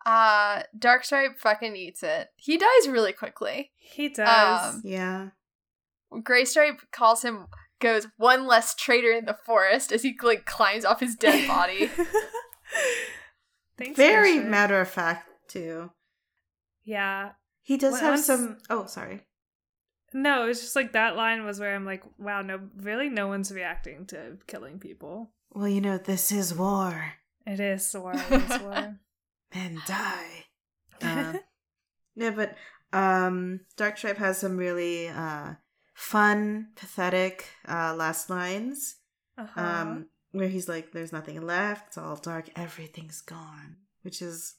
Uh, 0.04 0.62
Darkstripe 0.78 1.36
fucking 1.38 1.76
eats 1.76 2.02
it. 2.02 2.28
He 2.36 2.56
dies 2.56 2.88
really 2.88 3.12
quickly. 3.12 3.72
He 3.76 4.08
does. 4.08 4.74
Um, 4.76 4.82
yeah. 4.84 5.28
Graystripe 6.12 6.78
calls 6.92 7.22
him, 7.22 7.46
goes 7.80 8.06
one 8.16 8.46
less 8.46 8.74
traitor 8.74 9.10
in 9.10 9.24
the 9.24 9.36
forest 9.44 9.90
as 9.92 10.02
he 10.02 10.16
like 10.22 10.44
climbs 10.46 10.84
off 10.84 11.00
his 11.00 11.16
dead 11.16 11.46
body. 11.48 11.90
Thanks, 13.76 13.96
Very 13.96 14.36
Fisher. 14.38 14.48
matter 14.48 14.80
of 14.80 14.88
fact 14.88 15.28
too. 15.48 15.90
Yeah. 16.84 17.32
He 17.62 17.76
does 17.76 17.94
Well, 17.94 18.02
have 18.02 18.12
once- 18.12 18.26
some. 18.26 18.58
Oh, 18.70 18.86
sorry. 18.86 19.26
No, 20.16 20.44
it 20.44 20.46
was 20.46 20.62
just 20.62 20.74
like 20.74 20.92
that 20.92 21.14
line 21.14 21.44
was 21.44 21.60
where 21.60 21.74
I'm 21.74 21.84
like, 21.84 22.02
wow, 22.18 22.40
no, 22.40 22.58
really, 22.78 23.10
no 23.10 23.28
one's 23.28 23.52
reacting 23.52 24.06
to 24.06 24.38
killing 24.46 24.78
people. 24.78 25.30
Well, 25.52 25.68
you 25.68 25.82
know, 25.82 25.98
this 25.98 26.32
is 26.32 26.54
war. 26.54 27.12
It 27.46 27.60
is 27.60 27.94
war. 27.94 28.14
It 28.14 28.50
is 28.50 28.60
war. 28.62 28.98
Men 29.54 29.82
die. 29.86 30.44
Uh, 31.02 31.34
yeah, 32.14 32.30
but 32.30 32.56
um, 32.94 33.60
Darkstripe 33.76 34.16
has 34.16 34.38
some 34.38 34.56
really 34.56 35.08
uh, 35.08 35.52
fun, 35.92 36.68
pathetic 36.74 37.50
uh, 37.68 37.94
last 37.94 38.30
lines. 38.30 38.96
uh-huh. 39.36 39.60
Um, 39.60 40.06
where 40.32 40.48
he's 40.48 40.70
like, 40.70 40.92
"There's 40.92 41.12
nothing 41.12 41.38
left. 41.46 41.88
It's 41.88 41.98
all 41.98 42.16
dark. 42.16 42.48
Everything's 42.56 43.20
gone," 43.20 43.76
which 44.00 44.22
is 44.22 44.54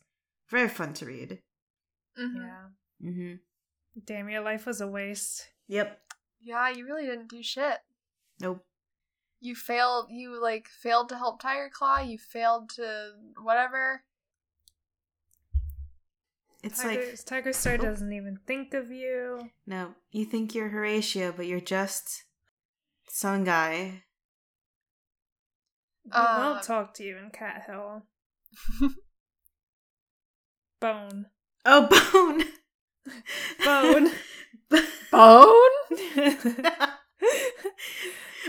very 0.52 0.70
fun 0.70 0.94
to 0.94 1.08
read. 1.08 1.40
Mhm. 2.20 2.36
yeah. 2.36 3.10
Mm-hmm. 3.10 3.34
Damn, 4.06 4.30
your 4.30 4.42
life 4.42 4.66
was 4.66 4.80
a 4.82 4.88
waste. 4.88 5.48
Yep. 5.68 6.00
Yeah, 6.42 6.70
you 6.70 6.86
really 6.86 7.06
didn't 7.06 7.30
do 7.30 7.42
shit. 7.44 7.80
Nope. 8.40 8.64
You 9.40 9.56
failed. 9.56 10.08
You 10.10 10.42
like 10.42 10.68
failed 10.68 11.10
to 11.10 11.18
help 11.18 11.42
Tiger 11.42 11.70
Claw. 11.74 12.00
You 12.00 12.18
failed 12.18 12.70
to 12.72 13.12
whatever. 13.42 14.04
It's 16.64 16.82
Tiger, 16.82 17.06
like 17.12 17.26
Tiger 17.26 17.54
Star 17.54 17.74
Oh. 17.74 17.78
doesn't 17.78 18.12
even 18.14 18.38
think 18.48 18.74
of 18.74 18.92
you. 18.92 19.52
no, 19.66 19.94
you 20.12 20.26
think 20.26 20.54
you're 20.56 20.70
Horatio, 20.70 21.32
but 21.32 21.46
you're 21.46 21.60
just 21.60 22.24
some 23.10 23.44
guy. 23.44 24.04
We 26.06 26.12
Um, 26.14 26.42
won't 26.42 26.64
talk 26.64 26.94
to 26.96 27.04
you 27.04 27.18
in 27.18 27.30
Cat 27.32 27.64
Hill. 27.68 28.04
Bone. 30.80 31.28
Oh, 31.66 31.88
Bone. 32.14 32.44
Bone. 33.64 34.12
Bone. 35.12 35.78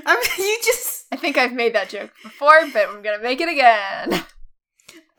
I 0.06 0.14
mean, 0.14 0.48
you 0.48 0.58
just 0.64 1.06
I 1.12 1.16
think 1.16 1.38
I've 1.38 1.52
made 1.52 1.74
that 1.74 1.88
joke 1.88 2.10
before, 2.22 2.60
but 2.72 2.88
I'm 2.88 3.02
gonna 3.02 3.22
make 3.22 3.40
it 3.40 3.48
again. 3.48 4.24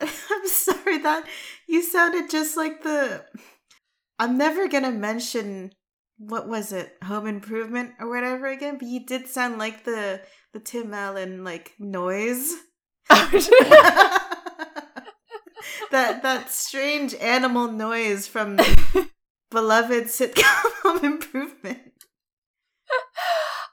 I'm 0.00 0.46
sorry 0.46 0.98
that 0.98 1.26
you 1.68 1.82
sounded 1.82 2.30
just 2.30 2.56
like 2.56 2.82
the. 2.82 3.24
I'm 4.18 4.38
never 4.38 4.68
gonna 4.68 4.92
mention 4.92 5.72
what 6.18 6.48
was 6.48 6.72
it, 6.72 6.96
Home 7.04 7.26
Improvement 7.26 7.92
or 7.98 8.08
whatever 8.08 8.46
again, 8.46 8.76
but 8.78 8.88
you 8.88 9.04
did 9.04 9.26
sound 9.26 9.58
like 9.58 9.84
the 9.84 10.22
the 10.52 10.60
Tim 10.60 10.94
Allen 10.94 11.44
like 11.44 11.72
noise. 11.78 12.54
Oh, 13.08 13.28
that 15.90 16.22
that 16.22 16.50
strange 16.50 17.14
animal 17.14 17.70
noise 17.70 18.26
from 18.26 18.56
beloved 19.50 20.04
sitcom 20.04 20.72
Home 20.82 21.04
Improvement. 21.12 21.78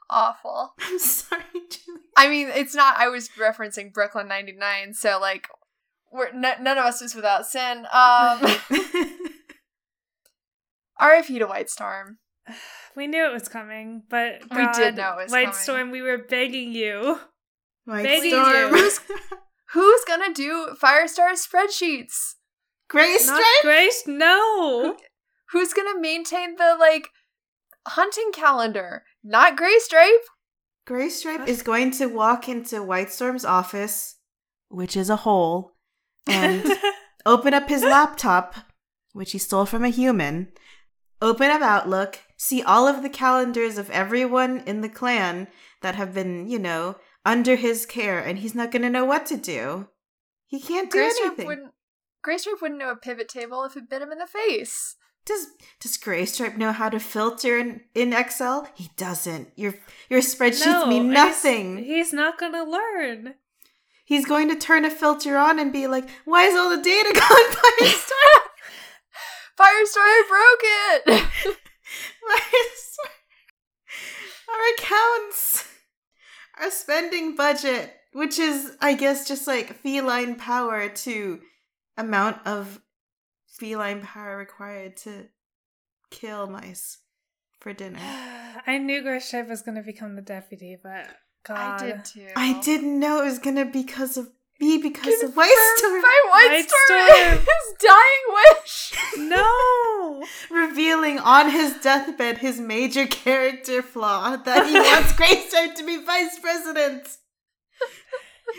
Awful. 0.09 0.73
I'm 0.79 0.99
sorry, 0.99 1.43
Julie. 1.53 1.99
I 2.15 2.29
mean, 2.29 2.47
it's 2.49 2.73
not. 2.75 2.97
I 2.97 3.09
was 3.09 3.29
referencing 3.39 3.93
Brooklyn 3.93 4.27
Ninety 4.27 4.53
Nine, 4.53 4.93
so 4.93 5.19
like, 5.19 5.47
we're 6.11 6.27
n- 6.27 6.41
none 6.41 6.77
of 6.77 6.85
us 6.85 7.01
is 7.01 7.13
without 7.15 7.45
sin. 7.45 7.79
Um, 7.91 8.39
R.I.P. 10.99 11.39
to 11.39 11.45
White 11.47 11.69
Storm. 11.69 12.17
We 12.95 13.05
knew 13.05 13.23
it 13.27 13.31
was 13.31 13.47
coming, 13.47 14.01
but 14.09 14.41
We 14.49 14.65
did 14.73 14.95
God, 14.95 14.95
know 14.95 15.11
it 15.19 15.25
was 15.25 15.31
White 15.31 15.43
coming. 15.49 15.59
Storm, 15.59 15.91
we 15.91 16.01
were 16.01 16.17
begging 16.17 16.71
you. 16.71 17.19
White 17.85 18.01
Begging 18.03 18.31
Storm. 18.31 18.75
you. 18.75 18.91
Who's 19.73 20.01
gonna 20.07 20.33
do 20.33 20.69
Firestar 20.81 21.33
spreadsheets? 21.33 22.33
Gray 22.89 23.15
Not 23.23 23.43
Grace, 23.61 24.01
no. 24.07 24.97
Who's 25.51 25.73
gonna 25.73 25.99
maintain 25.99 26.55
the 26.55 26.75
like 26.79 27.09
hunting 27.87 28.31
calendar? 28.33 29.03
Not 29.23 29.55
Gray 29.55 29.79
Stripe. 29.79 30.25
Gray 30.85 31.09
Stripe 31.09 31.47
is 31.47 31.63
going 31.63 31.91
to 31.91 32.07
walk 32.07 32.47
into 32.47 32.81
White 32.81 33.11
Storm's 33.11 33.43
office, 33.43 34.15
which 34.69 34.95
is 34.95 35.09
a 35.09 35.17
hole, 35.17 35.75
and 36.25 36.65
open 37.25 37.53
up 37.53 37.67
his 37.67 37.83
laptop, 37.83 38.55
which 39.11 39.33
he 39.33 39.37
stole 39.37 39.65
from 39.65 39.83
a 39.83 39.89
human, 39.89 40.47
open 41.21 41.51
up 41.51 41.61
Outlook, 41.61 42.19
see 42.37 42.61
all 42.63 42.87
of 42.87 43.01
the 43.03 43.09
calendars 43.09 43.77
of 43.77 43.89
everyone 43.89 44.63
in 44.65 44.81
the 44.81 44.89
clan 44.89 45.47
that 45.81 45.95
have 45.95 46.13
been, 46.13 46.47
you 46.47 46.59
know, 46.59 46.95
under 47.25 47.55
his 47.57 47.85
care, 47.85 48.19
and 48.19 48.39
he's 48.39 48.55
not 48.55 48.71
going 48.71 48.83
to 48.83 48.89
know 48.89 49.05
what 49.05 49.25
to 49.25 49.35
do. 49.35 49.87
He 50.45 50.61
can't 50.61 50.89
do 50.89 50.99
Gray 50.99 51.09
Stripe 51.09 51.27
anything. 51.27 51.47
wouldn't. 51.47 51.71
Gray 52.23 52.37
Stripe 52.37 52.61
wouldn't 52.61 52.79
know 52.79 52.91
a 52.91 52.95
pivot 52.95 53.27
table 53.27 53.65
if 53.65 53.75
it 53.75 53.89
bit 53.89 54.01
him 54.01 54.11
in 54.11 54.19
the 54.19 54.27
face. 54.27 54.95
Does 55.27 55.47
does 55.81 55.97
Graystripe 55.97 56.57
know 56.57 56.71
how 56.71 56.87
to 56.89 56.99
filter 56.99 57.59
in, 57.59 57.81
in 57.93 58.13
Excel? 58.13 58.67
He 58.73 58.89
doesn't. 58.95 59.49
Your 59.55 59.75
your 60.09 60.21
spreadsheets 60.21 60.65
No, 60.65 60.87
mean 60.87 61.11
nothing. 61.11 61.77
He's, 61.83 62.13
not 62.13 62.39
gonna 62.39 62.63
learn. 62.63 63.35
He's 64.05 64.25
going 64.25 64.47
to 64.47 64.55
turn 64.55 64.85
a 64.85 64.89
filter 64.89 65.37
on 65.37 65.59
and 65.59 65.73
be 65.73 65.85
like, 65.85 66.09
"Why 66.23 66.45
is 66.45 66.55
all 66.55 66.69
the 66.69 66.81
data 66.81 67.11
gone? 67.13 67.51
Firestar, 69.59 69.97
I 69.97 70.23
broke 71.03 71.15
it. 71.19 71.57
Our 74.49 74.73
accounts, 74.77 75.67
our 76.57 76.71
spending 76.71 77.35
budget, 77.35 77.93
which 78.13 78.39
is, 78.39 78.77
I 78.79 78.93
guess, 78.93 79.27
just 79.27 79.45
like 79.45 79.75
feline 79.81 80.35
power 80.35 80.87
to 80.87 81.41
amount 81.97 82.47
of 82.47 82.79
feline 83.57 84.01
power 84.01 84.37
required 84.37 84.97
to 84.97 85.25
kill 86.11 86.47
mice 86.47 86.99
for 87.59 87.73
dinner. 87.73 87.99
I 88.67 88.77
knew 88.77 89.01
Gray 89.01 89.19
Stripe 89.19 89.47
was 89.49 89.61
gonna 89.61 89.83
become 89.83 90.15
the 90.15 90.21
deputy, 90.21 90.77
but 90.81 91.07
God. 91.45 91.81
I 91.81 91.85
did 91.85 92.05
too. 92.05 92.27
I 92.35 92.59
didn't 92.61 92.99
know 92.99 93.21
it 93.21 93.25
was 93.25 93.39
gonna 93.39 93.65
because 93.65 94.17
of 94.17 94.29
be 94.59 94.81
because 94.81 95.13
of 95.21 95.33
Confirmed 95.33 95.35
White 95.35 95.73
Storm. 95.77 96.01
by 96.01 96.21
White, 96.31 96.49
White 96.49 96.69
Storm. 96.69 97.07
Storm. 97.09 97.37
His 97.37 97.89
dying 97.89 98.25
wish. 98.33 98.93
No! 99.17 100.23
revealing 100.51 101.19
on 101.19 101.49
his 101.49 101.73
deathbed 101.77 102.37
his 102.39 102.59
major 102.59 103.05
character 103.07 103.81
flaw 103.81 104.35
that 104.35 104.67
he 104.67 104.73
wants 104.79 105.13
Greystar 105.13 105.73
to 105.75 105.85
be 105.85 105.97
vice 105.97 106.39
president. 106.39 107.03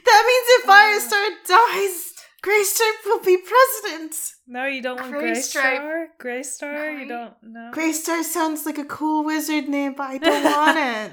That 0.05 0.25
means 0.27 0.47
if 0.51 0.65
Firestar 0.67 1.29
dies, 1.47 2.13
Greystar 2.45 2.91
will 3.05 3.21
be 3.25 3.37
president. 3.39 4.15
No, 4.47 4.67
you 4.67 4.81
don't 4.81 5.01
want 5.01 5.11
Grey 5.13 5.21
Grey 5.33 5.35
Stripe. 5.35 5.77
Star? 5.77 6.09
Grey 6.19 7.03
You 7.03 7.09
don't 7.09 7.35
know? 7.43 7.71
Greystar 7.75 8.23
sounds 8.23 8.65
like 8.65 8.79
a 8.79 8.85
cool 8.85 9.25
wizard 9.25 9.69
name, 9.69 9.95
but 9.97 10.05
I 10.11 10.19
don't 10.19 10.45
want 10.45 10.79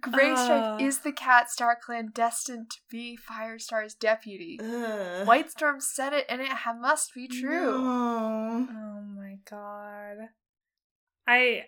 Grey 0.00 0.34
Stripe 0.36 0.50
Oh. 0.62 0.74
Uh. 0.74 0.78
is 0.80 0.98
the 1.00 1.12
Cat 1.12 1.50
Star 1.50 1.76
clan 1.84 2.10
destined 2.14 2.70
to 2.70 2.76
be 2.90 3.18
Firestar's 3.18 3.94
deputy. 3.94 4.60
Ugh. 4.62 5.26
White 5.26 5.50
Storm 5.50 5.80
said 5.80 6.12
it, 6.12 6.26
and 6.28 6.40
it 6.40 6.48
ha- 6.48 6.74
must 6.78 7.14
be 7.14 7.26
true. 7.26 7.82
No. 7.82 8.66
Oh 8.70 9.00
my 9.16 9.38
god. 9.50 10.28
I 11.26 11.64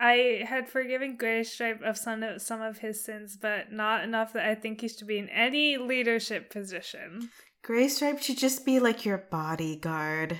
I 0.00 0.44
had 0.48 0.68
forgiven 0.68 1.16
Grey 1.16 1.42
Stripe 1.44 1.82
of 1.82 1.96
some 1.98 2.22
of, 2.22 2.40
some 2.40 2.62
of 2.62 2.78
his 2.78 3.04
sins, 3.04 3.36
but 3.40 3.72
not 3.72 4.04
enough 4.04 4.32
that 4.32 4.46
I 4.48 4.54
think 4.54 4.80
he 4.80 4.88
should 4.88 5.06
be 5.06 5.18
in 5.18 5.28
any 5.28 5.76
leadership 5.76 6.50
position. 6.50 7.28
Greystripe 7.66 8.20
should 8.22 8.38
just 8.38 8.64
be 8.66 8.78
like 8.80 9.04
your 9.04 9.18
bodyguard. 9.30 10.38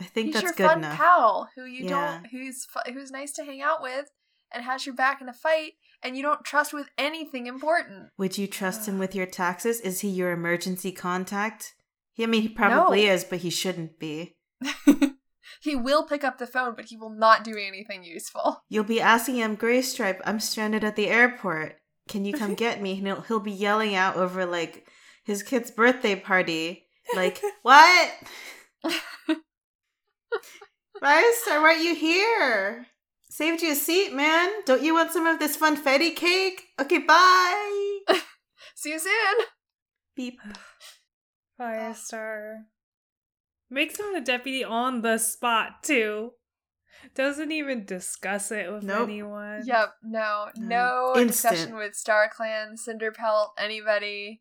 I 0.00 0.04
think 0.04 0.26
He's 0.26 0.34
that's 0.34 0.44
your 0.44 0.52
good 0.52 0.66
fun 0.66 0.78
enough. 0.78 0.96
pal 0.96 1.48
who 1.56 1.64
you 1.64 1.84
Yeah. 1.84 2.20
don't, 2.22 2.26
who's 2.30 2.66
who's 2.92 3.10
nice 3.10 3.32
to 3.32 3.44
hang 3.44 3.60
out 3.60 3.82
with, 3.82 4.06
and 4.52 4.64
has 4.64 4.86
your 4.86 4.94
back 4.94 5.20
in 5.20 5.28
a 5.28 5.32
fight, 5.32 5.72
and 6.02 6.16
you 6.16 6.22
don't 6.22 6.44
trust 6.44 6.72
with 6.72 6.88
anything 6.96 7.46
important. 7.48 8.10
Would 8.18 8.38
you 8.38 8.46
trust 8.46 8.86
him 8.86 8.98
with 8.98 9.14
your 9.16 9.26
taxes? 9.26 9.80
Is 9.80 10.00
he 10.00 10.08
your 10.08 10.30
emergency 10.30 10.92
contact? 10.92 11.74
I 12.20 12.26
mean, 12.26 12.42
he 12.42 12.48
probably 12.48 13.06
No. 13.06 13.12
is, 13.12 13.24
but 13.24 13.40
he 13.40 13.50
shouldn't 13.50 13.98
be. 13.98 14.36
he 15.60 15.76
will 15.76 16.04
pick 16.06 16.24
up 16.24 16.38
the 16.38 16.46
phone, 16.48 16.74
but 16.76 16.86
he 16.86 16.96
will 16.96 17.10
not 17.10 17.44
do 17.44 17.56
anything 17.56 18.02
useful. 18.04 18.62
You'll 18.68 18.84
be 18.84 19.00
asking 19.00 19.36
him, 19.36 19.56
Graystripe, 19.56 20.20
I'm 20.24 20.40
stranded 20.40 20.82
at 20.84 20.96
the 20.96 21.08
airport. 21.08 21.76
Can 22.08 22.24
you 22.24 22.32
come 22.32 22.54
get 22.56 22.80
me? 22.82 22.98
And 22.98 23.06
he'll, 23.06 23.20
he'll 23.22 23.40
be 23.40 23.52
yelling 23.52 23.94
out 23.94 24.16
over, 24.16 24.44
like, 24.46 24.88
his 25.28 25.42
kid's 25.42 25.70
birthday 25.70 26.16
party. 26.16 26.86
Like, 27.14 27.40
what? 27.62 28.10
Firestar, 31.02 31.60
why 31.62 31.74
are 31.74 31.76
you 31.76 31.94
here? 31.94 32.86
Saved 33.28 33.62
you 33.62 33.72
a 33.72 33.76
seat, 33.76 34.12
man. 34.14 34.48
Don't 34.64 34.82
you 34.82 34.94
want 34.94 35.12
some 35.12 35.26
of 35.26 35.38
this 35.38 35.56
funfetti 35.56 36.16
cake? 36.16 36.62
Okay, 36.80 36.98
bye. 36.98 37.98
See 38.74 38.90
you 38.90 38.98
soon. 38.98 39.46
Beep. 40.16 40.40
Firestar. 41.60 42.62
Makes 43.70 44.00
him 44.00 44.14
the 44.14 44.20
deputy 44.22 44.64
on 44.64 45.02
the 45.02 45.18
spot, 45.18 45.82
too. 45.82 46.32
Doesn't 47.14 47.52
even 47.52 47.84
discuss 47.84 48.50
it 48.50 48.72
with 48.72 48.82
Nope. 48.82 49.02
anyone. 49.08 49.62
Yep. 49.66 49.92
No. 50.02 50.46
No. 50.56 51.12
No, 51.12 51.20
Instant. 51.20 51.52
discussion 51.54 51.76
with 51.76 51.94
Star 51.94 52.30
Clan, 52.34 52.76
Cinderpelt, 52.76 53.50
anybody. 53.58 54.40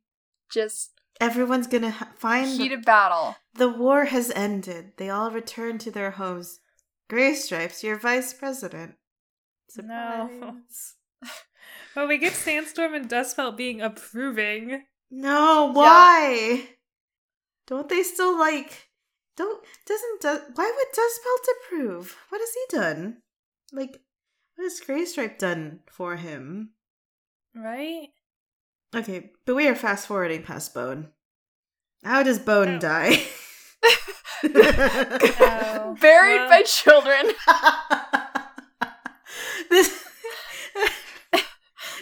Just 0.52 0.91
Everyone's 1.20 1.68
gonna 1.68 1.89
ha- 1.91 2.12
find 2.16 2.52
the- 2.52 2.58
heated 2.64 2.86
battle. 2.86 3.36
The 3.56 3.70
war 3.70 4.06
has 4.06 4.30
ended. 4.32 4.93
They 4.98 5.10
all 5.10 5.32
return 5.32 5.78
to 5.80 5.91
their 5.91 6.12
homes. 6.12 6.60
Graystripes, 7.10 7.82
your 7.84 7.98
vice 7.98 8.34
president. 8.34 8.95
No. 9.78 10.30
Surprise. 10.70 10.95
But 11.95 12.08
we 12.08 12.18
get 12.20 12.34
Sandstorm 12.34 12.93
and 12.93 13.10
Dustpelt 13.10 13.58
being 13.58 13.82
approving. 13.82 14.84
No, 15.10 15.72
why? 15.74 16.68
Don't 17.66 17.89
they 17.89 18.04
still 18.04 18.38
like? 18.38 18.89
Don't 19.36 19.64
doesn't 19.86 20.22
Du- 20.22 20.52
why 20.54 20.72
would 20.76 20.88
Dustpelt 20.93 21.48
approve? 21.58 22.16
What 22.30 22.39
has 22.41 22.54
he 22.54 22.78
done? 22.78 23.18
Like, 23.74 23.98
what 24.56 24.64
has 24.66 24.80
Graystripe 24.82 25.38
done 25.39 25.80
for 25.91 26.16
him? 26.18 26.72
Right? 27.56 28.10
Okay, 28.96 29.32
but 29.46 29.56
we 29.56 29.68
are 29.68 29.76
fast 29.76 30.08
forwarding 30.08 30.44
past 30.44 30.74
Bone. 30.74 31.10
How 32.04 32.24
does 32.24 32.40
Bone 32.40 32.76
Oh. 32.76 32.80
die? 32.80 33.24
Oh, 34.44 35.96
Buried 36.00 36.38
well. 36.38 36.50
by 36.50 36.64
children. 36.64 37.32
this 39.70 40.04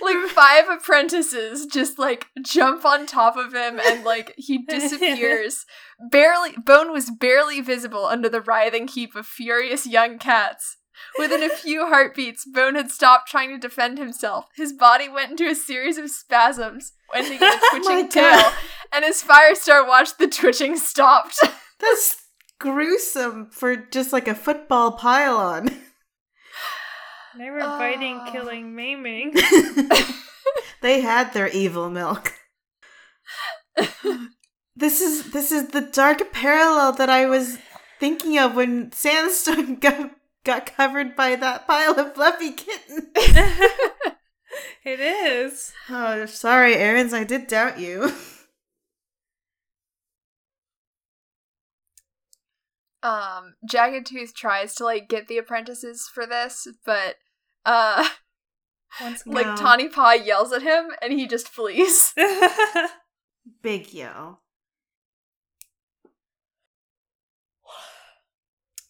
like 0.01 0.17
five 0.29 0.65
apprentices 0.69 1.65
just 1.67 1.97
like 1.97 2.27
jump 2.45 2.85
on 2.85 3.05
top 3.05 3.37
of 3.37 3.53
him 3.53 3.79
and 3.85 4.03
like 4.03 4.33
he 4.37 4.63
disappears. 4.67 5.65
barely 6.11 6.51
Bone 6.63 6.91
was 6.91 7.09
barely 7.09 7.61
visible 7.61 8.05
under 8.05 8.29
the 8.29 8.41
writhing 8.41 8.87
heap 8.89 9.15
of 9.15 9.25
furious 9.25 9.87
young 9.87 10.19
cats. 10.19 10.77
Within 11.19 11.43
a 11.43 11.49
few 11.49 11.87
heartbeats, 11.87 12.45
Bone 12.45 12.75
had 12.75 12.91
stopped 12.91 13.29
trying 13.29 13.49
to 13.49 13.57
defend 13.57 13.97
himself. 13.97 14.45
His 14.55 14.73
body 14.73 15.07
went 15.09 15.31
into 15.31 15.47
a 15.49 15.55
series 15.55 15.97
of 15.97 16.09
spasms, 16.09 16.93
ending 17.13 17.37
in 17.37 17.43
a 17.43 17.45
Oh 17.61 17.69
twitching 17.83 18.09
tail, 18.09 18.51
and 18.93 19.05
as 19.05 19.23
Firestar 19.23 19.87
watched, 19.87 20.17
the 20.19 20.27
twitching 20.27 20.77
stopped. 20.77 21.39
That's 21.79 22.17
gruesome 22.59 23.49
for 23.51 23.75
just 23.75 24.13
like 24.13 24.27
a 24.27 24.35
football 24.35 24.93
pylon. 24.93 25.69
They 27.37 27.49
were 27.49 27.59
biting, 27.59 28.21
Oh. 28.25 28.31
killing, 28.31 28.75
maiming. 28.75 29.35
they 30.81 31.01
had 31.01 31.33
their 31.33 31.49
evil 31.49 31.89
milk. 31.89 32.31
This 34.77 35.01
is 35.01 35.31
this 35.31 35.51
is 35.51 35.69
the 35.69 35.81
dark 35.81 36.31
parallel 36.33 36.93
that 36.93 37.09
I 37.09 37.25
was 37.25 37.57
thinking 37.99 38.37
of 38.37 38.55
when 38.55 38.91
Sandstorm 38.91 39.75
got 39.75 40.11
got 40.45 40.65
covered 40.65 41.15
by 41.15 41.35
that 41.35 41.67
pile 41.67 41.99
of 41.99 42.13
fluffy 42.15 42.51
kitten. 42.51 43.09
it 44.85 44.99
is. 44.99 45.73
Oh, 45.89 46.25
sorry, 46.25 46.75
Erins, 46.75 47.13
I 47.13 47.23
did 47.23 47.47
doubt 47.47 47.79
you. 47.79 48.13
um 53.03 53.53
jagged 53.69 54.07
tooth 54.07 54.33
tries 54.33 54.73
to 54.73 54.83
like 54.83 55.07
get 55.07 55.27
the 55.27 55.37
apprentices 55.37 56.09
for 56.11 56.25
this 56.25 56.67
but 56.87 57.17
uh 57.63 58.09
Once 58.99 59.21
like 59.27 59.45
tawny 59.57 59.87
paw 59.87 60.13
yells 60.13 60.51
at 60.51 60.63
him 60.63 60.87
and 61.03 61.13
he 61.13 61.27
just 61.27 61.47
flees 61.47 62.13
Big 63.61 63.93
yell. 63.93 64.41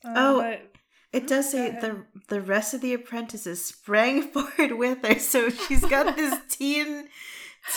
Oh, 0.08 0.40
but 0.40 0.75
It 1.16 1.28
does 1.28 1.52
say 1.52 1.72
the 1.72 2.06
the 2.28 2.42
rest 2.42 2.74
of 2.74 2.82
the 2.82 2.94
apprentices 2.94 3.64
sprang 3.66 4.22
forward 4.34 4.74
with 4.78 5.06
her, 5.06 5.18
so 5.20 5.50
she's 5.50 5.86
got 5.86 6.16
this 6.16 6.38
teen 6.50 7.08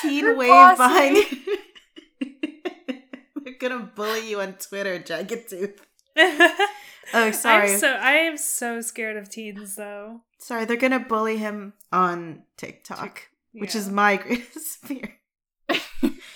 teen 0.02 0.24
Her 0.24 0.36
wave 0.36 0.48
posse. 0.50 0.76
behind. 0.76 1.26
They're 3.44 3.54
gonna 3.60 3.90
bully 3.94 4.28
you 4.30 4.40
on 4.40 4.54
Twitter, 4.54 4.98
Jagged 4.98 5.48
Tooth. 5.48 5.80
Oh, 7.14 7.30
sorry. 7.30 7.72
I'm 7.72 7.78
so 7.78 7.92
I 7.92 8.12
am 8.12 8.36
so 8.36 8.80
scared 8.80 9.16
of 9.16 9.30
teens 9.30 9.76
though. 9.76 10.20
Sorry, 10.38 10.64
they're 10.64 10.76
gonna 10.76 11.00
bully 11.00 11.36
him 11.38 11.74
on 11.92 12.42
TikTok, 12.56 13.28
which 13.52 13.74
is 13.74 13.88
my 13.88 14.16
greatest 14.16 14.84
fear. 14.84 15.14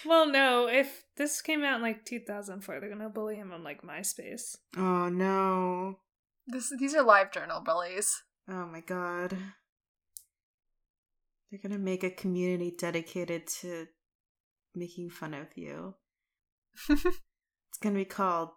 Well, 0.04 0.26
no. 0.26 0.66
If 0.68 1.04
this 1.16 1.40
came 1.40 1.62
out 1.62 1.76
in 1.76 1.82
like 1.82 2.04
2004, 2.04 2.80
they're 2.80 2.88
gonna 2.90 3.08
bully 3.08 3.36
him 3.36 3.52
on 3.52 3.62
like 3.64 3.82
MySpace. 3.82 4.56
Oh 4.76 5.08
no. 5.08 5.98
This 6.46 6.72
these 6.78 6.94
are 6.94 7.02
live 7.02 7.32
journal 7.32 7.60
bullies 7.60 8.22
Oh 8.48 8.66
my 8.66 8.80
god. 8.80 9.36
They're 11.50 11.60
gonna 11.62 11.78
make 11.78 12.02
a 12.02 12.10
community 12.10 12.74
dedicated 12.76 13.46
to 13.60 13.86
making 14.74 15.10
fun 15.10 15.34
of 15.34 15.48
you. 15.56 15.94
It's 16.88 17.78
gonna 17.80 17.94
be 17.94 18.04
called 18.04 18.50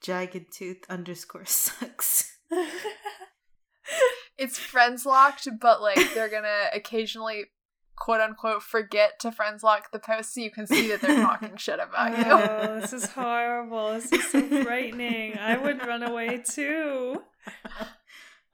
Jagged 0.00 0.52
Tooth 0.52 0.84
underscore 0.88 1.46
sucks. 1.46 2.38
it's 4.38 4.56
friends 4.56 5.04
locked 5.04 5.48
but 5.60 5.82
like 5.82 6.14
they're 6.14 6.28
gonna 6.28 6.68
occasionally 6.72 7.46
quote 7.96 8.20
unquote 8.20 8.62
forget 8.62 9.18
to 9.20 9.32
friends 9.32 9.62
lock 9.62 9.90
the 9.90 9.98
post 9.98 10.34
so 10.34 10.40
you 10.40 10.50
can 10.50 10.66
see 10.66 10.88
that 10.88 11.00
they're 11.00 11.20
talking 11.20 11.52
shit 11.56 11.78
about 11.80 12.16
you 12.18 12.24
oh, 12.26 12.78
this 12.80 12.92
is 12.92 13.06
horrible. 13.06 13.94
This 13.94 14.12
is 14.12 14.30
so 14.30 14.62
frightening. 14.64 15.38
I 15.38 15.56
would 15.56 15.84
run 15.86 16.02
away 16.02 16.42
too. 16.48 17.22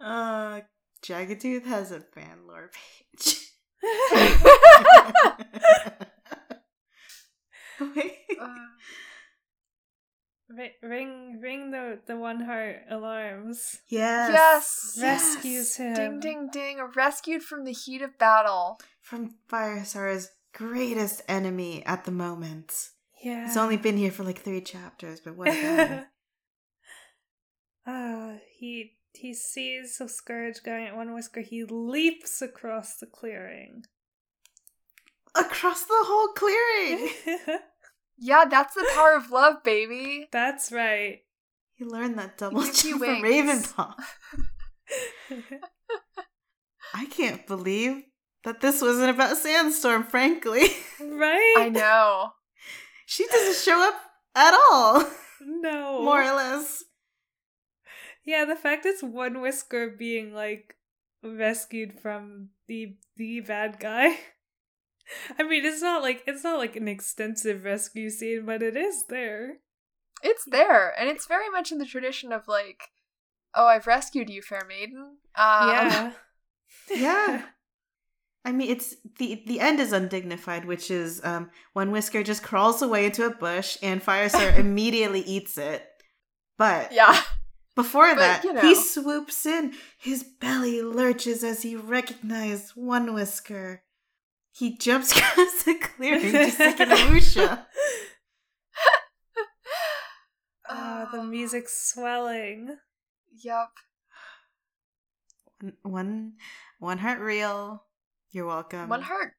Uh, 0.01 0.61
Jagged 1.01 1.41
Tooth 1.41 1.65
has 1.65 1.93
a 1.93 2.01
fan 2.01 2.41
lore 2.49 2.73
page. 2.73 3.37
Wait. 7.81 8.19
Uh, 8.41 8.49
Ri- 8.49 8.57
ring, 10.83 11.41
ring 11.41 11.71
the 11.71 11.99
the 12.07 12.17
one 12.17 12.41
heart 12.41 12.83
alarms. 12.91 13.79
Yes. 13.89 14.95
yes 14.97 14.99
Rescues 15.01 15.77
him. 15.77 15.95
ding 15.95 16.21
ding 16.21 16.49
ding 16.53 16.79
rescued 16.95 17.43
from 17.43 17.65
the 17.65 17.73
heat 17.73 18.03
of 18.03 18.19
battle 18.19 18.81
From 19.01 19.35
Firestar's 19.49 20.31
greatest 20.53 21.23
enemy 21.29 21.85
at 21.87 22.05
the 22.05 22.11
moment. 22.11 22.91
Yeah. 23.23 23.47
He's 23.47 23.57
only 23.57 23.77
been 23.77 23.97
here 23.97 24.11
for 24.11 24.25
like 24.25 24.41
three 24.41 24.61
chapters, 24.61 25.21
but 25.21 25.37
what 25.37 25.49
a 25.49 25.53
guy. 25.53 26.05
Ah, 27.85 28.35
he 28.57 28.93
he 29.13 29.35
sees 29.35 29.99
the 29.99 30.09
scourge 30.09 30.63
going 30.63 30.87
at 30.87 30.95
one 30.95 31.13
whisker. 31.15 31.41
He 31.41 31.65
leaps 31.65 32.41
across 32.41 32.97
the 32.97 33.07
clearing. 33.07 33.83
Across 35.35 35.85
the 35.87 35.95
whole 35.95 36.29
clearing! 36.29 37.59
yeah 38.23 38.45
that's 38.49 38.75
the 38.75 38.87
power 38.95 39.17
of 39.17 39.31
love 39.31 39.63
baby 39.65 40.29
That's 40.33 40.71
right. 40.71 41.21
He 41.75 41.85
learned 41.85 42.17
that 42.19 42.39
double 42.39 42.63
gives 42.63 42.85
you 42.85 42.93
jump 42.99 43.05
from 43.05 43.23
wings. 43.23 43.73
Ravenpaw. 43.73 43.95
I 46.95 47.07
can't 47.07 47.47
believe 47.47 48.03
that 48.45 48.61
this 48.61 48.83
wasn't 48.83 49.11
about 49.11 49.37
Sandstorm, 49.37 50.05
frankly. 50.05 50.69
right? 51.01 51.55
i 51.59 51.69
know 51.69 52.31
she 53.07 53.27
doesn't 53.27 53.57
show 53.65 53.81
up 53.89 53.95
at 54.35 54.55
all, 54.71 55.05
No. 55.41 56.03
more 56.03 56.23
or 56.23 56.35
less. 56.35 56.85
Yeah, 58.25 58.45
the 58.45 58.55
fact 58.57 58.87
it's 58.87 59.03
one 59.03 59.41
whisker 59.41 59.91
being 59.91 60.33
like 60.33 60.77
rescued 61.25 61.99
from 62.01 62.51
the 62.69 62.97
the 63.17 63.41
bad 63.41 63.79
guy. 63.81 64.17
I 65.39 65.43
mean, 65.43 65.65
it's 65.65 65.83
not 65.83 66.03
like 66.03 66.23
it's 66.27 66.45
not 66.45 66.59
like 66.59 66.77
an 66.77 66.89
extensive 66.89 67.65
rescue 67.65 68.11
scene, 68.11 68.45
but 68.47 68.63
it 68.63 68.77
is 68.77 69.05
there. 69.09 69.59
It's 70.23 70.45
there, 70.47 70.95
and 70.99 71.09
it's 71.09 71.27
very 71.27 71.51
much 71.51 71.73
in 71.73 71.79
the 71.79 71.85
tradition 71.85 72.33
of 72.33 72.47
like, 72.47 72.91
oh, 73.55 73.67
I've 73.67 73.87
rescued 73.87 74.31
you, 74.31 74.43
fair 74.43 74.63
maiden. 74.69 75.17
Um, 75.35 75.69
yeah. 75.69 76.13
Yeah. 76.91 77.43
I 78.45 78.51
mean, 78.51 78.71
it's 78.71 78.97
the 79.19 79.43
the 79.47 79.61
end 79.61 79.79
is 79.79 79.93
undignified, 79.93 80.65
which 80.65 80.91
is 80.91 81.21
um, 81.25 81.51
one 81.75 81.93
whisker 81.93 82.25
just 82.25 82.43
crawls 82.43 82.83
away 82.83 83.07
into 83.07 83.25
a 83.25 83.31
bush 83.31 83.77
and 83.83 84.03
Firestar 84.03 84.59
immediately 84.59 85.21
eats 85.21 85.59
it. 85.59 85.87
But 86.59 86.93
yeah. 86.93 87.21
before 87.77 88.09
But, 88.15 88.19
that, 88.19 88.45
you 88.45 88.53
know. 88.53 88.61
he 88.61 88.75
swoops 88.75 89.47
in. 89.47 89.75
His 89.97 90.25
belly 90.25 90.83
lurches 90.83 91.45
as 91.45 91.63
he 91.63 91.77
recognizes 91.77 92.73
one 92.75 93.15
whisker. 93.15 93.83
He 94.53 94.77
jumps 94.77 95.13
across 95.13 95.63
the 95.65 95.75
clearing 95.75 96.33
just 96.33 96.61
like 96.61 96.81
an 96.81 96.91
Amusha. 96.91 97.65
Ah, 100.75 101.07
the 101.13 101.23
music's 101.23 101.93
swelling. 101.93 102.77
Yep. 103.45 103.69
One, 105.83 106.33
one, 106.79 106.99
heart 106.99 107.21
real. 107.21 107.85
You're 108.31 108.47
welcome. 108.47 108.89
One 108.89 109.03
heart, 109.03 109.35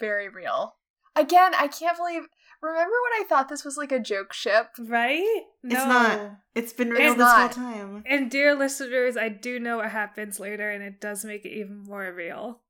very 0.00 0.28
real. 0.28 0.74
Again, 1.14 1.54
I 1.54 1.68
can't 1.68 1.96
believe. 1.96 2.22
Remember 2.60 2.90
when 2.90 3.22
I 3.22 3.24
thought 3.28 3.48
this 3.48 3.64
was 3.64 3.76
like 3.76 3.92
a 3.92 4.00
joke 4.00 4.32
ship? 4.32 4.70
Right? 4.78 5.42
No. 5.62 5.76
It's 5.76 5.86
not. 5.86 6.30
It's 6.54 6.72
been 6.72 6.90
real 6.90 7.12
It's 7.12 7.18
this 7.18 7.32
whole 7.32 7.48
time. 7.50 8.02
And 8.06 8.30
dear 8.30 8.56
listeners, 8.56 9.16
I 9.16 9.28
do 9.28 9.60
know 9.60 9.76
what 9.76 9.90
happens 9.90 10.40
later, 10.40 10.70
and 10.70 10.82
it 10.82 11.00
does 11.00 11.24
make 11.24 11.44
it 11.44 11.52
even 11.56 11.84
more 11.84 12.12
real. 12.12 12.62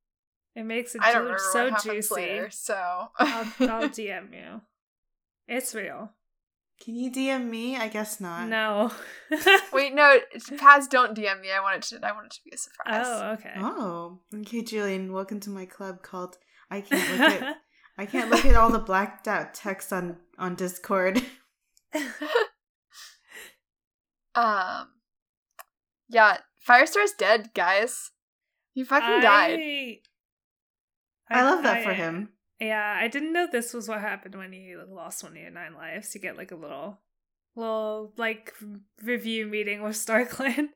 It 0.55 0.65
makes 0.65 0.95
it 0.95 1.01
I 1.03 1.13
don't 1.13 1.23
remember 1.23 1.43
so 1.53 1.71
what 1.71 1.83
juicy. 1.83 2.15
later, 2.15 2.51
so 2.51 2.75
I'll, 3.19 3.53
I'll 3.61 3.89
DM 3.89 4.33
you. 4.33 4.61
It's 5.49 5.75
real. 5.75 6.11
Can 6.83 6.97
you 6.97 7.11
DM 7.11 7.49
me? 7.49 7.77
I 7.77 7.89
guess 7.89 8.21
not. 8.21 8.49
No. 8.49 8.93
Wait, 9.73 9.95
no, 9.95 10.19
Paz, 10.59 10.87
don't 10.89 11.17
DM 11.17 11.41
me. 11.41 11.51
I 11.51 11.61
want 11.61 11.77
it 11.77 11.83
to. 11.97 12.07
I 12.07 12.13
want 12.13 12.27
it 12.27 12.33
to 12.33 12.41
be 12.45 12.51
a 12.55 12.59
surprise. 12.59 13.05
Oh, 13.07 13.33
okay. 13.33 13.55
Oh, 13.57 14.19
okay, 14.35 14.63
Julian. 14.63 15.13
Welcome 15.13 15.41
to 15.41 15.51
my 15.51 15.67
club 15.67 16.03
called 16.03 16.37
I 16.71 16.81
can't 16.81 17.11
look 17.19 17.43
at 17.43 17.57
I 17.99 18.07
can't 18.07 18.31
look 18.31 18.45
at 18.45 18.57
all 18.57 18.71
the 18.71 18.79
blacked 18.81 19.29
out 19.29 19.55
text 19.55 19.93
on 19.93 20.17
on 20.39 20.55
Discord. 20.57 21.23
Um, 24.35 24.89
yeah, 26.09 26.39
Firestar's 26.69 27.13
dead, 27.17 27.51
guys. 27.55 28.11
He 28.73 28.83
fucking 28.83 29.21
died. 29.21 29.61
I, 31.35 31.41
I 31.41 31.43
love 31.43 31.63
that 31.63 31.85
for 31.85 31.93
him. 31.93 32.31
Yeah, 32.61 32.99
I 32.99 33.09
didn't 33.09 33.33
know 33.33 33.49
this 33.51 33.75
was 33.75 33.89
what 33.89 34.01
happened 34.01 34.37
when 34.37 34.53
he 34.53 34.75
lost 34.89 35.23
when 35.25 35.35
he 35.35 35.43
had 35.43 35.55
nine 35.55 35.75
lives. 35.75 36.15
You 36.15 36.21
get 36.21 36.37
like 36.37 36.53
a 36.53 36.57
little, 36.57 37.01
little 37.57 38.13
like 38.17 38.53
review 39.03 39.47
meeting 39.47 39.83
with 39.83 39.97
StarClan. 39.97 40.69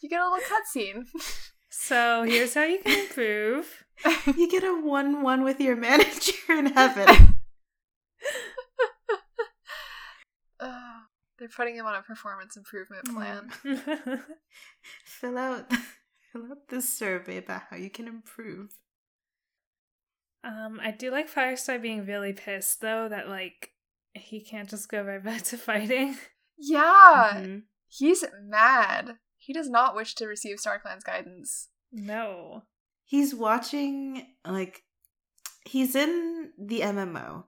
You 0.00 0.08
get 0.08 0.20
a 0.20 0.28
little 0.28 0.46
cutscene. 0.46 1.06
So 1.72 2.24
here's 2.24 2.54
how 2.54 2.64
you 2.64 2.80
can 2.80 2.98
improve. 2.98 3.84
You 4.26 4.50
get 4.50 4.64
a 4.64 4.74
one 4.74 5.22
one 5.22 5.44
with 5.44 5.60
your 5.60 5.76
manager 5.76 6.32
in 6.48 6.66
heaven. 6.66 7.36
They're 11.40 11.48
putting 11.48 11.74
him 11.74 11.86
on 11.86 11.94
a 11.94 12.02
performance 12.02 12.58
improvement 12.58 13.06
mm. 13.06 13.14
plan. 13.14 14.22
fill 15.04 15.38
out 15.38 15.72
fill 16.30 16.44
out 16.50 16.68
this 16.68 16.96
survey 16.96 17.38
about 17.38 17.62
how 17.70 17.76
you 17.76 17.88
can 17.88 18.06
improve. 18.06 18.74
Um, 20.44 20.80
I 20.82 20.90
do 20.90 21.10
like 21.10 21.30
Firestar 21.32 21.80
being 21.80 22.06
really 22.06 22.32
pissed 22.32 22.80
though 22.80 23.08
that 23.08 23.28
like 23.28 23.70
he 24.14 24.40
can't 24.40 24.68
just 24.68 24.88
go 24.88 25.02
right 25.02 25.22
back 25.24 25.42
to 25.42 25.56
fighting. 25.56 26.16
Yeah, 26.58 27.32
Mhm. 27.34 27.62
he's 27.88 28.24
mad. 28.42 29.16
He 29.38 29.52
does 29.52 29.68
not 29.70 29.94
wish 29.96 30.14
to 30.16 30.26
receive 30.26 30.56
StarClan's 30.58 31.04
guidance. 31.04 31.68
No. 31.92 32.64
He's 33.04 33.34
watching 33.34 34.26
like 34.46 34.82
he's 35.64 35.94
in 35.94 36.52
the 36.58 36.80
MMO. 36.80 37.44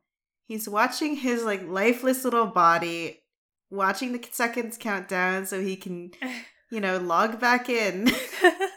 He's 0.47 0.69
watching 0.69 1.17
his 1.17 1.45
like 1.45 1.67
lifeless 1.67 2.25
little 2.25 2.47
body, 2.47 3.23
watching 3.71 4.13
the 4.13 4.27
seconds 4.33 4.77
count 4.79 5.09
down 5.09 5.47
so 5.47 5.61
he 5.61 5.77
can, 5.77 6.11
you 6.71 6.81
know, 6.81 6.99
log 6.99 7.39
back 7.41 7.69
in. 7.69 8.11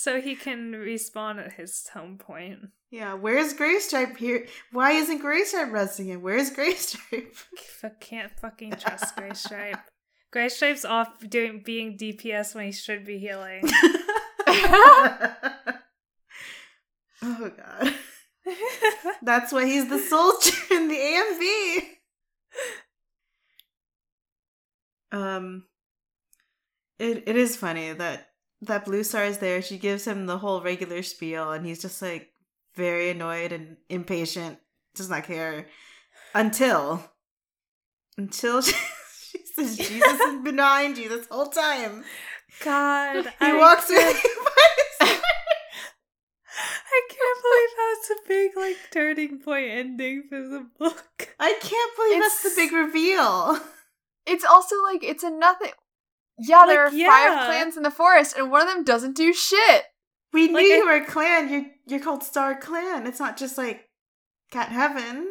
so 0.00 0.18
he 0.18 0.34
can 0.34 0.72
respawn 0.72 1.38
at 1.38 1.52
his 1.52 1.86
home 1.88 2.16
point. 2.16 2.70
Yeah, 2.90 3.12
where's 3.14 3.52
Graystripe 3.52 4.16
here? 4.16 4.46
Why 4.72 4.92
isn't 4.92 5.20
Graystripe 5.20 5.70
resting 5.70 6.06
him? 6.06 6.22
Where's 6.22 6.50
Graystripe? 6.50 7.36
F- 7.84 8.00
can't 8.00 8.32
fucking 8.40 8.72
trust 8.72 9.14
Graystripe. 9.14 9.78
Graystripe's 10.34 10.86
off 10.86 11.28
doing 11.28 11.60
being 11.62 11.98
DPS 11.98 12.54
when 12.54 12.64
he 12.64 12.72
should 12.72 13.04
be 13.04 13.18
healing. 13.18 13.62
oh 14.48 15.68
god. 17.22 17.94
That's 19.20 19.52
why 19.52 19.66
he's 19.66 19.90
the 19.90 19.98
soldier 19.98 20.56
in 20.70 20.88
the 20.88 20.96
AMV. 25.12 25.18
Um 25.18 25.64
it 26.98 27.24
it 27.26 27.36
is 27.36 27.54
funny 27.54 27.92
that 27.92 28.29
that 28.62 28.84
Blue 28.84 29.02
Star 29.02 29.24
is 29.24 29.38
there. 29.38 29.62
She 29.62 29.78
gives 29.78 30.06
him 30.06 30.26
the 30.26 30.38
whole 30.38 30.60
regular 30.62 31.02
spiel 31.02 31.50
and 31.52 31.64
he's 31.66 31.80
just 31.82 32.00
like 32.02 32.28
very 32.76 33.10
annoyed 33.10 33.52
and 33.52 33.76
impatient, 33.88 34.58
does 34.94 35.08
not 35.10 35.24
care 35.24 35.66
until 36.34 37.02
until 38.16 38.60
she, 38.62 38.72
she 39.32 39.38
says 39.54 39.76
Jesus 39.88 40.02
has 40.20 40.42
been 40.42 40.56
behind 40.56 40.98
you 40.98 41.08
this 41.08 41.26
whole 41.30 41.46
time. 41.48 42.04
God, 42.64 43.24
He 43.26 43.30
I 43.40 43.56
walks 43.56 43.86
can't- 43.88 44.16
away 44.24 45.16
I 46.92 47.02
can't 47.08 47.42
believe 47.42 47.70
that's 47.78 48.10
a 48.10 48.28
big 48.28 48.56
like 48.56 48.76
turning 48.90 49.38
point 49.38 49.70
ending 49.70 50.24
for 50.28 50.40
the 50.40 50.66
book. 50.78 51.28
I 51.38 51.56
can't 51.60 51.96
believe 51.96 52.20
that's 52.20 52.42
the 52.42 52.52
big 52.56 52.72
reveal. 52.72 53.58
It's 54.26 54.44
also 54.44 54.82
like 54.82 55.02
it's 55.02 55.22
a 55.22 55.30
nothing. 55.30 55.70
Yeah, 56.40 56.64
there 56.66 56.84
Like, 56.84 56.92
are 56.92 56.96
yeah. 56.96 57.06
five 57.36 57.46
clans 57.46 57.76
in 57.76 57.82
the 57.82 57.90
forest, 57.90 58.36
and 58.36 58.50
one 58.50 58.62
of 58.62 58.68
them 58.72 58.84
doesn't 58.84 59.16
do 59.16 59.32
shit. 59.32 59.84
We 60.32 60.46
knew 60.48 60.54
Like, 60.54 60.66
you 60.66 60.84
were 60.86 60.94
a 60.94 61.04
clan. 61.04 61.48
You're 61.52 61.66
you're 61.86 62.00
called 62.00 62.22
Star 62.22 62.54
Clan. 62.58 63.06
It's 63.06 63.18
not 63.18 63.36
just 63.36 63.58
like 63.58 63.88
Cat 64.52 64.68
Heaven. 64.68 65.26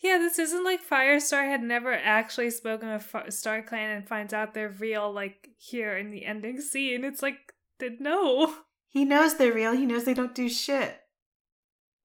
Yeah, 0.00 0.18
this 0.18 0.38
isn't 0.38 0.64
like 0.64 0.88
Firestar 0.88 1.44
had 1.48 1.62
never 1.62 1.92
actually 1.92 2.50
spoken 2.50 2.92
with 2.92 3.02
Fi- 3.02 3.28
Star 3.30 3.62
Clan 3.62 3.90
and 3.90 4.08
finds 4.08 4.32
out 4.32 4.54
they're 4.54 4.68
real 4.78 5.12
like 5.12 5.48
here 5.56 5.96
in 5.96 6.10
the 6.10 6.24
ending 6.24 6.60
scene. 6.60 7.04
It's 7.04 7.22
like, 7.22 7.36
did 7.78 8.00
no. 8.00 8.54
He 8.88 9.04
knows 9.04 9.36
they're 9.36 9.52
real. 9.52 9.72
He 9.72 9.86
knows 9.86 10.04
they 10.04 10.14
don't 10.14 10.36
do 10.36 10.48
shit. 10.48 10.96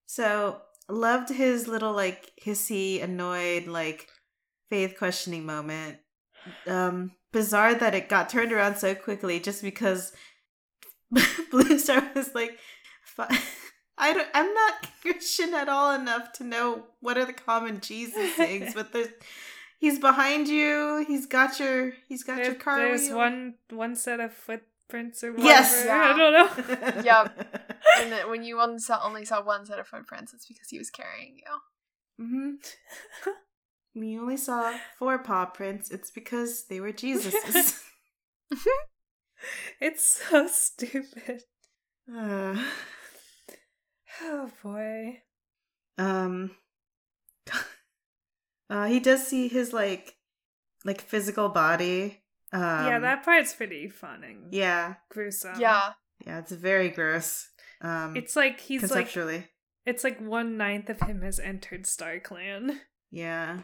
So 0.06 0.60
loved 0.88 1.28
his 1.28 1.68
little 1.68 1.92
like 1.92 2.32
hissy, 2.44 3.00
annoyed, 3.02 3.66
like 3.68 4.08
faith 4.70 4.96
questioning 4.98 5.46
moment. 5.46 5.98
Um, 6.66 7.12
bizarre 7.32 7.74
that 7.74 7.94
it 7.94 8.08
got 8.08 8.28
turned 8.28 8.52
around 8.52 8.76
so 8.76 8.94
quickly 8.94 9.40
just 9.40 9.62
because 9.62 10.12
Blue 11.50 11.78
Star 11.78 12.08
was 12.14 12.34
like, 12.34 12.58
"Fi- 13.04 13.38
I 13.98 14.12
don't, 14.12 14.28
I'm 14.34 14.52
not 14.52 14.74
Christian 15.02 15.54
at 15.54 15.68
all 15.68 15.94
enough 15.94 16.32
to 16.34 16.44
know 16.44 16.84
what 17.00 17.18
are 17.18 17.24
the 17.24 17.32
common 17.32 17.80
Jesus 17.80 18.32
things, 18.34 18.74
but 18.74 18.92
there's. 18.92 19.08
He's 19.78 19.98
behind 19.98 20.46
you. 20.46 21.06
He's 21.08 21.24
got 21.24 21.58
your. 21.58 21.92
He's 22.06 22.22
got 22.22 22.44
your 22.44 22.54
car. 22.54 22.78
there's 22.78 23.08
wheel. 23.08 23.16
one 23.16 23.54
one 23.70 23.96
set 23.96 24.20
of 24.20 24.30
footprints 24.34 25.24
or 25.24 25.32
whatever. 25.32 25.48
Yes. 25.48 25.86
I 25.88 26.16
don't 26.16 26.32
know. 26.96 27.02
Yep. 27.02 27.80
And 27.98 28.12
then 28.12 28.28
when 28.28 28.44
you 28.44 28.60
only 28.60 28.78
saw, 28.78 29.00
only 29.02 29.24
saw 29.24 29.42
one 29.42 29.64
set 29.64 29.78
of 29.78 29.86
footprints, 29.86 30.34
it's 30.34 30.44
because 30.44 30.68
he 30.68 30.78
was 30.78 30.90
carrying 30.90 31.38
you. 31.38 32.22
hmm 32.26 33.30
We 34.00 34.18
only 34.18 34.38
saw 34.38 34.72
four 34.98 35.18
paw 35.18 35.44
prints. 35.44 35.90
It's 35.90 36.10
because 36.10 36.64
they 36.70 36.80
were 36.80 36.90
Jesus's. 36.90 37.84
it's 39.80 40.22
so 40.30 40.46
stupid. 40.48 41.42
Uh, 42.12 42.56
Oh 44.22 44.50
boy. 44.62 45.22
um, 45.98 46.50
uh, 48.70 48.86
he 48.86 49.00
does 49.00 49.26
see 49.26 49.48
his 49.48 49.72
like, 49.72 50.16
like 50.84 51.00
physical 51.02 51.48
body. 51.48 52.22
Um, 52.52 52.60
yeah, 52.86 52.98
that 52.98 53.24
part's 53.24 53.54
pretty 53.54 53.88
fun 53.88 54.24
and 54.24 54.52
Yeah, 54.52 54.94
gruesome. 55.10 55.60
yeah. 55.60 55.92
yeah, 56.26 56.38
it's 56.40 56.52
very 56.52 56.88
gross. 56.88 57.48
Um, 57.80 58.16
It's 58.16 58.34
like 58.36 58.60
he's 58.60 58.82
like 58.82 58.90
conceptually. 58.90 59.46
it's 59.86 60.04
like 60.04 60.20
one 60.20 60.56
ninth 60.56 60.90
of 60.90 61.00
him 61.00 61.22
has 61.22 61.38
entered 61.38 61.86
Star 61.86 62.18
Clan. 62.18 62.80
yeah, 63.10 63.60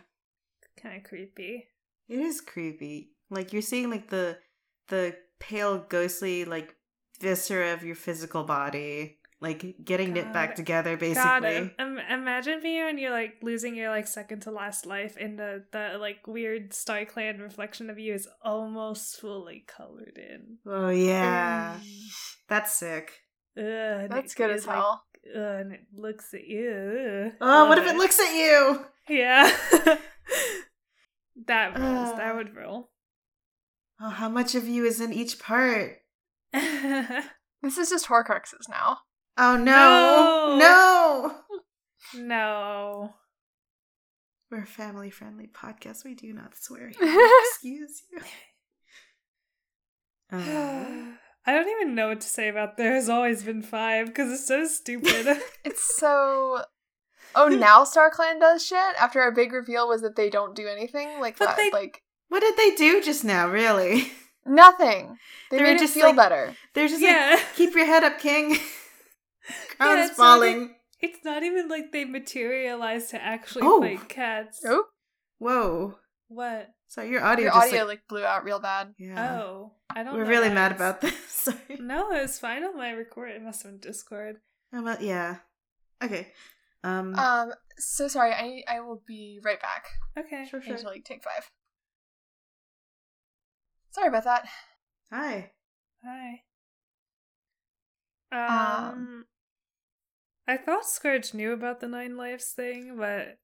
Kind 0.80 0.96
of 0.98 1.04
creepy. 1.08 1.66
it 2.08 2.18
is 2.18 2.40
creepy. 2.40 3.10
Like 3.30 3.52
you're 3.52 3.62
seeing 3.62 3.90
like 3.90 4.08
the 4.10 4.38
the 4.88 5.16
pale, 5.40 5.78
ghostly 5.88 6.44
like 6.44 6.74
viscera 7.20 7.72
of 7.72 7.82
your 7.82 7.96
physical 7.96 8.44
body, 8.44 9.18
like 9.40 9.76
getting 9.84 10.12
knit 10.12 10.32
back 10.32 10.54
together, 10.54 10.96
basically. 10.96 11.22
God, 11.24 11.44
im- 11.44 11.72
im- 11.78 11.98
imagine 11.98 12.60
being 12.62 12.84
when 12.84 12.98
you're 12.98 13.10
like 13.10 13.34
losing 13.42 13.74
your 13.74 13.88
like 13.90 14.06
second 14.06 14.40
to 14.42 14.50
last 14.50 14.86
life, 14.86 15.16
and 15.18 15.38
the 15.38 15.64
the 15.72 15.96
like 15.98 16.26
weird 16.26 16.72
Star 16.72 17.04
Clan 17.04 17.38
reflection 17.40 17.90
of 17.90 17.98
you 17.98 18.14
is 18.14 18.28
almost 18.44 19.20
fully 19.20 19.64
colored 19.66 20.18
in. 20.18 20.58
Oh 20.66 20.90
yeah, 20.90 21.76
that's 22.48 22.74
sick. 22.74 23.12
Ugh, 23.58 24.08
That's 24.10 24.34
good 24.34 24.50
is, 24.50 24.62
as 24.62 24.66
like, 24.66 24.76
hell. 24.76 25.02
ugh, 25.34 25.60
and 25.60 25.72
it 25.72 25.86
looks 25.96 26.34
at 26.34 26.44
you. 26.46 27.32
Oh, 27.40 27.68
what 27.68 27.78
if 27.78 27.86
it 27.86 27.96
looks 27.96 28.20
at 28.20 28.34
you? 28.34 28.84
Yeah. 29.08 29.50
that 31.46 31.78
rules. 31.78 32.16
that 32.16 32.34
would 32.34 32.54
rule. 32.56 32.90
Oh, 34.00 34.10
how 34.10 34.28
much 34.28 34.54
of 34.54 34.66
you 34.68 34.84
is 34.84 35.00
in 35.00 35.12
each 35.12 35.38
part? 35.38 35.98
This 37.62 37.78
is 37.78 37.88
just 37.90 38.06
Horcruxes 38.06 38.68
now. 38.68 38.98
Oh 39.38 39.56
no, 39.56 40.56
No. 40.58 41.34
no. 42.14 42.22
no. 42.22 43.14
We're 44.50 44.62
a 44.62 44.66
family-friendly 44.66 45.48
podcast. 45.48 46.04
We 46.04 46.14
do 46.14 46.32
not 46.32 46.54
swear. 46.56 46.92
Excuse 47.00 48.02
you. 48.12 48.20
Uh, 50.32 50.36
I 51.48 51.52
don't 51.54 51.68
even 51.68 51.94
know 51.94 52.08
what 52.08 52.20
to 52.20 52.28
say 52.28 52.48
about 52.48 52.76
there 52.76 52.94
has 52.94 53.08
always 53.08 53.42
been 53.42 53.62
five 53.62 54.06
because 54.08 54.30
it's 54.32 54.46
so 54.46 54.64
stupid. 54.66 55.26
It's 55.64 55.96
so. 55.98 56.60
Oh, 57.36 57.48
now 57.48 57.84
Star 57.84 58.10
Clan 58.10 58.38
does 58.40 58.64
shit 58.66 58.78
after 58.98 59.20
our 59.20 59.30
big 59.30 59.52
reveal 59.52 59.86
was 59.88 60.00
that 60.02 60.16
they 60.16 60.30
don't 60.30 60.54
do 60.56 60.66
anything 60.66 61.20
like 61.20 61.38
But 61.38 61.46
that. 61.48 61.56
they- 61.56 61.70
Like 61.70 62.02
what 62.28 62.40
did 62.40 62.56
they 62.56 62.74
do 62.74 63.02
just 63.02 63.24
now? 63.24 63.48
Really? 63.48 64.10
nothing. 64.44 65.16
They 65.50 65.60
made 65.62 65.78
just 65.78 65.94
feel 65.94 66.06
like- 66.06 66.16
better. 66.16 66.56
They're 66.74 66.88
just 66.88 67.02
yeah. 67.02 67.34
like, 67.36 67.54
keep 67.54 67.74
your 67.74 67.86
head 67.86 68.02
up, 68.04 68.18
King. 68.18 68.58
Crown's 69.78 70.08
not 70.08 70.16
falling. 70.16 70.74
It's 71.00 71.24
not 71.24 71.42
even 71.42 71.68
like 71.68 71.92
they 71.92 72.04
materialize 72.04 73.10
to 73.10 73.22
actually 73.22 73.62
Oh. 73.64 73.80
fight 73.80 74.08
cats. 74.08 74.60
Oh, 74.66 74.84
Whoa. 75.38 75.98
What? 76.28 76.70
So 76.88 77.02
your 77.02 77.22
audio 77.22 77.44
your 77.46 77.52
just 77.52 77.66
audio 77.68 77.80
like, 77.80 77.88
like 77.88 78.08
blew 78.08 78.24
out 78.24 78.44
real 78.44 78.58
bad. 78.60 78.94
yeah. 78.98 79.40
Oh, 79.42 79.72
I 79.94 80.02
don't. 80.02 80.14
We're 80.14 80.24
really 80.24 80.48
mad 80.48 80.72
about 80.72 81.00
this. 81.00 81.14
Sorry. 81.28 81.58
No, 81.78 82.10
it 82.12 82.22
was 82.22 82.38
fine 82.38 82.64
on 82.64 82.76
my 82.76 82.92
record. 82.92 83.30
It 83.30 83.42
must 83.42 83.62
have 83.62 83.72
been 83.72 83.80
Discord. 83.80 84.36
How 84.72 84.80
about 84.80 85.02
yeah. 85.02 85.36
Okay. 86.02 86.28
Um. 86.86 87.14
Um, 87.16 87.52
so 87.78 88.08
sorry. 88.08 88.32
I 88.32 88.62
I 88.68 88.80
will 88.80 89.02
be 89.06 89.40
right 89.44 89.60
back. 89.60 89.86
Okay. 90.18 90.46
sure, 90.48 90.60
I 90.60 90.62
need 90.62 90.68
sure. 90.68 90.76
to 90.78 90.86
like 90.86 91.04
take 91.04 91.22
five. 91.22 91.50
Sorry 93.90 94.08
about 94.08 94.24
that. 94.24 94.46
Hi. 95.12 95.52
Hi. 96.04 96.42
Um, 98.32 98.92
Um, 98.92 99.24
I 100.46 100.56
thought 100.56 100.84
Scourge 100.86 101.32
knew 101.34 101.52
about 101.52 101.80
the 101.80 101.88
Nine 101.88 102.16
Lives 102.16 102.46
thing, 102.52 102.96
but 102.98 103.38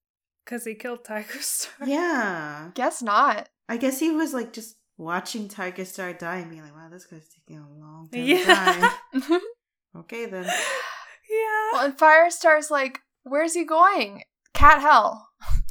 because 0.44 0.64
he 0.64 0.74
killed 0.74 1.04
Tiger 1.04 1.28
Star. 1.40 1.86
Yeah. 1.86 2.70
Guess 2.74 3.02
not. 3.02 3.48
I 3.68 3.76
guess 3.76 3.98
he 4.00 4.10
was 4.10 4.34
like 4.34 4.52
just 4.52 4.76
watching 4.98 5.48
Tiger 5.48 5.84
Star 5.84 6.12
die 6.12 6.38
and 6.38 6.50
being 6.50 6.62
like, 6.62 6.74
wow, 6.74 6.88
this 6.90 7.06
guy's 7.06 7.28
taking 7.28 7.62
a 7.62 7.68
long 7.80 8.08
time 8.12 8.20
to 8.22 8.26
Yeah. 8.28 8.90
die. 9.18 9.38
Okay 9.96 10.24
then. 10.24 10.44
yeah. 10.44 11.68
well, 11.72 11.84
and 11.84 11.96
Firestar's 11.98 12.70
like, 12.70 13.00
"Where's 13.24 13.54
he 13.54 13.64
going? 13.64 14.22
Cat 14.54 14.80
hell." 14.80 15.28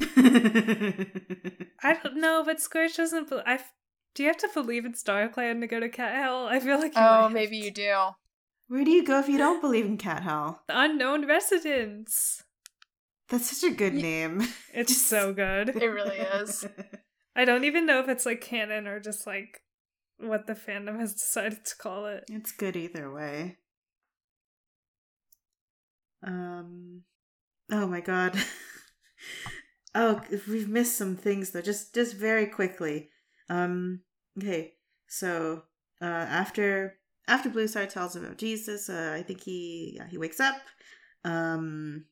I 1.84 1.94
don't 2.02 2.16
know, 2.16 2.42
but 2.44 2.60
Scourge 2.60 2.96
doesn't. 2.96 3.30
Be- 3.30 3.40
I. 3.46 3.54
f- 3.54 3.72
Do 4.14 4.22
you 4.22 4.28
have 4.28 4.38
to 4.38 4.48
believe 4.54 4.84
in 4.84 4.94
Star 4.94 5.28
Clan 5.28 5.60
to 5.60 5.66
go 5.66 5.80
to 5.80 5.88
Cat 5.88 6.14
Hell? 6.14 6.46
I 6.46 6.60
feel 6.60 6.78
like. 6.78 6.94
You 6.94 7.00
Oh, 7.02 7.28
maybe 7.28 7.56
you 7.56 7.70
do. 7.70 7.94
Where 8.68 8.84
do 8.84 8.90
you 8.90 9.04
go 9.04 9.18
if 9.18 9.28
you 9.28 9.38
don't 9.38 9.60
believe 9.60 9.84
in 9.86 9.98
cat 9.98 10.22
hell? 10.22 10.62
The 10.68 10.80
unknown 10.80 11.26
residents. 11.26 12.42
That's 13.28 13.50
such 13.58 13.70
a 13.70 13.74
good 13.74 13.94
Ye- 13.94 14.02
name. 14.02 14.42
It's 14.72 14.96
so 15.00 15.32
good. 15.42 15.70
It 15.70 15.86
really 15.86 16.16
is. 16.18 16.66
I 17.36 17.44
don't 17.44 17.64
even 17.64 17.86
know 17.86 18.00
if 18.00 18.08
it's 18.08 18.24
like 18.26 18.40
canon 18.40 18.86
or 18.86 19.00
just 19.00 19.26
like 19.26 19.60
what 20.18 20.46
the 20.46 20.54
fandom 20.54 20.98
has 21.00 21.12
decided 21.14 21.64
to 21.64 21.76
call 21.76 22.06
it. 22.06 22.24
It's 22.30 22.52
good 22.52 22.76
either 22.76 23.10
way. 23.12 23.56
Um 26.26 27.02
oh 27.72 27.86
my 27.86 28.00
god. 28.00 28.36
oh, 29.94 30.20
we've 30.48 30.68
missed 30.68 30.96
some 30.96 31.16
things 31.16 31.50
though. 31.50 31.60
Just 31.62 31.94
just 31.94 32.14
very 32.16 32.46
quickly. 32.46 33.08
Um. 33.48 34.00
Okay. 34.38 34.74
So 35.08 35.62
uh, 36.00 36.04
after 36.04 36.94
after 37.26 37.48
Blue 37.48 37.66
Star 37.66 37.86
tells 37.86 38.14
him 38.14 38.24
about 38.24 38.38
Jesus, 38.38 38.88
uh, 38.88 39.14
I 39.18 39.22
think 39.22 39.42
he 39.42 39.94
yeah, 39.96 40.06
he 40.08 40.18
wakes 40.18 40.38
up. 40.40 40.56
Um, 41.24 42.04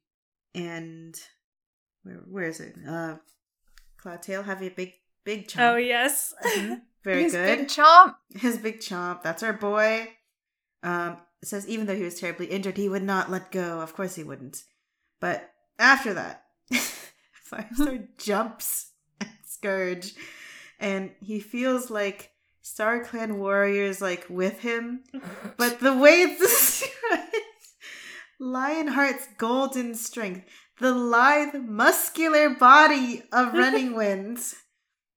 and 0.54 1.14
where 2.02 2.22
where 2.28 2.44
is 2.44 2.60
it? 2.60 2.74
Uh, 2.88 3.16
Cloudtail 4.02 4.44
have 4.44 4.62
a 4.62 4.70
big 4.70 4.94
big 5.24 5.46
chomp. 5.48 5.72
Oh 5.72 5.76
yes. 5.76 6.34
Mhm. 6.44 6.80
Very 7.02 7.22
His 7.22 7.32
good. 7.32 7.58
big 7.58 7.68
chomp. 7.68 8.14
His 8.34 8.58
big 8.58 8.80
chomp. 8.80 9.22
That's 9.22 9.42
our 9.42 9.54
boy. 9.54 10.08
Um, 10.82 11.16
says 11.42 11.66
even 11.66 11.86
though 11.86 11.96
he 11.96 12.02
was 12.02 12.20
terribly 12.20 12.46
injured, 12.46 12.76
he 12.76 12.90
would 12.90 13.02
not 13.02 13.30
let 13.30 13.50
go. 13.50 13.80
Of 13.80 13.94
course 13.94 14.16
he 14.16 14.22
wouldn't. 14.22 14.64
But 15.20 15.52
after 15.78 16.14
that, 16.14 16.44
Firestar 16.72 18.08
jumps 18.18 18.92
at 19.20 19.28
Scourge, 19.46 20.14
and 20.78 21.10
he 21.20 21.40
feels 21.40 21.90
like 21.90 22.30
Star 22.62 23.04
Clan 23.04 23.38
warriors 23.38 24.00
like 24.00 24.26
with 24.28 24.60
him. 24.60 25.04
But 25.56 25.80
the 25.80 25.96
way 25.96 26.22
it's 26.40 26.84
Lionheart's 28.40 29.28
golden 29.36 29.94
strength, 29.94 30.46
the 30.78 30.94
lithe, 30.94 31.54
muscular 31.54 32.50
body 32.50 33.22
of 33.32 33.52
Running 33.52 33.94
Winds. 33.94 34.56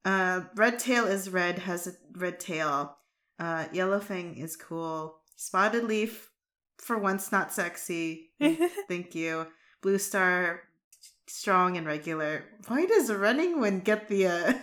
Uh, 0.03 0.41
Red 0.55 0.79
Tail 0.79 1.05
is 1.05 1.29
red, 1.29 1.59
has 1.59 1.87
a 1.87 1.93
red 2.17 2.37
tail. 2.39 2.97
Uh, 3.39 3.65
Yellowfang 3.73 4.37
is 4.37 4.57
cool. 4.57 5.19
Spotted 5.37 5.85
Leaf, 5.85 6.29
for 6.77 6.97
once, 6.97 7.31
not 7.31 7.53
sexy. 7.53 8.31
Thank 8.89 9.15
you. 9.15 9.47
Blue 9.83 9.99
Star, 9.99 10.61
strong 11.27 11.77
and 11.77 11.85
regular. 11.85 12.45
Why 12.67 12.85
does 12.87 13.11
Running 13.13 13.59
Wind 13.61 13.83
get 13.85 14.07
the? 14.07 14.25
Uh... 14.27 14.53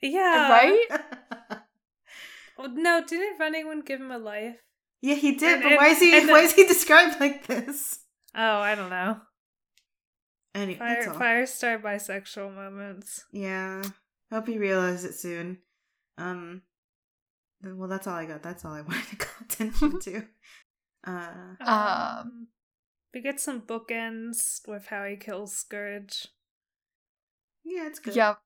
yeah. 0.00 0.48
Right? 0.88 1.00
Well, 2.58 2.68
no, 2.74 3.02
didn't 3.04 3.40
Running 3.40 3.66
Wind 3.66 3.86
give 3.86 4.00
him 4.00 4.10
a 4.12 4.18
life? 4.18 4.56
yeah, 5.00 5.14
he 5.16 5.32
did. 5.34 5.54
And- 5.54 5.62
but 5.64 5.76
why 5.78 5.88
is 5.88 5.98
he? 6.00 6.16
and 6.16 6.28
the- 6.28 6.32
why 6.32 6.40
is 6.40 6.52
he 6.54 6.64
described 6.74 7.18
like 7.20 7.46
this? 7.46 7.98
Oh, 8.36 8.58
I 8.58 8.74
don't 8.76 8.90
know. 8.90 9.16
Anyway, 10.54 10.78
Fire 10.78 10.94
that's 11.04 11.08
all. 11.08 11.14
Firestar 11.20 11.82
bisexual 11.82 12.54
moments. 12.54 13.24
Yeah, 13.32 13.82
hope 14.30 14.46
he 14.46 14.58
realizes 14.58 15.04
it 15.04 15.14
soon. 15.14 15.58
Um, 16.18 16.62
well, 17.64 17.88
that's 17.88 18.06
all 18.06 18.14
I 18.14 18.26
got. 18.26 18.42
That's 18.42 18.64
all 18.64 18.74
I 18.74 18.82
wanted 18.82 19.08
to 19.08 19.16
call 19.16 19.44
attention 19.44 19.98
to. 20.00 20.22
Uh, 21.04 21.56
Um, 21.66 22.48
we 23.14 23.20
get 23.20 23.40
some 23.40 23.62
bookends 23.62 24.66
with 24.66 24.86
how 24.86 25.04
he 25.04 25.16
kills 25.16 25.54
Scourge. 25.56 26.28
yeah, 27.64 27.86
it's 27.86 27.98
good. 27.98 28.16
Yep. 28.16 28.38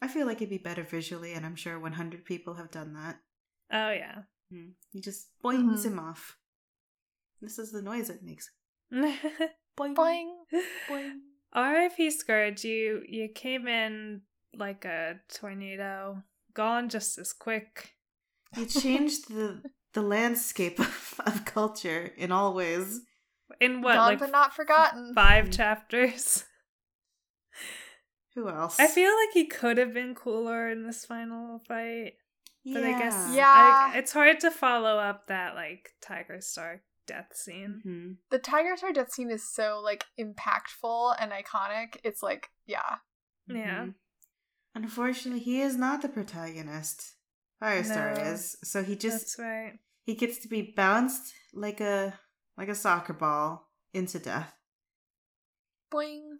I 0.00 0.08
feel 0.08 0.26
like 0.26 0.36
it'd 0.38 0.50
be 0.50 0.58
better 0.58 0.82
visually, 0.84 1.32
and 1.34 1.44
I'm 1.44 1.56
sure 1.56 1.78
100 1.78 2.24
people 2.24 2.54
have 2.54 2.70
done 2.70 2.94
that. 2.94 3.18
Oh 3.72 3.90
yeah. 3.90 4.22
Hmm. 4.50 4.70
He 4.92 5.00
just 5.00 5.28
boings 5.44 5.80
Mhm. 5.80 5.84
him 5.86 5.98
off. 5.98 6.38
This 7.42 7.58
is 7.58 7.72
the 7.72 7.82
noise 7.82 8.08
it 8.10 8.22
makes. 8.22 8.50
Boing. 8.92 9.94
Boing. 9.94 10.30
boing. 10.88 11.12
R.I.P. 11.52 12.10
Scourge, 12.10 12.64
you 12.64 13.02
you 13.08 13.28
came 13.28 13.66
in 13.68 14.22
like 14.54 14.84
a 14.84 15.20
tornado, 15.32 16.22
gone 16.54 16.88
just 16.88 17.18
as 17.18 17.32
quick. 17.32 17.94
You 18.56 18.66
changed 18.66 19.28
the 19.28 19.62
the 19.92 20.02
landscape 20.02 20.78
of, 20.80 21.20
of 21.26 21.44
culture 21.44 22.12
in 22.16 22.32
all 22.32 22.54
ways. 22.54 23.00
In 23.60 23.80
what, 23.82 23.94
Gone 23.94 24.06
like 24.08 24.18
but 24.18 24.30
not 24.30 24.54
forgotten. 24.54 25.12
five 25.14 25.50
chapters? 25.50 26.44
Who 28.34 28.48
else? 28.48 28.78
I 28.78 28.86
feel 28.86 29.10
like 29.10 29.30
he 29.34 29.46
could 29.46 29.78
have 29.78 29.92
been 29.92 30.14
cooler 30.14 30.68
in 30.68 30.86
this 30.86 31.04
final 31.04 31.58
fight, 31.66 32.12
but 32.64 32.84
I 32.84 32.92
guess 32.98 33.34
Yeah. 33.34 33.90
I, 33.92 33.92
it's 33.96 34.12
hard 34.12 34.40
to 34.40 34.50
follow 34.50 34.98
up 34.98 35.26
that 35.26 35.54
like 35.54 35.90
Tiger 36.00 36.40
Star 36.40 36.82
death 37.06 37.34
scene. 37.34 37.80
hmm 37.82 38.12
The 38.30 38.38
Tiger 38.38 38.76
Star 38.76 38.92
death 38.92 39.12
scene 39.12 39.30
is 39.30 39.42
so 39.48 39.80
like 39.82 40.04
impactful 40.20 41.16
and 41.18 41.32
iconic. 41.32 41.96
It's 42.04 42.22
like, 42.22 42.50
yeah. 42.66 42.96
Yeah. 43.48 43.86
Mhm. 43.86 43.94
Unfortunately, 44.74 45.40
he 45.40 45.60
is 45.60 45.76
not 45.76 46.02
the 46.02 46.08
protagonist. 46.08 47.14
Firestar 47.60 48.14
No. 48.16 48.22
is. 48.22 48.56
So 48.62 48.84
he 48.84 48.94
just 48.94 49.36
That's 49.36 49.38
right. 49.40 49.72
he 50.04 50.14
gets 50.14 50.38
to 50.40 50.48
be 50.48 50.62
bounced 50.76 51.32
like 51.52 51.80
a 51.80 52.20
like 52.58 52.68
a 52.68 52.74
soccer 52.74 53.12
ball 53.14 53.68
into 53.94 54.18
death. 54.18 54.52
Boing. 55.92 56.38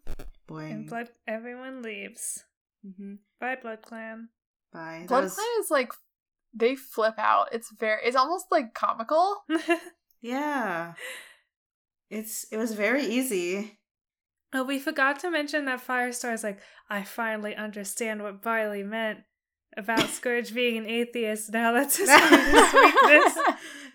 Boing. 0.49 0.73
And 0.73 0.89
blood, 0.89 1.09
everyone 1.27 1.81
leaves. 1.83 2.45
hmm 2.85 3.15
Bye, 3.41 3.57
Blood 3.63 3.83
Clan. 3.83 4.29
Bye. 4.73 5.05
Blood 5.09 5.25
was- 5.25 5.35
Clan 5.35 5.47
is 5.61 5.71
like 5.71 5.93
they 6.53 6.75
flip 6.77 7.15
out. 7.19 7.49
It's 7.53 7.71
very 7.79 8.01
it's 8.05 8.17
almost 8.17 8.47
like 8.51 8.75
comical. 8.75 9.45
Yeah. 10.21 10.95
It's 12.11 12.45
it 12.51 12.57
was 12.57 12.73
very 12.75 13.05
easy. 13.05 13.79
oh, 14.53 14.65
we 14.65 14.81
forgot 14.81 15.21
to 15.21 15.31
mention 15.31 15.67
that 15.67 15.87
Firestar 15.87 16.33
is 16.35 16.43
like, 16.43 16.59
I 16.91 17.05
finally 17.05 17.55
understand 17.55 18.23
what 18.25 18.43
Barley 18.43 18.83
meant 18.83 19.21
about 19.77 20.09
Scourge 20.09 20.55
being 20.55 20.77
an 20.79 20.87
atheist. 20.87 21.53
Now 21.53 21.73
that's 21.73 21.97
his 21.99 22.09
greatest 22.09 22.75
weakness. 22.75 23.39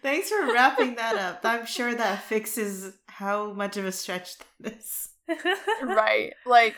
Thanks 0.01 0.29
for 0.29 0.53
wrapping 0.53 0.95
that 0.95 1.15
up. 1.17 1.41
I'm 1.43 1.65
sure 1.65 1.93
that 1.93 2.23
fixes 2.23 2.93
how 3.07 3.53
much 3.53 3.77
of 3.77 3.85
a 3.85 3.91
stretch 3.91 4.37
that 4.59 4.73
is. 4.73 5.09
right. 5.83 6.33
Like 6.45 6.75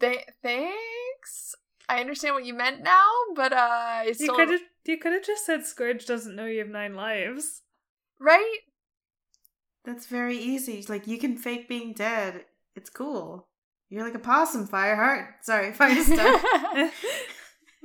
th- 0.00 0.24
thanks. 0.42 1.54
I 1.88 2.00
understand 2.00 2.34
what 2.34 2.44
you 2.44 2.54
meant 2.54 2.82
now, 2.82 3.06
but 3.34 3.52
uh 3.52 3.56
I 3.56 4.04
You 4.08 4.14
still 4.14 4.34
could 4.36 4.50
have 4.50 4.60
you 4.86 4.98
could 4.98 5.12
have 5.12 5.24
just 5.24 5.44
said 5.46 5.64
Scourge 5.66 6.06
doesn't 6.06 6.34
know 6.36 6.46
you 6.46 6.60
have 6.60 6.68
nine 6.68 6.94
lives. 6.94 7.62
right? 8.20 8.58
That's 9.84 10.06
very 10.06 10.36
easy. 10.36 10.84
Like 10.88 11.06
you 11.06 11.18
can 11.18 11.36
fake 11.36 11.68
being 11.68 11.92
dead. 11.92 12.44
It's 12.74 12.90
cool. 12.90 13.46
You're 13.88 14.02
like 14.04 14.14
a 14.16 14.18
possum, 14.18 14.66
Fireheart. 14.66 15.28
Sorry, 15.42 15.70
Firestar. 15.70 16.90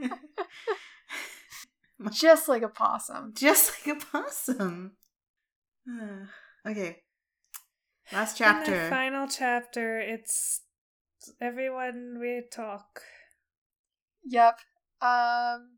Just 2.12 2.48
like 2.48 2.64
a 2.64 2.68
possum. 2.70 3.34
Just 3.36 3.88
like 3.88 3.98
a 3.98 4.06
possum. 4.06 4.92
okay. 6.68 6.98
Last 8.12 8.40
In 8.42 8.46
the 8.48 8.52
chapter. 8.54 8.90
final 8.90 9.28
chapter, 9.28 10.00
it's 10.00 10.62
everyone 11.40 12.18
we 12.20 12.44
talk. 12.52 13.02
Yep. 14.26 14.60
Um 15.02 15.78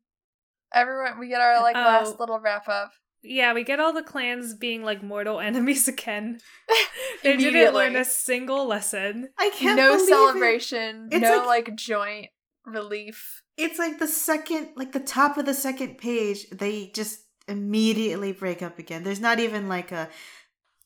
everyone 0.74 1.20
we 1.20 1.28
get 1.28 1.42
our 1.42 1.62
like 1.62 1.76
Oh. 1.76 1.80
last 1.80 2.20
little 2.20 2.40
wrap 2.40 2.68
up. 2.70 2.92
Yeah, 3.22 3.54
we 3.54 3.64
get 3.64 3.80
all 3.80 3.94
the 3.94 4.04
clans 4.04 4.54
being 4.54 4.84
like 4.84 5.04
mortal 5.04 5.40
enemies 5.40 5.88
again. 5.90 6.40
they 7.24 7.36
didn't 7.38 7.74
learn 7.74 7.96
a 7.98 8.06
single 8.06 8.66
lesson. 8.66 9.30
I 9.38 9.50
can't 9.54 9.78
no 9.78 9.94
believe 9.98 10.04
it. 10.04 10.08
celebration, 10.10 11.10
It's 11.12 11.22
no 11.22 11.38
like- 11.46 11.68
like, 11.68 11.76
joint 11.76 12.28
relief. 12.66 13.43
It's 13.58 13.78
like 13.80 14.00
the 14.00 14.08
second, 14.08 14.70
like 14.76 14.92
the 14.94 15.00
top 15.00 15.38
of 15.38 15.46
the 15.46 15.54
second 15.54 15.98
page, 15.98 16.50
they 16.50 16.88
just 16.94 17.20
immediately 17.48 18.32
break 18.32 18.62
up 18.62 18.80
again. 18.80 19.04
There's 19.04 19.20
not 19.20 19.40
even 19.40 19.68
like 19.70 19.92
a, 19.92 20.10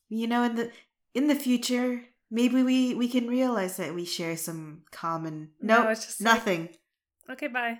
you 0.08 0.26
know, 0.26 0.42
in 0.44 0.56
the 0.56 0.70
in 1.14 1.28
the 1.28 1.34
future, 1.34 2.02
maybe 2.30 2.62
we 2.62 2.94
we 2.94 3.08
can 3.08 3.26
realize 3.26 3.76
that 3.78 3.94
we 3.94 4.04
share 4.04 4.36
some 4.36 4.82
common. 4.90 5.50
No, 5.60 5.84
No, 5.84 5.90
it's 5.90 6.04
just 6.06 6.20
like- 6.20 6.34
nothing. 6.34 6.68
Okay, 7.30 7.46
bye. 7.48 7.78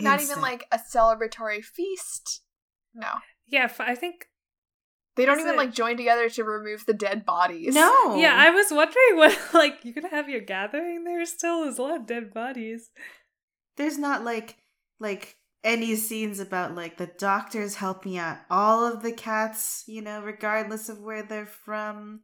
Not 0.00 0.20
Instant. 0.20 0.38
even 0.38 0.42
like 0.42 0.66
a 0.70 0.78
celebratory 0.78 1.64
feast. 1.64 2.42
No. 2.94 3.08
Yeah, 3.46 3.64
f- 3.64 3.80
I 3.80 3.94
think. 3.94 4.28
They 5.16 5.24
don't 5.24 5.38
Is 5.38 5.42
even 5.44 5.54
it- 5.54 5.58
like 5.58 5.72
join 5.74 5.96
together 5.96 6.28
to 6.28 6.44
remove 6.44 6.86
the 6.86 6.94
dead 6.94 7.24
bodies. 7.26 7.74
no. 7.74 8.16
Yeah, 8.16 8.34
I 8.36 8.50
was 8.50 8.66
wondering 8.70 9.16
what 9.16 9.38
like 9.54 9.78
you're 9.84 9.94
gonna 9.94 10.10
have 10.14 10.28
your 10.28 10.40
gathering 10.40 11.04
there 11.04 11.24
still. 11.26 11.62
There's 11.64 11.78
a 11.78 11.82
lot 11.82 11.96
of 11.96 12.06
dead 12.06 12.32
bodies. 12.32 12.90
There's 13.78 13.96
not 13.98 14.24
like 14.24 14.56
like 15.00 15.36
any 15.64 15.96
scenes 15.96 16.38
about 16.40 16.74
like 16.74 16.98
the 16.98 17.06
doctors 17.18 17.76
helping 17.76 18.16
out 18.18 18.38
all 18.50 18.84
of 18.84 19.02
the 19.02 19.12
cats, 19.12 19.84
you 19.86 20.02
know, 20.02 20.20
regardless 20.20 20.88
of 20.90 21.00
where 21.00 21.22
they're 21.22 21.46
from, 21.46 22.20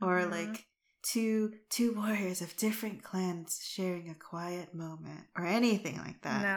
or 0.00 0.20
Mhm. 0.20 0.30
like 0.30 0.66
two 1.02 1.54
two 1.70 1.94
warriors 1.94 2.40
of 2.42 2.56
different 2.56 3.02
clans 3.02 3.60
sharing 3.64 4.08
a 4.08 4.14
quiet 4.14 4.74
moment, 4.74 5.26
or 5.36 5.44
anything 5.46 5.96
like 5.98 6.20
that. 6.22 6.42
No. 6.42 6.48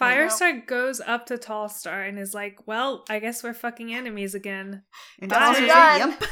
I 0.00 0.14
know. 0.14 0.26
Firestar 0.28 0.64
goes 0.66 1.00
up 1.00 1.26
to 1.26 1.36
Tallstar 1.38 2.08
and 2.08 2.18
is 2.20 2.32
like, 2.32 2.66
"Well, 2.68 3.04
I 3.10 3.18
guess 3.18 3.42
we're 3.42 3.52
fucking 3.54 3.92
enemies 3.92 4.32
again." 4.34 4.84
And 5.18 5.28
Bye. 5.30 5.38
Dawson's 5.38 5.68
like, 6.20 6.28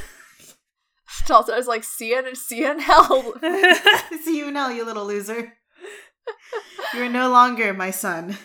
Tallstar 1.27 1.59
is 1.59 1.67
like, 1.67 1.83
see 1.85 2.11
you, 2.11 2.35
see 2.35 2.59
you 2.59 2.71
in 2.71 2.79
hell. 2.79 3.35
See 4.25 4.39
you 4.39 4.51
now, 4.51 4.69
you 4.69 4.85
little 4.85 5.07
loser. 5.07 5.53
You 6.95 7.03
are 7.05 7.09
no 7.09 7.31
longer 7.31 7.73
my 7.75 7.91
son. 7.91 8.37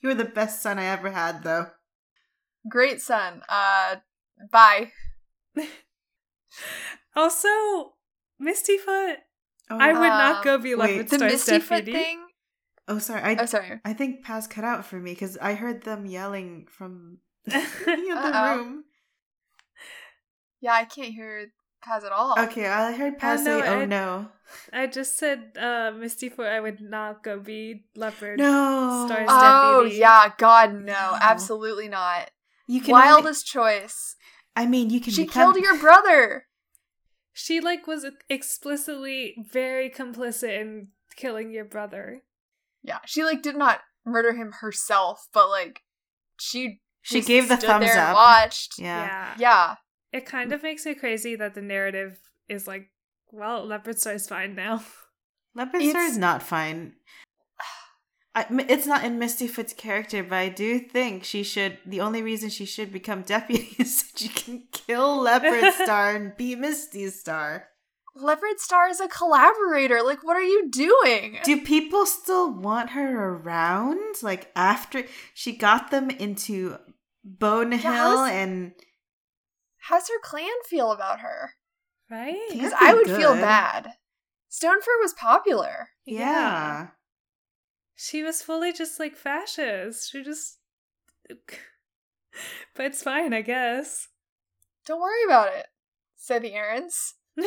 You 0.00 0.08
were 0.10 0.14
the 0.14 0.24
best 0.24 0.62
son 0.62 0.78
I 0.78 0.86
ever 0.86 1.10
had, 1.10 1.42
though." 1.42 1.66
Great 2.68 3.00
son. 3.00 3.42
Uh, 3.48 3.96
bye. 4.50 4.92
also, 7.16 7.48
Mistyfoot, 8.40 9.16
Oh, 9.70 9.78
I 9.78 9.92
would 9.92 10.08
not 10.08 10.36
Um, 10.38 10.44
go 10.44 10.58
be 10.58 10.74
wait. 10.74 10.90
Leopard 10.90 11.08
The 11.08 11.16
Star's 11.16 11.32
Misty 11.32 11.58
Foot 11.60 11.76
deputy. 11.86 11.92
thing. 11.92 12.26
oh, 12.88 12.98
sorry. 12.98 13.22
I 13.22 13.36
Oh, 13.42 13.46
sorry. 13.46 13.80
I 13.84 13.92
think 13.94 14.22
Paz 14.24 14.46
cut 14.46 14.64
out 14.64 14.84
for 14.84 14.96
me 14.96 15.12
because 15.12 15.38
I 15.38 15.54
heard 15.54 15.82
them 15.84 16.04
yelling 16.06 16.66
from 16.70 17.18
the 17.46 18.14
other 18.16 18.58
room. 18.58 18.84
Yeah, 20.60 20.74
I 20.74 20.84
can't 20.84 21.12
hear 21.14 21.46
Paz 21.84 22.02
at 22.04 22.12
all. 22.12 22.34
Okay, 22.38 22.66
I 22.66 22.92
heard 22.92 23.18
Paz 23.18 23.44
no, 23.44 23.60
say, 23.60 23.68
"Oh 23.68 23.80
I- 23.80 23.84
no, 23.84 24.28
I 24.72 24.86
just 24.86 25.16
said 25.18 25.52
uh, 25.58 25.92
Misty 25.96 26.28
Foot. 26.28 26.46
I 26.46 26.60
would 26.60 26.80
not 26.80 27.22
go 27.22 27.38
be 27.38 27.84
Leopard. 27.94 28.38
no." 28.38 29.04
Stars 29.06 29.28
Oh 29.30 29.82
deputy. 29.82 30.00
yeah, 30.00 30.32
God 30.38 30.72
no, 30.74 30.80
No. 30.92 31.18
absolutely 31.20 31.88
not. 31.88 32.30
you 32.66 32.80
can 32.80 32.94
only- 32.94 33.06
Wildest 33.06 33.46
choice. 33.46 34.16
I 34.56 34.66
mean, 34.66 34.88
you 34.90 35.00
can. 35.00 35.12
She 35.12 35.24
become- 35.24 35.52
killed 35.52 35.62
your 35.64 35.76
brother. 35.78 36.46
She 37.32 37.60
like 37.60 37.86
was 37.86 38.06
explicitly 38.30 39.34
very 39.52 39.90
complicit 39.90 40.60
in 40.60 40.88
killing 41.16 41.50
your 41.50 41.64
brother. 41.64 42.22
Yeah, 42.82 42.98
she 43.06 43.24
like 43.24 43.42
did 43.42 43.56
not 43.56 43.80
murder 44.04 44.32
him 44.34 44.52
herself, 44.60 45.26
but 45.32 45.48
like 45.48 45.80
she 46.38 46.80
She 47.02 47.20
gave 47.20 47.48
the 47.48 47.56
thumbs 47.56 47.86
there 47.86 47.92
and 47.98 48.00
up. 48.10 48.14
Watched. 48.14 48.74
Yeah. 48.78 49.34
Yeah. 49.38 49.74
It 50.14 50.26
kind 50.26 50.52
of 50.52 50.62
makes 50.62 50.86
me 50.86 50.94
crazy 50.94 51.34
that 51.34 51.54
the 51.54 51.60
narrative 51.60 52.20
is 52.48 52.68
like, 52.68 52.86
well, 53.32 53.66
Leopardstar 53.66 54.14
is 54.14 54.28
fine 54.28 54.54
now. 54.54 54.80
Leopardstar 55.58 56.08
is 56.08 56.16
not 56.16 56.40
fine. 56.40 56.92
I, 58.36 58.46
m- 58.48 58.60
it's 58.60 58.86
not 58.86 59.04
in 59.04 59.18
Misty 59.18 59.48
Foot's 59.48 59.72
character, 59.72 60.22
but 60.22 60.36
I 60.36 60.50
do 60.50 60.78
think 60.78 61.24
she 61.24 61.42
should. 61.42 61.78
The 61.84 62.00
only 62.00 62.22
reason 62.22 62.48
she 62.48 62.64
should 62.64 62.92
become 62.92 63.22
deputy 63.26 63.74
is 63.80 63.98
so 63.98 64.06
she 64.14 64.28
can 64.28 64.62
kill 64.70 65.20
Leopard 65.20 65.74
Star 65.82 66.14
and 66.14 66.36
be 66.36 66.54
Misty 66.54 67.08
Star. 67.10 67.66
Leopardstar 68.16 68.90
is 68.90 69.00
a 69.00 69.08
collaborator. 69.08 70.00
Like, 70.00 70.22
what 70.22 70.36
are 70.36 70.42
you 70.42 70.70
doing? 70.70 71.38
Do 71.42 71.60
people 71.60 72.06
still 72.06 72.52
want 72.54 72.90
her 72.90 73.30
around? 73.30 74.22
Like 74.22 74.52
after 74.54 75.02
she 75.34 75.56
got 75.56 75.90
them 75.90 76.08
into 76.08 76.78
Bone 77.24 77.72
Hill 77.72 77.92
how's- 77.92 78.30
and 78.30 78.74
How's 79.88 80.08
her 80.08 80.18
clan 80.22 80.50
feel 80.66 80.92
about 80.92 81.20
her? 81.20 81.52
Right? 82.10 82.40
Because 82.50 82.70
be 82.72 82.76
I 82.80 82.94
would 82.94 83.06
feel 83.06 83.34
bad. 83.34 83.94
Stonefur 84.50 85.00
was 85.00 85.12
popular. 85.14 85.88
yeah. 86.04 86.88
She 87.96 88.22
was 88.24 88.42
fully 88.42 88.72
just 88.72 88.98
like 88.98 89.16
fascist. 89.16 90.10
She 90.10 90.22
just. 90.22 90.58
But 92.74 92.86
it's 92.86 93.02
fine, 93.04 93.32
I 93.32 93.42
guess. 93.42 94.08
Don't 94.86 95.00
worry 95.00 95.22
about 95.24 95.54
it, 95.54 95.66
said 96.16 96.42
the 96.42 96.50
Erins. 96.50 97.12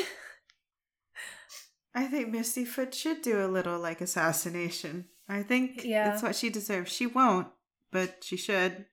I 1.93 2.05
think 2.05 2.29
Misty 2.29 2.63
Foot 2.63 2.93
should 2.93 3.21
do 3.21 3.43
a 3.43 3.47
little 3.51 3.79
like 3.79 3.99
assassination. 4.01 5.05
I 5.27 5.43
think 5.43 5.83
Yeah. 5.83 6.09
that's 6.09 6.23
what 6.23 6.35
she 6.35 6.49
deserves. 6.49 6.91
She 6.91 7.07
won't, 7.07 7.47
but 7.91 8.23
she 8.23 8.37
should. 8.37 8.85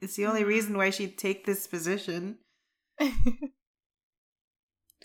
It's 0.00 0.16
the 0.16 0.24
only 0.26 0.42
Mhm. 0.44 0.46
reason 0.46 0.76
why 0.78 0.90
she'd 0.90 1.18
take 1.18 1.44
this 1.44 1.66
position. 1.66 2.38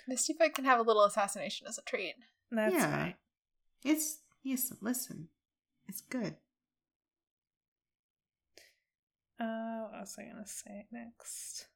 Misty 0.08 0.34
Foot 0.34 0.56
can 0.56 0.66
have 0.66 0.80
a 0.80 0.84
little 0.84 1.04
assassination 1.04 1.68
as 1.68 1.78
a 1.78 1.84
treat. 1.84 2.16
That's 2.52 2.74
yeah. 2.74 2.92
right. 2.92 3.16
It's 3.84 4.20
yes, 4.44 4.74
listen. 4.82 5.30
It's 5.88 6.02
good. 6.02 6.36
Uh, 9.40 9.88
what 9.90 10.02
was 10.02 10.16
I 10.20 10.24
gonna 10.24 10.46
say 10.46 10.88
next? 10.92 11.68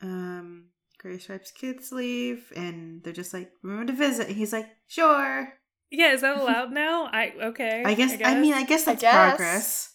Um 0.00 0.70
Gray 0.98 1.18
Stripe's 1.18 1.52
kids 1.52 1.92
leave 1.92 2.52
and 2.56 3.02
they're 3.04 3.12
just 3.12 3.32
like, 3.32 3.52
remember 3.62 3.92
to 3.92 3.96
visit. 3.96 4.28
He's 4.28 4.52
like, 4.52 4.68
sure. 4.88 5.52
Yeah, 5.90 6.12
is 6.12 6.22
that 6.22 6.38
allowed 6.40 6.72
now? 6.72 7.08
I 7.12 7.32
okay. 7.42 7.82
I 7.84 7.94
guess 7.94 8.18
I, 8.24 8.40
mean 8.40 8.54
I 8.54 8.64
guess 8.64 8.86
I 8.88 8.92
that's 8.92 9.02
guess. 9.02 9.28
progress. 9.28 9.94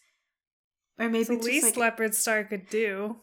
Or 1.00 1.10
maybe 1.10 1.20
it's 1.20 1.30
the 1.30 1.36
least 1.38 1.66
just 1.66 1.78
like 1.78 1.98
Leopardstar 1.98 2.48
could 2.48 2.70
do. 2.70 3.18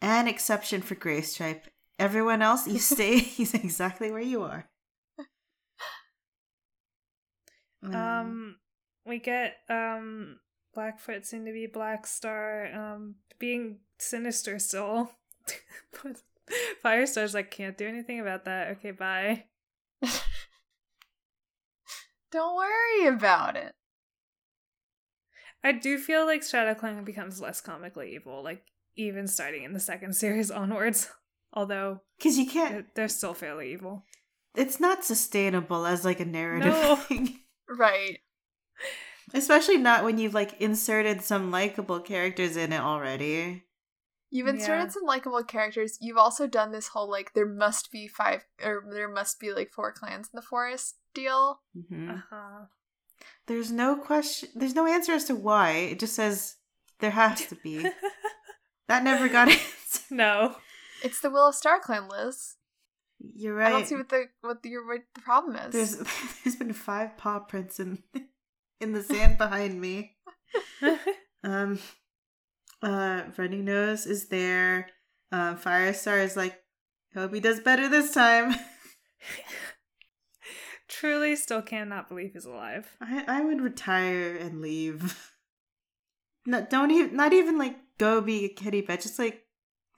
An 0.00 0.28
exception 0.28 0.82
for 0.82 0.94
Gray 0.94 1.22
Stripe. 1.22 1.66
Everyone 1.98 2.42
else, 2.42 2.66
you 2.66 2.78
stay 2.78 3.18
he's 3.18 3.54
exactly 3.54 4.10
where 4.10 4.20
you 4.20 4.42
are. 4.42 4.68
Um, 7.82 8.56
we 9.06 9.18
get 9.18 9.56
um 9.68 10.38
Blackfoot 10.74 11.26
soon 11.26 11.44
to 11.44 11.52
be 11.52 11.66
Black 11.66 12.06
Star 12.06 12.72
um 12.74 13.16
being 13.38 13.78
sinister 13.98 14.58
still. 14.58 15.10
but 16.02 16.22
Firestar's 16.82 17.34
like 17.34 17.50
can't 17.50 17.76
do 17.76 17.86
anything 17.86 18.20
about 18.20 18.46
that. 18.46 18.68
Okay, 18.68 18.90
bye. 18.90 19.44
Don't 22.32 22.56
worry 22.56 23.06
about 23.14 23.56
it. 23.56 23.74
I 25.62 25.72
do 25.72 25.98
feel 25.98 26.26
like 26.26 26.42
StratoClan 26.42 27.04
becomes 27.04 27.40
less 27.40 27.60
comically 27.60 28.14
evil, 28.14 28.42
like 28.42 28.64
even 28.96 29.26
starting 29.28 29.64
in 29.64 29.72
the 29.72 29.80
second 29.80 30.14
series 30.14 30.50
onwards. 30.62 31.08
Although 31.52 32.00
Because 32.18 32.36
you 32.38 32.46
can't 32.46 32.72
they're, 32.72 32.86
they're 32.94 33.08
still 33.08 33.34
fairly 33.34 33.72
evil. 33.72 34.04
it's 34.56 34.80
not 34.80 35.04
sustainable 35.04 35.86
as 35.86 36.04
like 36.04 36.20
a 36.20 36.24
narrative 36.24 36.72
No. 36.72 36.96
thing. 37.08 37.38
Right. 37.68 38.18
Especially 39.32 39.78
not 39.78 40.04
when 40.04 40.18
you've 40.18 40.34
like 40.34 40.60
inserted 40.60 41.22
some 41.22 41.50
likable 41.50 42.00
characters 42.00 42.56
in 42.56 42.72
it 42.72 42.80
already. 42.80 43.64
You've 44.30 44.48
inserted 44.48 44.86
Yeah. 44.86 44.90
some 44.90 45.04
likable 45.04 45.42
characters. 45.44 45.96
You've 46.00 46.18
also 46.18 46.46
done 46.48 46.72
this 46.72 46.88
whole 46.88 47.08
like 47.10 47.32
there 47.34 47.46
must 47.46 47.90
be 47.92 48.08
five 48.08 48.44
or 48.64 48.84
there 48.92 49.08
must 49.08 49.38
be 49.40 49.52
like 49.52 49.70
four 49.70 49.92
clans 49.92 50.26
in 50.32 50.36
the 50.36 50.42
forest 50.42 50.96
deal. 51.14 51.60
hmm 51.88 52.10
Uh-huh. 52.10 52.64
There's 53.46 53.70
no 53.70 53.96
question. 53.96 54.48
There's 54.54 54.74
no 54.74 54.86
answer 54.86 55.12
as 55.12 55.24
to 55.26 55.34
why. 55.36 55.70
It 55.72 56.00
just 56.00 56.14
says 56.14 56.56
there 56.98 57.12
has 57.12 57.46
to 57.46 57.54
be. 57.56 57.78
that 58.88 59.02
never 59.04 59.28
got 59.28 59.48
answered. 59.50 60.02
no. 60.10 60.56
It's 61.02 61.20
the 61.20 61.30
Will 61.30 61.48
of 61.48 61.54
Star 61.54 61.80
clan, 61.80 62.08
Liz. 62.08 62.54
You're 63.34 63.54
right. 63.54 63.68
I 63.68 63.70
don't 63.70 63.86
see 63.86 63.94
what 63.96 64.08
the 64.08 64.24
what 64.40 64.62
the, 64.62 64.76
what 64.78 65.00
the 65.14 65.20
problem 65.20 65.56
is. 65.56 65.72
There's 65.72 65.96
there's 66.44 66.56
been 66.56 66.72
five 66.72 67.16
paw 67.16 67.40
prints 67.40 67.80
in 67.80 68.02
in 68.80 68.92
the 68.92 69.02
sand 69.02 69.38
behind 69.38 69.80
me. 69.80 70.16
Um, 71.42 71.78
uh, 72.82 73.22
Running 73.36 73.64
Nose 73.64 74.06
is 74.06 74.28
there. 74.28 74.88
Um, 75.32 75.58
Firestar 75.58 76.22
is 76.22 76.36
like, 76.36 76.58
hope 77.14 77.34
he 77.34 77.40
does 77.40 77.60
better 77.60 77.88
this 77.88 78.12
time. 78.12 78.54
Truly 80.88 81.34
still 81.36 81.62
cannot 81.62 82.08
believe 82.08 82.32
he's 82.34 82.44
alive. 82.44 82.96
I 83.00 83.24
I 83.26 83.40
would 83.42 83.60
retire 83.60 84.36
and 84.36 84.60
leave. 84.60 85.30
No, 86.46 86.66
don't 86.68 86.90
even 86.90 87.16
not 87.16 87.32
even 87.32 87.58
like 87.58 87.76
go 87.98 88.20
be 88.20 88.44
a 88.44 88.48
kitty 88.48 88.82
pet. 88.82 89.00
Just 89.02 89.18
like 89.18 89.44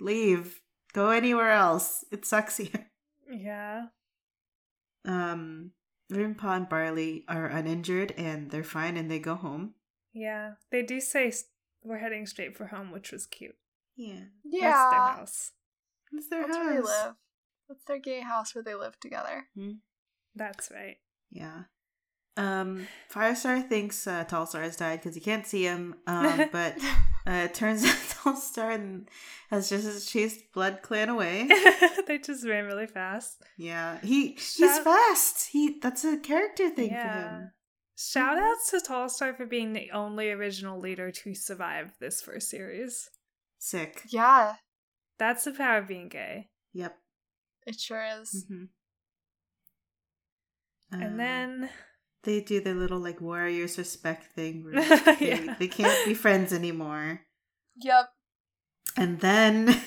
leave. 0.01 0.61
Go 0.93 1.11
anywhere 1.11 1.51
else. 1.51 2.05
It 2.11 2.25
sucks 2.25 2.57
here. 2.59 2.91
Yeah. 3.31 3.87
Um, 5.05 5.73
Ravenpaw 6.13 6.57
and 6.57 6.69
Barley 6.69 7.25
are 7.29 7.47
uninjured 7.47 8.13
and 8.17 8.51
they're 8.51 8.65
fine 8.65 8.97
and 8.97 9.11
they 9.11 9.19
go 9.19 9.35
home. 9.35 9.75
Yeah. 10.13 10.53
They 10.71 10.83
do 10.83 11.01
say 11.01 11.33
we're 11.85 11.99
heading 11.99 12.27
straight 12.27 12.57
for 12.57 12.67
home, 12.67 12.91
which 12.91 13.13
was 13.13 13.27
cute. 13.27 13.57
Yeah, 13.97 14.25
Yeah. 14.45 14.71
That's 14.71 14.91
their 14.91 15.01
house. 15.01 15.53
it's 16.13 16.29
their 16.29 16.43
that's 16.47 16.57
house. 16.57 16.67
where 16.67 16.75
they 16.75 16.81
live. 16.83 17.15
That's 17.69 17.85
their 17.87 17.99
gay 17.99 18.21
house 18.21 18.55
where 18.55 18.65
they 18.65 18.75
live 18.75 18.99
together. 19.01 19.47
Hmm? 19.57 19.73
That's 20.35 20.71
right. 20.71 20.97
Yeah. 21.31 21.65
Um, 22.37 22.87
Firestar 23.13 23.67
thinks 23.67 24.07
uh, 24.07 24.25
Tallstar 24.25 24.63
has 24.63 24.77
died 24.77 25.01
because 25.01 25.15
he 25.15 25.21
can't 25.21 25.47
see 25.47 25.63
him. 25.65 25.95
Um, 26.07 26.49
but 26.53 26.77
uh, 27.27 27.47
it 27.47 27.55
turns 27.55 27.85
out 27.87 27.95
Tallstar 27.95 29.07
has 29.51 29.69
just 29.71 30.09
chased 30.11 30.53
Blood 30.53 30.81
Clan 30.83 31.09
away. 31.09 31.49
they 32.07 32.19
just 32.19 32.47
ran 32.47 32.65
really 32.67 32.87
fast. 32.87 33.43
Yeah, 33.57 33.99
he 34.03 34.33
he's 34.33 34.79
fast. 34.79 35.49
He 35.51 35.79
that's 35.81 36.05
a 36.05 36.19
character 36.19 36.69
thing 36.71 36.91
for 36.91 36.97
him. 36.97 37.51
Shout 37.99 38.37
outs 38.39 38.71
to 38.73 38.79
Tallstar 38.81 39.35
for 39.35 39.47
being 39.47 39.73
the 39.73 39.91
only 39.93 40.31
original 40.31 40.79
leader 40.79 41.11
to 41.11 41.35
survive 41.35 41.93
this 41.99 42.21
first 42.21 42.51
series. 42.51 43.09
Sick. 43.59 44.03
yeah, 44.11 44.57
That's 45.19 45.45
the 45.45 45.53
power 45.53 45.79
of 45.79 45.89
being 45.89 46.09
gay. 46.11 46.51
Yep. 46.75 46.95
it 47.67 47.81
sure 47.81 48.05
is. 48.21 48.45
hmm 48.49 48.65
And 50.93 51.19
then 51.19 51.71
they 52.27 52.43
do 52.43 52.61
their 52.61 52.75
little 52.75 52.99
like 52.99 53.21
warriors 53.23 53.79
respect 53.79 54.33
thing. 54.35 54.63
Where 54.65 54.75
they, 55.17 55.17
Yeah. 55.29 55.55
they 55.59 55.69
can't 55.69 56.05
be 56.05 56.13
friends 56.13 56.53
anymore. 56.53 57.23
Yep. 57.83 58.11
And 58.99 59.21
then 59.21 59.81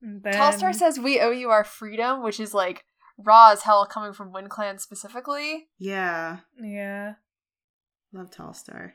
and 0.00 0.22
then 0.22 0.32
Tallstar 0.34 0.74
says 0.74 0.98
we 0.98 1.20
owe 1.20 1.30
you 1.30 1.50
our 1.50 1.64
freedom, 1.64 2.22
which 2.22 2.40
is 2.40 2.54
like 2.54 2.84
raw 3.18 3.50
as 3.52 3.62
hell 3.62 3.84
coming 3.86 4.12
from 4.14 4.32
Wind 4.32 4.48
Clan 4.50 4.78
specifically. 4.78 5.68
yeah, 5.78 6.38
Yeah. 6.58 7.14
love 8.12 8.30
Tallstar. 8.30 8.92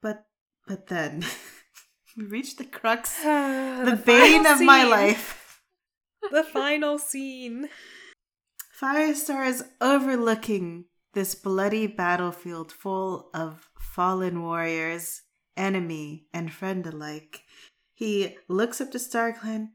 But 0.00 0.24
but 0.66 0.86
then 0.86 1.24
we 2.16 2.24
reach 2.24 2.56
the 2.56 2.64
crux, 2.64 3.18
the, 3.22 3.82
the, 3.84 4.02
bane 4.06 4.44
final 4.44 4.52
of 4.52 4.60
my 4.62 4.84
life. 4.84 5.60
The 6.30 6.44
final 6.44 6.98
scene. 6.98 7.68
Firestar 8.80 9.46
is 9.46 9.64
overlooking 9.80 10.84
this 11.14 11.34
bloody 11.34 11.86
battlefield 11.86 12.72
full 12.72 13.30
of 13.34 13.68
fallen 13.78 14.42
warriors, 14.42 15.22
enemy 15.56 16.26
and 16.32 16.52
friend 16.52 16.86
alike. 16.86 17.42
He 17.94 18.36
looks 18.48 18.80
up 18.80 18.90
to 18.92 18.98
StarClan. 18.98 19.68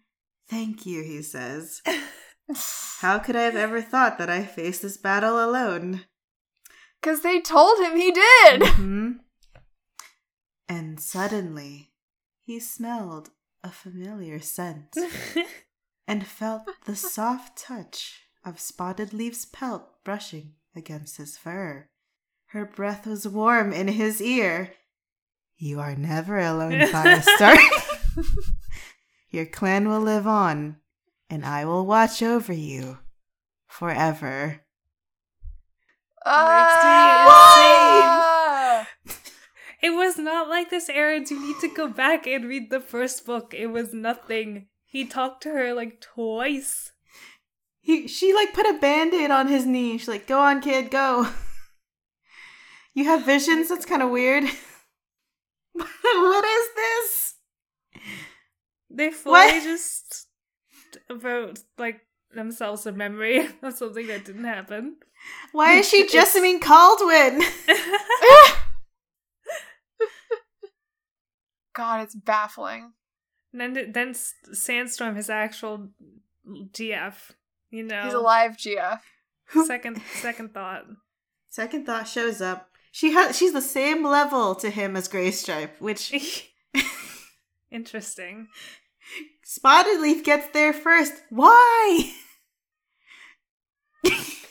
Thank 0.49 0.85
you, 0.85 1.03
he 1.03 1.21
says. 1.21 1.81
How 2.99 3.19
could 3.19 3.35
I 3.35 3.41
have 3.43 3.55
ever 3.55 3.81
thought 3.81 4.17
that 4.17 4.29
I 4.29 4.43
faced 4.43 4.81
this 4.81 4.97
battle 4.97 5.43
alone? 5.43 6.05
Because 7.01 7.21
they 7.21 7.41
told 7.41 7.79
him 7.79 7.95
he 7.95 8.11
did! 8.11 8.61
Mhm. 8.61 9.19
And 10.67 10.99
suddenly, 10.99 11.91
he 12.41 12.59
smelled 12.59 13.29
a 13.63 13.69
familiar 13.69 14.39
scent 14.39 14.95
and 16.07 16.25
felt 16.25 16.63
the 16.85 16.95
soft 16.95 17.57
touch 17.57 18.23
of 18.43 18.59
Spotted 18.59 19.13
Leaf's 19.13 19.45
pelt 19.45 20.03
brushing 20.03 20.53
against 20.77 21.17
his 21.17 21.37
fur. 21.37 21.89
Her 22.51 22.65
breath 22.65 23.05
was 23.05 23.27
warm 23.27 23.73
in 23.73 23.89
his 23.89 24.21
ear. 24.21 24.73
You 25.57 25.79
are 25.79 25.95
never 25.95 26.39
alone, 26.39 26.79
Firestar. 26.87 27.57
Your 29.29 29.45
clan 29.45 29.89
will 29.89 29.99
live 30.01 30.25
on, 30.27 30.77
and 31.29 31.45
I 31.45 31.65
will 31.65 31.85
watch 31.85 32.23
over 32.23 32.53
you 32.53 32.99
forever. 33.67 34.61
Ah! 36.25 37.27
It 39.79 39.91
was 39.91 40.17
not 40.17 40.49
like 40.49 40.71
this, 40.71 40.89
Aaron. 40.89 41.25
You 41.29 41.39
need 41.39 41.59
to 41.61 41.67
go 41.67 41.87
back 41.87 42.25
and 42.25 42.45
read 42.45 42.71
the 42.71 42.79
first 42.79 43.27
book. 43.27 43.53
It 43.53 43.67
was 43.67 43.93
nothing. 43.93 44.69
He 44.83 45.05
talked 45.05 45.43
to 45.43 45.49
her 45.49 45.71
like 45.73 46.01
twice. 46.01 46.93
He, 47.87 48.05
she 48.09 48.33
like 48.33 48.53
put 48.53 48.65
a 48.65 48.73
band-aid 48.73 49.31
on 49.31 49.47
his 49.47 49.65
knee. 49.65 49.97
She's 49.97 50.09
like, 50.09 50.27
"Go 50.27 50.41
on, 50.41 50.59
kid, 50.61 50.91
go." 50.91 51.29
You 52.93 53.05
have 53.05 53.23
visions. 53.27 53.69
That's 53.69 53.85
kind 53.85 54.01
of 54.01 54.09
weird. 54.09 54.43
what 55.73 56.45
is 56.45 56.67
this? 56.75 57.35
They 58.89 59.11
fully 59.11 59.33
What? 59.33 59.63
just 59.63 60.27
wrote 61.21 61.59
like 61.77 62.01
themselves 62.33 62.87
a 62.87 62.91
memory 62.91 63.47
of 63.61 63.73
something 63.75 64.07
that 64.07 64.25
didn't 64.25 64.45
happen. 64.45 64.95
Why 65.51 65.73
is 65.73 65.87
she 65.87 66.07
Jessamine 66.07 66.59
Caldwin? 66.59 67.43
God, 71.75 72.01
it's 72.01 72.15
baffling. 72.15 72.93
And 73.53 73.75
then 73.75 73.91
then 73.91 74.15
Sandstorm, 74.53 75.15
his 75.15 75.29
actual 75.29 75.89
GF. 76.49 77.13
You 77.69 77.83
know, 77.83 78.03
He's 78.03 78.13
alive, 78.13 78.57
Gia. 78.57 79.01
Second 79.65 80.01
second 80.21 80.53
thought. 80.53 80.85
Second 81.49 81.85
thought 81.85 82.07
shows 82.07 82.41
up. 82.41 82.69
She 82.91 83.13
has. 83.13 83.37
She's 83.37 83.53
the 83.53 83.61
same 83.61 84.03
level 84.05 84.55
to 84.55 84.69
him 84.69 84.95
as 84.95 85.07
Gray 85.07 85.31
Stripe, 85.31 85.79
which 85.79 86.13
Interesting. 87.71 88.47
Spotted 89.43 90.01
Leaf 90.01 90.23
gets 90.23 90.49
there 90.49 90.73
first. 90.73 91.13
Why? 91.29 92.13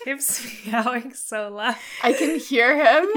Hips 0.05 0.67
meowing 0.67 1.13
so 1.15 1.49
loud. 1.49 1.77
I 2.03 2.13
can 2.13 2.39
hear 2.39 2.77
him. 2.77 3.09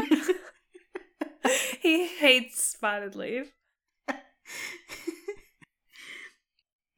he 1.81 2.07
hates 2.07 2.61
Spotted 2.63 3.15
Leaf. 3.15 3.53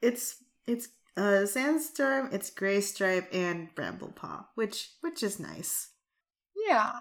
it's 0.02 0.38
it's 0.68 0.90
uh 1.18 1.46
Sandstorm, 1.46 2.30
it's 2.32 2.50
Gray 2.50 2.82
Stripe, 2.82 3.30
and 3.34 3.74
Bramblepaw, 3.76 4.46
which 4.56 4.92
which 5.02 5.24
is 5.24 5.40
nice. 5.40 5.90
Yeah. 6.68 6.92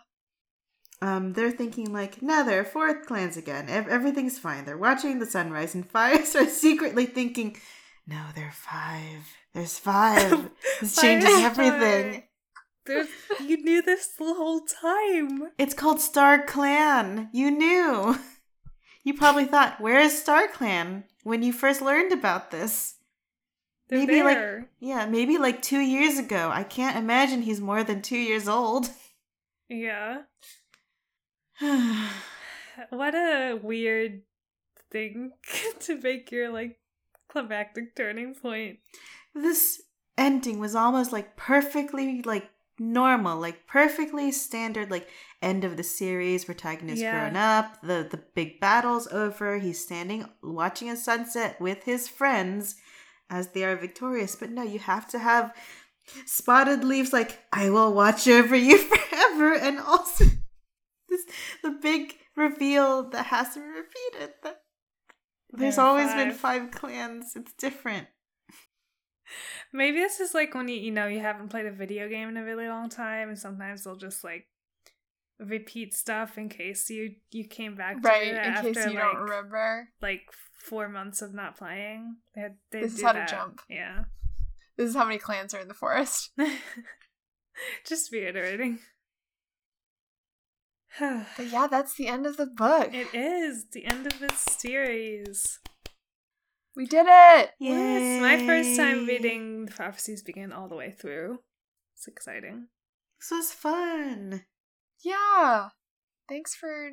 Um, 1.03 1.33
they're 1.33 1.51
thinking 1.51 1.93
like, 1.93 2.21
no, 2.21 2.45
there 2.45 2.61
are 2.61 2.65
four 2.65 3.03
clans 3.03 3.37
again. 3.39 3.71
Ev- 3.71 3.89
everything's 3.89 4.39
fine. 4.39 4.65
They're 4.67 4.77
watching 4.77 5.19
the 5.19 5.27
sunrise, 5.27 5.75
and 5.75 5.89
Fires 5.91 6.37
are 6.37 6.47
secretly 6.47 7.07
thinking, 7.07 7.57
no, 8.07 8.21
there 8.35 8.49
are 8.49 8.53
five. 8.53 9.27
There's 9.55 9.79
five. 9.79 10.51
It's 10.83 11.01
changing 11.01 11.31
Firestar. 11.31 11.45
everything. 11.45 12.23
There's, 12.87 13.09
you 13.47 13.63
knew 13.63 13.83
this 13.83 14.09
the 14.19 14.35
whole 14.35 14.61
time. 14.61 15.51
It's 15.59 15.75
called 15.75 16.01
Star 16.01 16.43
Clan. 16.45 17.29
You 17.33 17.51
knew. 17.51 18.19
You 19.03 19.15
probably 19.15 19.47
thought, 19.47 19.81
where 19.81 19.99
is 19.99 20.21
Star 20.21 20.47
Clan 20.47 21.05
when 21.25 21.43
you 21.43 21.55
first 21.55 21.81
learned 21.81 22.13
about 22.13 22.51
this? 22.51 22.97
They're 23.91 23.99
Maybe, 24.07 24.23
like- 24.23 24.69
Yeah, 24.79 25.05
maybe 25.07 25.37
like 25.37 25.61
two 25.63 25.81
years 25.81 26.17
ago. 26.19 26.49
I 26.53 26.63
can't 26.63 26.97
imagine 26.97 27.43
he's 27.43 27.61
more 27.61 27.83
than 27.85 28.01
two 28.03 28.17
years 28.19 28.49
old. 28.49 28.89
yeah. 29.69 30.23
What 32.91 33.15
a 33.15 33.59
weird 33.63 34.23
thing 34.91 35.33
to 35.81 36.01
make 36.01 36.31
your 36.33 36.51
like 36.51 36.79
climactic 37.29 37.95
turning 37.95 38.35
point. 38.35 38.79
this 39.35 39.83
ending 40.17 40.59
was 40.59 40.75
almost 40.75 41.13
like 41.13 41.37
perfectly 41.37 42.23
like 42.23 42.49
normal, 42.79 43.39
like 43.39 43.67
perfectly 43.67 44.33
standard, 44.33 44.91
like 44.91 45.09
end 45.43 45.65
of 45.65 45.77
the 45.77 45.83
series. 45.83 46.47
Protagonist 46.47 47.03
Yeah. 47.03 47.21
grown 47.29 47.37
up, 47.37 47.81
the 47.83 48.07
the 48.11 48.23
big 48.35 48.61
battle's 48.61 49.07
over. 49.09 49.59
He's 49.59 49.83
standing 49.85 50.25
watching 50.43 50.89
a 50.89 50.97
sunset 50.97 51.61
with 51.61 51.85
his 51.85 52.09
friends 52.09 52.77
as 53.31 53.49
they 53.49 53.65
are 53.65 53.77
victorious. 53.77 54.37
But 54.37 54.51
no, 54.51 54.63
you 54.63 54.79
have 54.81 55.09
to 55.11 55.19
have 55.19 55.55
spotted 56.27 56.85
leaves 56.85 57.13
like 57.13 57.39
I 57.53 57.71
will 57.71 57.93
watch 57.95 58.27
over 58.29 58.57
you 58.57 58.77
forever, 58.91 59.55
and 59.55 59.79
also 59.79 60.25
this 61.09 61.25
the 61.63 61.71
big 61.71 62.15
reveal 62.37 63.09
that 63.11 63.27
has 63.27 63.55
to 63.55 63.61
be 63.61 63.67
repeated. 63.67 64.35
That 64.43 64.63
there's 65.53 65.77
There 65.77 65.85
always 65.85 66.13
been 66.15 66.33
five. 66.33 66.71
five 66.71 66.71
clans. 66.71 67.35
It's 67.37 67.53
different. 67.55 68.09
Maybe 69.73 69.99
this 69.99 70.19
is 70.19 70.35
like 70.35 70.55
when 70.55 70.69
you 70.69 70.77
you 70.77 70.91
know 70.91 71.07
you 71.07 71.21
haven't 71.21 71.49
played 71.49 71.67
a 71.67 71.71
video 71.73 72.09
game 72.09 72.29
in 72.29 72.37
a 72.37 72.45
really 72.45 72.67
long 72.69 72.89
time, 72.89 73.29
and 73.29 73.39
sometimes 73.39 73.85
they'll 73.85 73.97
just 73.97 74.25
like 74.25 74.47
repeat 75.39 75.95
stuff 75.95 76.37
in 76.37 76.49
case 76.49 76.91
you 76.91 77.15
you 77.31 77.45
came 77.47 77.75
back 77.77 78.03
to 78.03 78.09
Right, 78.09 78.27
it 78.29 78.31
in 78.35 78.37
after 78.37 78.75
case 78.75 78.77
you 78.87 78.93
like 78.95 79.03
don't 79.13 79.17
remember. 79.23 79.89
like 80.03 80.23
four 80.61 80.89
months 80.89 81.23
of 81.23 81.35
not 81.35 81.57
playing. 81.57 82.17
They, 82.35 82.43
had- 82.43 82.57
they 82.71 82.81
This 82.83 82.95
is 82.95 83.01
do 83.01 83.07
how 83.07 83.13
to 83.13 83.27
jump. 83.27 83.61
Yeah, 83.69 84.05
This 84.77 84.91
is 84.91 84.97
how 84.97 85.05
many 85.05 85.19
clans 85.19 85.55
are 85.55 85.61
in 85.61 85.69
the 85.69 85.75
forest. 85.75 86.31
just 87.87 88.13
reiterating. 88.13 88.79
But 90.99 91.47
yeah, 91.51 91.67
that's 91.71 91.95
the 91.95 92.09
end 92.09 92.27
of 92.27 92.37
the 92.37 92.47
book. 92.47 92.93
It 92.93 93.15
is 93.15 93.67
the 93.73 93.87
end 93.87 94.07
of 94.07 94.19
this 94.19 94.39
series. 94.59 95.61
We 96.77 96.85
did 96.87 97.07
it! 97.09 97.51
It's 97.61 98.21
my 98.21 98.45
first 98.47 98.77
time 98.77 99.07
reading 99.07 99.67
The 99.67 99.73
Prophecies 99.73 100.23
Begin 100.23 100.53
all 100.53 100.69
the 100.69 100.77
way 100.77 100.91
through. 100.91 101.39
It's 101.97 102.07
exciting. 102.09 102.67
This 103.21 103.31
was 103.31 103.53
fun. 103.53 104.45
Yeah. 105.05 105.69
Thanks 106.29 106.55
for 106.55 106.91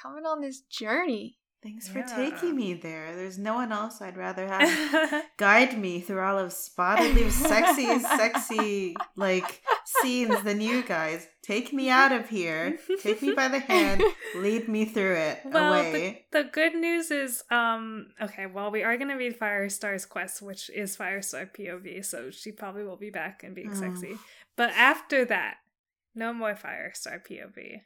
coming 0.00 0.24
on 0.26 0.40
this 0.40 0.60
journey. 0.60 1.38
Thanks 1.62 1.88
for 1.88 1.98
Yeah. 1.98 2.06
taking 2.16 2.56
me 2.56 2.72
there. 2.72 3.14
There's 3.14 3.36
no 3.38 3.54
one 3.54 3.70
else 3.70 4.00
I'd 4.00 4.16
rather 4.16 4.46
have 4.54 5.24
guide 5.36 5.78
me 5.78 6.00
through 6.00 6.20
all 6.20 6.38
of 6.38 6.52
Spotted 6.54 7.14
Leaf's 7.14 7.34
sexy, 7.36 7.98
sexy 7.98 8.96
like 9.14 9.62
scenes 9.84 10.42
than 10.42 10.62
you 10.62 10.82
guys. 10.82 11.26
Take 11.42 11.72
me 11.72 11.90
out 11.90 12.12
of 12.12 12.28
here. 12.30 12.78
Take 13.02 13.20
me 13.20 13.32
by 13.34 13.48
the 13.48 13.58
hand. 13.58 14.02
Lead 14.36 14.68
me 14.68 14.86
through 14.86 15.14
it 15.16 15.40
well, 15.44 15.74
away. 15.74 16.24
the, 16.32 16.42
the 16.44 16.48
good 16.48 16.74
news 16.74 17.10
is, 17.10 17.42
um, 17.50 18.06
okay, 18.22 18.46
well, 18.46 18.70
we 18.70 18.82
are 18.82 18.96
going 18.96 19.08
to 19.10 19.16
read 19.16 19.38
Firestar's 19.38 20.06
quest, 20.06 20.40
which 20.40 20.70
is 20.70 20.96
Firestar 20.96 21.50
POV, 21.52 22.04
so 22.04 22.30
she 22.30 22.52
probably 22.52 22.84
will 22.84 22.96
be 22.96 23.10
back 23.10 23.42
and 23.42 23.54
being 23.54 23.74
sexy. 23.74 24.16
But 24.56 24.70
after 24.70 25.24
that, 25.26 25.56
no 26.14 26.32
more 26.32 26.54
Firestar 26.54 27.20
POV. 27.26 27.82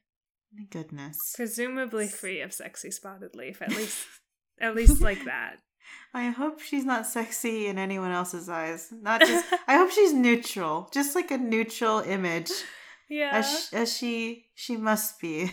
My 0.56 0.64
goodness. 0.70 1.32
Presumably 1.36 2.06
free 2.08 2.40
of 2.40 2.52
sexy 2.52 2.90
spotted 2.90 3.34
leaf, 3.34 3.60
at 3.62 3.70
least, 3.70 4.06
at 4.60 4.74
least 4.74 5.00
like 5.00 5.24
that. 5.24 5.56
I 6.14 6.30
hope 6.30 6.60
she's 6.60 6.84
not 6.84 7.06
sexy 7.06 7.66
in 7.66 7.76
anyone 7.78 8.10
else's 8.12 8.48
eyes. 8.48 8.88
Not 8.92 9.20
just. 9.20 9.44
I 9.68 9.76
hope 9.76 9.90
she's 9.90 10.12
neutral, 10.14 10.88
just 10.92 11.14
like 11.14 11.30
a 11.30 11.38
neutral 11.38 11.98
image, 12.00 12.50
Yeah. 13.10 13.30
as 13.32 13.46
sh- 13.68 13.72
as 13.74 13.96
she 13.96 14.46
she 14.54 14.76
must 14.76 15.20
be. 15.20 15.50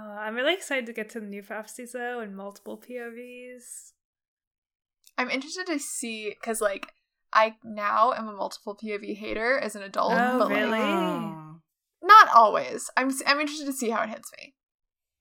Uh, 0.00 0.02
I'm 0.02 0.34
really 0.34 0.54
excited 0.54 0.86
to 0.86 0.92
get 0.94 1.10
to 1.10 1.20
the 1.20 1.26
new 1.26 1.42
prophecies 1.42 1.92
though 1.92 2.20
and 2.20 2.34
multiple 2.36 2.78
POVs. 2.80 3.92
I'm 5.18 5.28
interested 5.30 5.66
to 5.66 5.78
see, 5.78 6.30
because, 6.30 6.62
like, 6.62 6.86
I 7.32 7.56
now 7.62 8.12
am 8.12 8.26
a 8.28 8.32
multiple 8.32 8.74
POV 8.82 9.14
hater 9.18 9.58
as 9.58 9.76
an 9.76 9.82
adult, 9.82 10.14
Oh, 10.16 10.38
but, 10.38 10.48
really? 10.48 10.70
like, 10.70 10.80
Oh. 10.80 11.60
Not 12.02 12.28
always. 12.34 12.90
I'm, 12.96 13.10
I'm 13.26 13.40
interested 13.40 13.66
to 13.66 13.72
see 13.72 13.90
how 13.90 14.02
it 14.02 14.10
hits 14.10 14.30
me. 14.38 14.54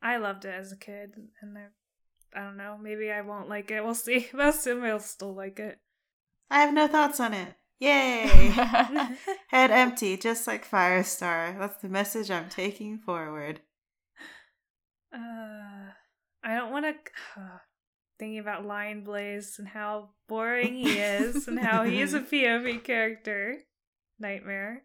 I 0.02 0.18
loved 0.18 0.46
it 0.46 0.54
as 0.54 0.72
a 0.72 0.78
kid, 0.78 1.16
and 1.42 1.58
I, 1.58 2.40
I 2.40 2.44
don't 2.44 2.58
know, 2.58 2.78
maybe 2.82 3.12
I 3.12 3.22
won't 3.22 3.50
like 3.50 3.72
it. 3.72 3.84
We'll 3.84 3.96
see. 3.96 4.28
But 4.32 4.42
I 4.42 4.48
assume 4.50 4.84
I'll 4.84 5.00
still 5.00 5.36
like 5.36 5.60
it. 5.60 5.80
I 6.50 6.62
have 6.62 6.74
no 6.74 6.88
thoughts 6.88 7.20
on 7.20 7.34
it. 7.34 7.56
Yay! 7.80 8.28
Head 9.48 9.72
empty, 9.72 10.18
just 10.18 10.48
like 10.48 10.70
Firestar. 10.70 11.58
That's 11.58 11.82
the 11.82 11.88
message 11.88 12.30
I'm 12.30 12.50
taking 12.50 12.98
forward. 12.98 13.62
Uh, 15.14 15.92
I 16.44 16.56
don't 16.56 16.72
want 16.72 16.86
to. 16.86 17.42
Uh, 17.42 17.60
thinking 18.20 18.40
about 18.40 18.66
Lion 18.66 19.04
Blaze 19.04 19.56
and 19.60 19.68
how 19.68 20.10
boring 20.28 20.76
he 20.76 21.00
is, 21.00 21.48
and 21.48 21.58
how 21.58 21.84
he 21.84 22.02
is 22.02 22.14
a 22.14 22.20
POV 22.20 22.84
character. 22.84 23.60
Nightmare. 24.20 24.84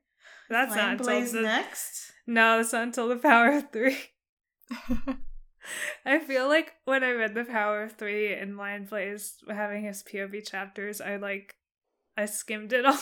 That's 0.51 0.74
Lion 0.74 0.98
not 0.98 1.09
until 1.09 1.32
the, 1.32 1.42
next. 1.42 2.12
No, 2.26 2.56
that's 2.56 2.72
not 2.72 2.84
until 2.84 3.09
the 3.09 3.16
Power 3.16 3.52
of 3.52 3.70
Three. 3.72 3.98
I 6.06 6.18
feel 6.18 6.48
like 6.48 6.74
when 6.84 7.02
I 7.02 7.12
read 7.12 7.34
the 7.34 7.44
Power 7.44 7.84
of 7.84 7.92
Three 7.92 8.34
and 8.34 8.56
Lion 8.56 8.84
Blaze 8.84 9.36
having 9.48 9.84
his 9.84 10.02
POV 10.02 10.46
chapters, 10.46 11.01
I 11.01 11.16
like 11.16 11.55
I 12.16 12.26
skimmed 12.26 12.72
it 12.72 12.84
all. 12.86 12.98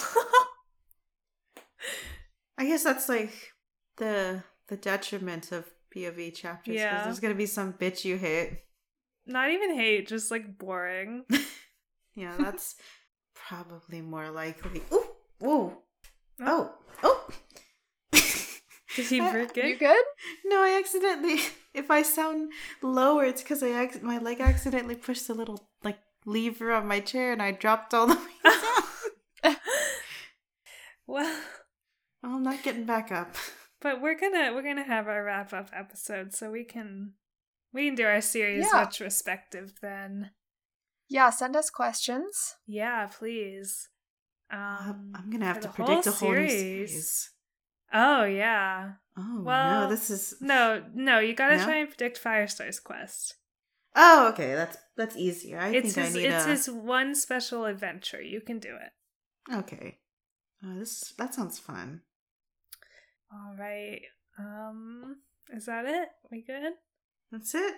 I 2.57 2.65
guess 2.65 2.83
that's 2.83 3.09
like 3.09 3.33
the 3.97 4.43
the 4.69 4.77
detriment 4.77 5.51
of 5.51 5.65
POV 5.95 6.33
chapters. 6.33 6.75
Yeah. 6.75 7.03
there's 7.03 7.19
gonna 7.19 7.35
be 7.35 7.45
some 7.45 7.73
bitch 7.73 8.05
you 8.05 8.17
hate. 8.17 8.59
Not 9.25 9.51
even 9.51 9.75
hate, 9.75 10.07
just 10.07 10.31
like 10.31 10.57
boring. 10.57 11.25
Yeah, 12.15 12.35
that's 12.37 12.75
probably 13.33 14.01
more 14.01 14.29
likely. 14.29 14.83
Ooh, 14.91 15.03
ooh, 15.43 15.47
oh, 15.47 15.77
oh. 16.41 16.73
oh 17.03 17.12
Did 18.95 19.05
he 19.07 19.19
break 19.19 19.57
it? 19.57 19.65
you 19.65 19.77
good? 19.77 20.03
No, 20.45 20.57
I 20.63 20.77
accidentally. 20.79 21.39
If 21.73 21.89
I 21.89 22.03
sound 22.03 22.51
lower, 22.83 23.25
it's 23.25 23.41
because 23.41 23.63
I 23.63 23.81
ac- 23.81 24.01
my 24.03 24.19
leg 24.19 24.39
accidentally 24.39 24.93
pushed 24.93 25.25
the 25.27 25.33
little 25.33 25.67
like 25.83 25.97
lever 26.23 26.71
on 26.71 26.87
my 26.87 26.99
chair, 26.99 27.31
and 27.33 27.41
I 27.41 27.49
dropped 27.51 27.95
all 27.95 28.05
the 28.05 28.13
way 28.15 28.35
down. 29.43 29.55
well, 31.07 31.39
I'm 32.23 32.43
not 32.43 32.61
getting 32.61 32.85
back 32.85 33.11
up. 33.11 33.35
but 33.81 34.01
we're 34.01 34.13
gonna 34.19 34.53
we're 34.53 34.61
gonna 34.63 34.83
have 34.83 35.07
our 35.07 35.23
wrap 35.23 35.51
up 35.51 35.69
episode, 35.73 36.33
so 36.33 36.51
we 36.51 36.63
can 36.63 37.13
we 37.73 37.87
can 37.87 37.95
do 37.95 38.05
our 38.05 38.21
series 38.21 38.67
Yeah. 38.71 38.81
retrospective 38.81 39.73
then. 39.81 40.29
Yeah, 41.09 41.31
send 41.31 41.55
us 41.55 41.69
questions. 41.71 42.55
Yeah, 42.67 43.07
please. 43.07 43.89
Um, 44.51 45.11
I'm 45.15 45.29
gonna 45.31 45.45
have 45.45 45.59
to 45.61 45.67
the 45.69 45.73
predict 45.73 46.05
a 46.07 46.11
whole 46.11 46.29
whole 46.29 46.35
series. 46.37 46.51
series. 46.59 47.29
Oh 47.93 48.23
yeah. 48.23 48.93
Oh 49.15 49.41
Well, 49.43 49.81
no, 49.83 49.89
this 49.89 50.09
is. 50.09 50.35
No, 50.41 50.83
no, 50.95 51.19
you 51.19 51.35
gotta 51.35 51.57
No? 51.57 51.63
try 51.65 51.77
and 51.77 51.87
predict 51.89 52.21
Firestar's 52.23 52.79
quest. 52.79 53.35
Oh, 53.95 54.29
okay, 54.29 54.55
that's 54.55 54.77
that's 54.97 55.15
easier. 55.15 55.59
I 55.59 55.69
it's 55.69 55.93
think 55.93 56.07
his 56.07 56.15
I 56.15 56.19
need 56.19 56.25
it's 56.27 56.45
a. 56.45 56.49
his 56.49 56.69
one 56.69 57.13
special 57.13 57.65
adventure. 57.65 58.21
You 58.21 58.41
can 58.41 58.57
do 58.59 58.75
it. 58.75 59.53
Okay, 59.53 59.99
oh, 60.65 60.79
this 60.79 61.13
that 61.19 61.35
sounds 61.35 61.59
fun. 61.59 62.01
All 63.31 63.55
right. 63.57 64.01
Um, 64.39 65.17
is 65.51 65.65
that 65.67 65.85
it? 65.85 66.09
We 66.31 66.41
good? 66.41 66.73
That's 67.31 67.53
it. 67.53 67.75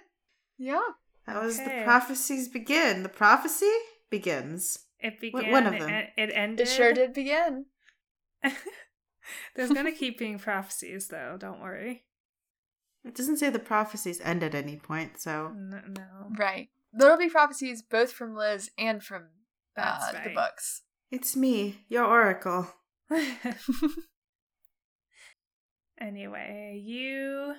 Yeah. 0.57 0.79
That 1.27 1.41
was 1.43 1.57
the 1.57 1.81
prophecies 1.83 2.47
begin. 2.47 3.03
The 3.03 3.09
prophecy 3.09 3.71
begins. 4.09 4.79
It 4.99 5.15
Wh- 5.17 5.21
began. 5.21 5.51
one 5.51 5.65
of 5.67 5.73
them. 5.73 5.89
en- 5.89 6.07
It, 6.17 6.31
ended. 6.33 6.67
It 6.67 6.71
sure 6.71 6.93
did 6.93 7.13
begin. 7.13 7.65
There's 9.55 9.71
gonna 9.71 9.91
keep 9.91 10.17
being 10.17 10.39
prophecies, 10.39 11.07
though. 11.07 11.37
Don't 11.39 11.61
worry. 11.61 12.03
It 13.03 13.15
doesn't 13.15 13.37
say 13.37 13.49
the 13.49 13.59
prophecies 13.59 14.19
end 14.21 14.43
at 14.43 14.55
any 14.55 14.77
point, 14.77 15.19
so 15.19 15.51
No. 15.55 15.81
no. 15.87 16.31
Right. 16.37 16.69
There'll 16.91 17.17
be 17.17 17.29
prophecies 17.29 17.81
both 17.83 18.11
from 18.11 18.35
Liz 18.35 18.71
and 18.77 19.03
from 19.03 19.23
uh, 19.77 19.99
That's 20.07 20.11
the 20.23 20.29
books. 20.33 20.81
it's 21.11 21.35
me, 21.35 21.81
your 21.89 22.05
oracle. 22.05 22.67
anyway, 25.99 26.81
you 26.83 27.55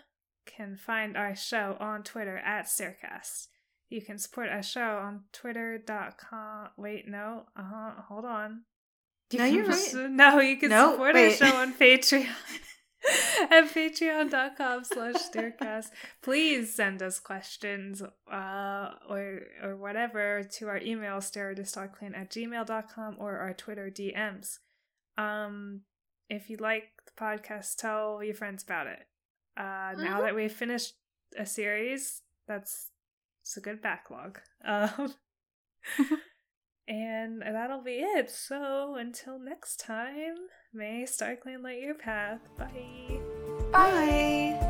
can 0.46 0.76
find 0.76 1.16
our 1.16 1.34
show 1.34 1.76
on 1.80 2.02
Twitter 2.02 2.38
at 2.38 2.66
Staircast. 2.66 3.48
You 3.88 4.02
can 4.02 4.18
support 4.18 4.48
our 4.48 4.62
show 4.62 4.98
on 4.98 5.24
twitter.com. 5.32 6.68
Wait, 6.76 7.06
no. 7.08 7.44
Uh 7.56 7.62
huh. 7.62 7.90
Hold 8.08 8.24
on. 8.24 8.62
You 9.30 9.38
No, 9.38 9.44
you're 9.44 9.66
right. 9.66 9.94
No, 10.10 10.40
you 10.40 10.56
can 10.56 10.70
No, 10.70 10.92
support 10.92 11.14
wait. 11.14 11.40
our 11.42 11.48
show 11.50 11.56
on 11.56 11.74
Patreon. 11.80 12.28
at 13.52 13.72
patreon.com 13.72 14.82
slash 14.82 15.14
staircast 15.30 15.90
please 16.22 16.74
send 16.74 17.00
us 17.00 17.20
questions 17.20 18.02
uh 18.02 18.88
or 19.08 19.42
or 19.62 19.76
whatever 19.76 20.42
to 20.42 20.66
our 20.66 20.78
email 20.78 21.18
stairclan 21.18 22.16
at 22.18 22.30
gmail.com 22.30 23.16
or 23.20 23.36
our 23.38 23.52
twitter 23.54 23.92
dms 23.94 24.58
um 25.18 25.82
if 26.28 26.50
you 26.50 26.56
like 26.56 26.88
the 27.04 27.12
podcast 27.22 27.76
tell 27.76 28.24
your 28.24 28.34
friends 28.34 28.64
about 28.64 28.88
it 28.88 29.06
uh 29.56 29.92
now 29.98 30.18
Mhm. 30.18 30.22
that 30.24 30.34
we've 30.34 30.50
finished 30.52 30.94
a 31.38 31.46
series 31.46 32.22
that's 32.48 32.90
it's 33.42 33.56
a 33.56 33.60
good 33.60 33.80
backlog 33.80 34.40
um 34.64 35.14
and 36.88 37.42
that'll 37.42 37.82
be 37.82 37.98
it. 37.98 38.30
So 38.30 38.96
until 38.96 39.38
next 39.38 39.80
time 39.80 40.36
may 40.72 41.04
starclan 41.04 41.62
light 41.62 41.80
your 41.80 41.94
path. 41.94 42.40
Bye. 42.58 43.20
Bye. 43.72 44.58
Um, 44.60 44.65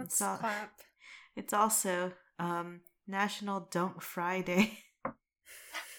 let's 0.00 0.14
it's, 0.14 0.22
al- 0.22 0.38
clap 0.38 0.72
it's 1.36 1.52
also 1.52 2.12
um, 2.38 2.80
National 3.06 3.68
Don't 3.70 4.02
Fry 4.02 4.40
Day. 4.40 4.78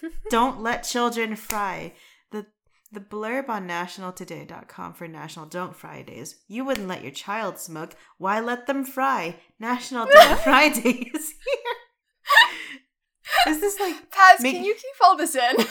Don't 0.30 0.60
let 0.60 0.82
children 0.82 1.36
fry. 1.36 1.94
The 2.30 2.46
the 2.90 3.00
blurb 3.00 3.48
on 3.48 3.66
nationaltoday.com 3.68 4.94
for 4.94 5.08
National 5.08 5.46
Don't 5.46 5.74
Fry 5.74 6.02
Days. 6.02 6.36
You 6.48 6.64
wouldn't 6.64 6.88
let 6.88 7.02
your 7.02 7.12
child 7.12 7.58
smoke. 7.58 7.94
Why 8.18 8.40
let 8.40 8.66
them 8.66 8.84
fry? 8.84 9.36
National 9.58 10.06
Don't 10.06 10.38
Fry 10.40 10.68
Day 10.68 11.10
is 11.14 11.34
here. 11.44 11.76
Is 13.48 13.60
this 13.60 13.80
like 13.80 14.10
Paz, 14.10 14.40
Make- 14.40 14.56
can 14.56 14.64
you 14.64 14.74
keep 14.74 14.94
all 15.02 15.16
this 15.16 15.34
in? 15.34 15.56
what, 15.56 15.66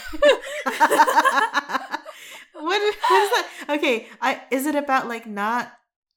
what 2.53 2.81
is 2.81 2.95
that? 3.05 3.47
Okay, 3.69 4.07
I 4.21 4.41
is 4.51 4.65
it 4.65 4.75
about 4.75 5.07
like 5.07 5.25
not 5.27 5.71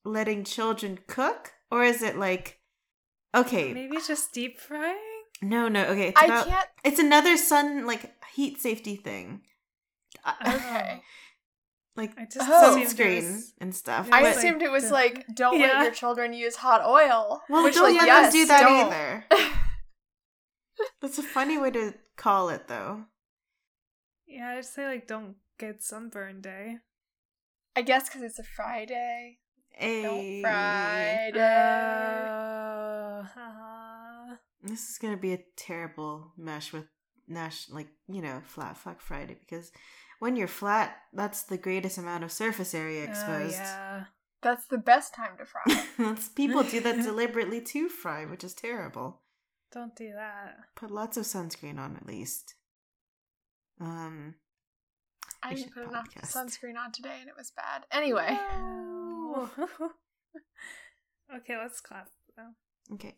letting 0.04 0.44
children 0.44 0.98
cook 1.06 1.53
or 1.74 1.82
is 1.82 2.02
it 2.02 2.16
like 2.16 2.60
okay, 3.34 3.72
maybe 3.74 3.96
just 4.06 4.32
deep 4.32 4.60
frying 4.60 4.96
no, 5.42 5.66
no, 5.68 5.84
okay, 5.86 6.08
it's 6.10 6.22
I 6.22 6.26
about 6.26 6.46
can't. 6.46 6.68
it's 6.84 7.00
another 7.00 7.36
sun 7.36 7.86
like 7.86 8.12
heat 8.32 8.60
safety 8.60 8.94
thing. 8.96 9.42
Okay. 10.46 11.02
like 11.96 12.12
I 12.16 12.24
just 12.24 12.48
Oh. 12.48 12.76
sunscreen 12.78 13.32
was- 13.32 13.52
and 13.60 13.74
stuff. 13.74 14.08
I 14.12 14.22
but- 14.22 14.36
assumed 14.36 14.62
it 14.62 14.70
was 14.70 14.84
the- 14.88 14.92
like, 14.94 15.26
don't 15.34 15.58
Yeah. 15.58 15.66
let 15.78 15.82
your 15.82 15.92
children 15.92 16.32
use 16.32 16.56
hot 16.56 16.82
oil. 16.86 17.42
well, 17.50 17.64
which, 17.64 17.74
don't 17.74 17.90
like, 17.92 17.98
let 18.00 18.06
yes, 18.06 18.32
them 18.32 18.40
do 18.42 18.46
that 18.46 18.60
don't. 18.62 18.86
either. 18.86 19.24
That's 21.02 21.18
a 21.18 21.22
funny 21.22 21.58
way 21.58 21.70
to 21.72 21.94
call 22.16 22.48
it, 22.48 22.68
though. 22.68 23.04
yeah 24.26 24.54
i'd 24.56 24.64
say 24.64 24.86
like 24.86 25.06
don't 25.06 25.34
get 25.58 25.82
sunburn 25.82 26.40
day 26.40 26.76
eh? 26.76 26.78
I 27.76 27.82
guess 27.82 28.08
because 28.08 28.22
it's 28.22 28.38
a 28.38 28.44
Friday. 28.44 29.38
Hey. 29.76 30.40
Friday. 30.42 32.28
Uh. 32.28 33.24
This 34.62 34.88
is 34.88 34.98
gonna 34.98 35.18
be 35.18 35.34
a 35.34 35.44
terrible 35.56 36.32
mesh 36.38 36.72
with 36.72 36.86
Nash, 37.28 37.68
like 37.70 37.88
you 38.08 38.22
know, 38.22 38.40
flat 38.46 38.78
fuck 38.78 39.00
Friday 39.02 39.36
because 39.38 39.70
when 40.20 40.36
you're 40.36 40.48
flat, 40.48 40.96
that's 41.12 41.42
the 41.42 41.58
greatest 41.58 41.98
amount 41.98 42.24
of 42.24 42.32
surface 42.32 42.74
area 42.74 43.02
Oh, 43.06 43.10
exposed. 43.10 43.56
yeah 43.58 44.04
That's 44.42 44.66
the 44.66 44.78
best 44.78 45.14
time 45.14 45.32
to 45.38 45.44
fry. 45.44 46.16
People 46.34 46.62
do 46.62 46.80
that 46.80 46.96
deliberately 47.02 47.60
to 47.60 47.88
fry, 47.90 48.24
which 48.24 48.42
is 48.42 48.54
terrible. 48.54 49.20
don't 49.70 49.94
do 49.96 50.12
that 50.14 50.56
Put 50.76 50.90
lots 50.90 51.16
of 51.18 51.24
sunscreen 51.24 51.78
on 51.78 51.96
at 51.96 52.06
least. 52.06 52.54
Um, 53.80 54.34
I 55.42 55.52
didn't 55.54 55.74
put 55.74 55.88
enough 55.88 56.08
sunscreen 56.22 56.76
on 56.82 56.90
today 56.92 57.18
and 57.20 57.28
it 57.28 57.36
was 57.36 57.50
bad. 57.50 57.84
Anyway. 57.92 58.30
No. 58.30 58.83
okay 61.36 61.56
let's 61.58 61.80
clap 61.80 62.08
though 62.36 62.94
okay. 62.94 63.16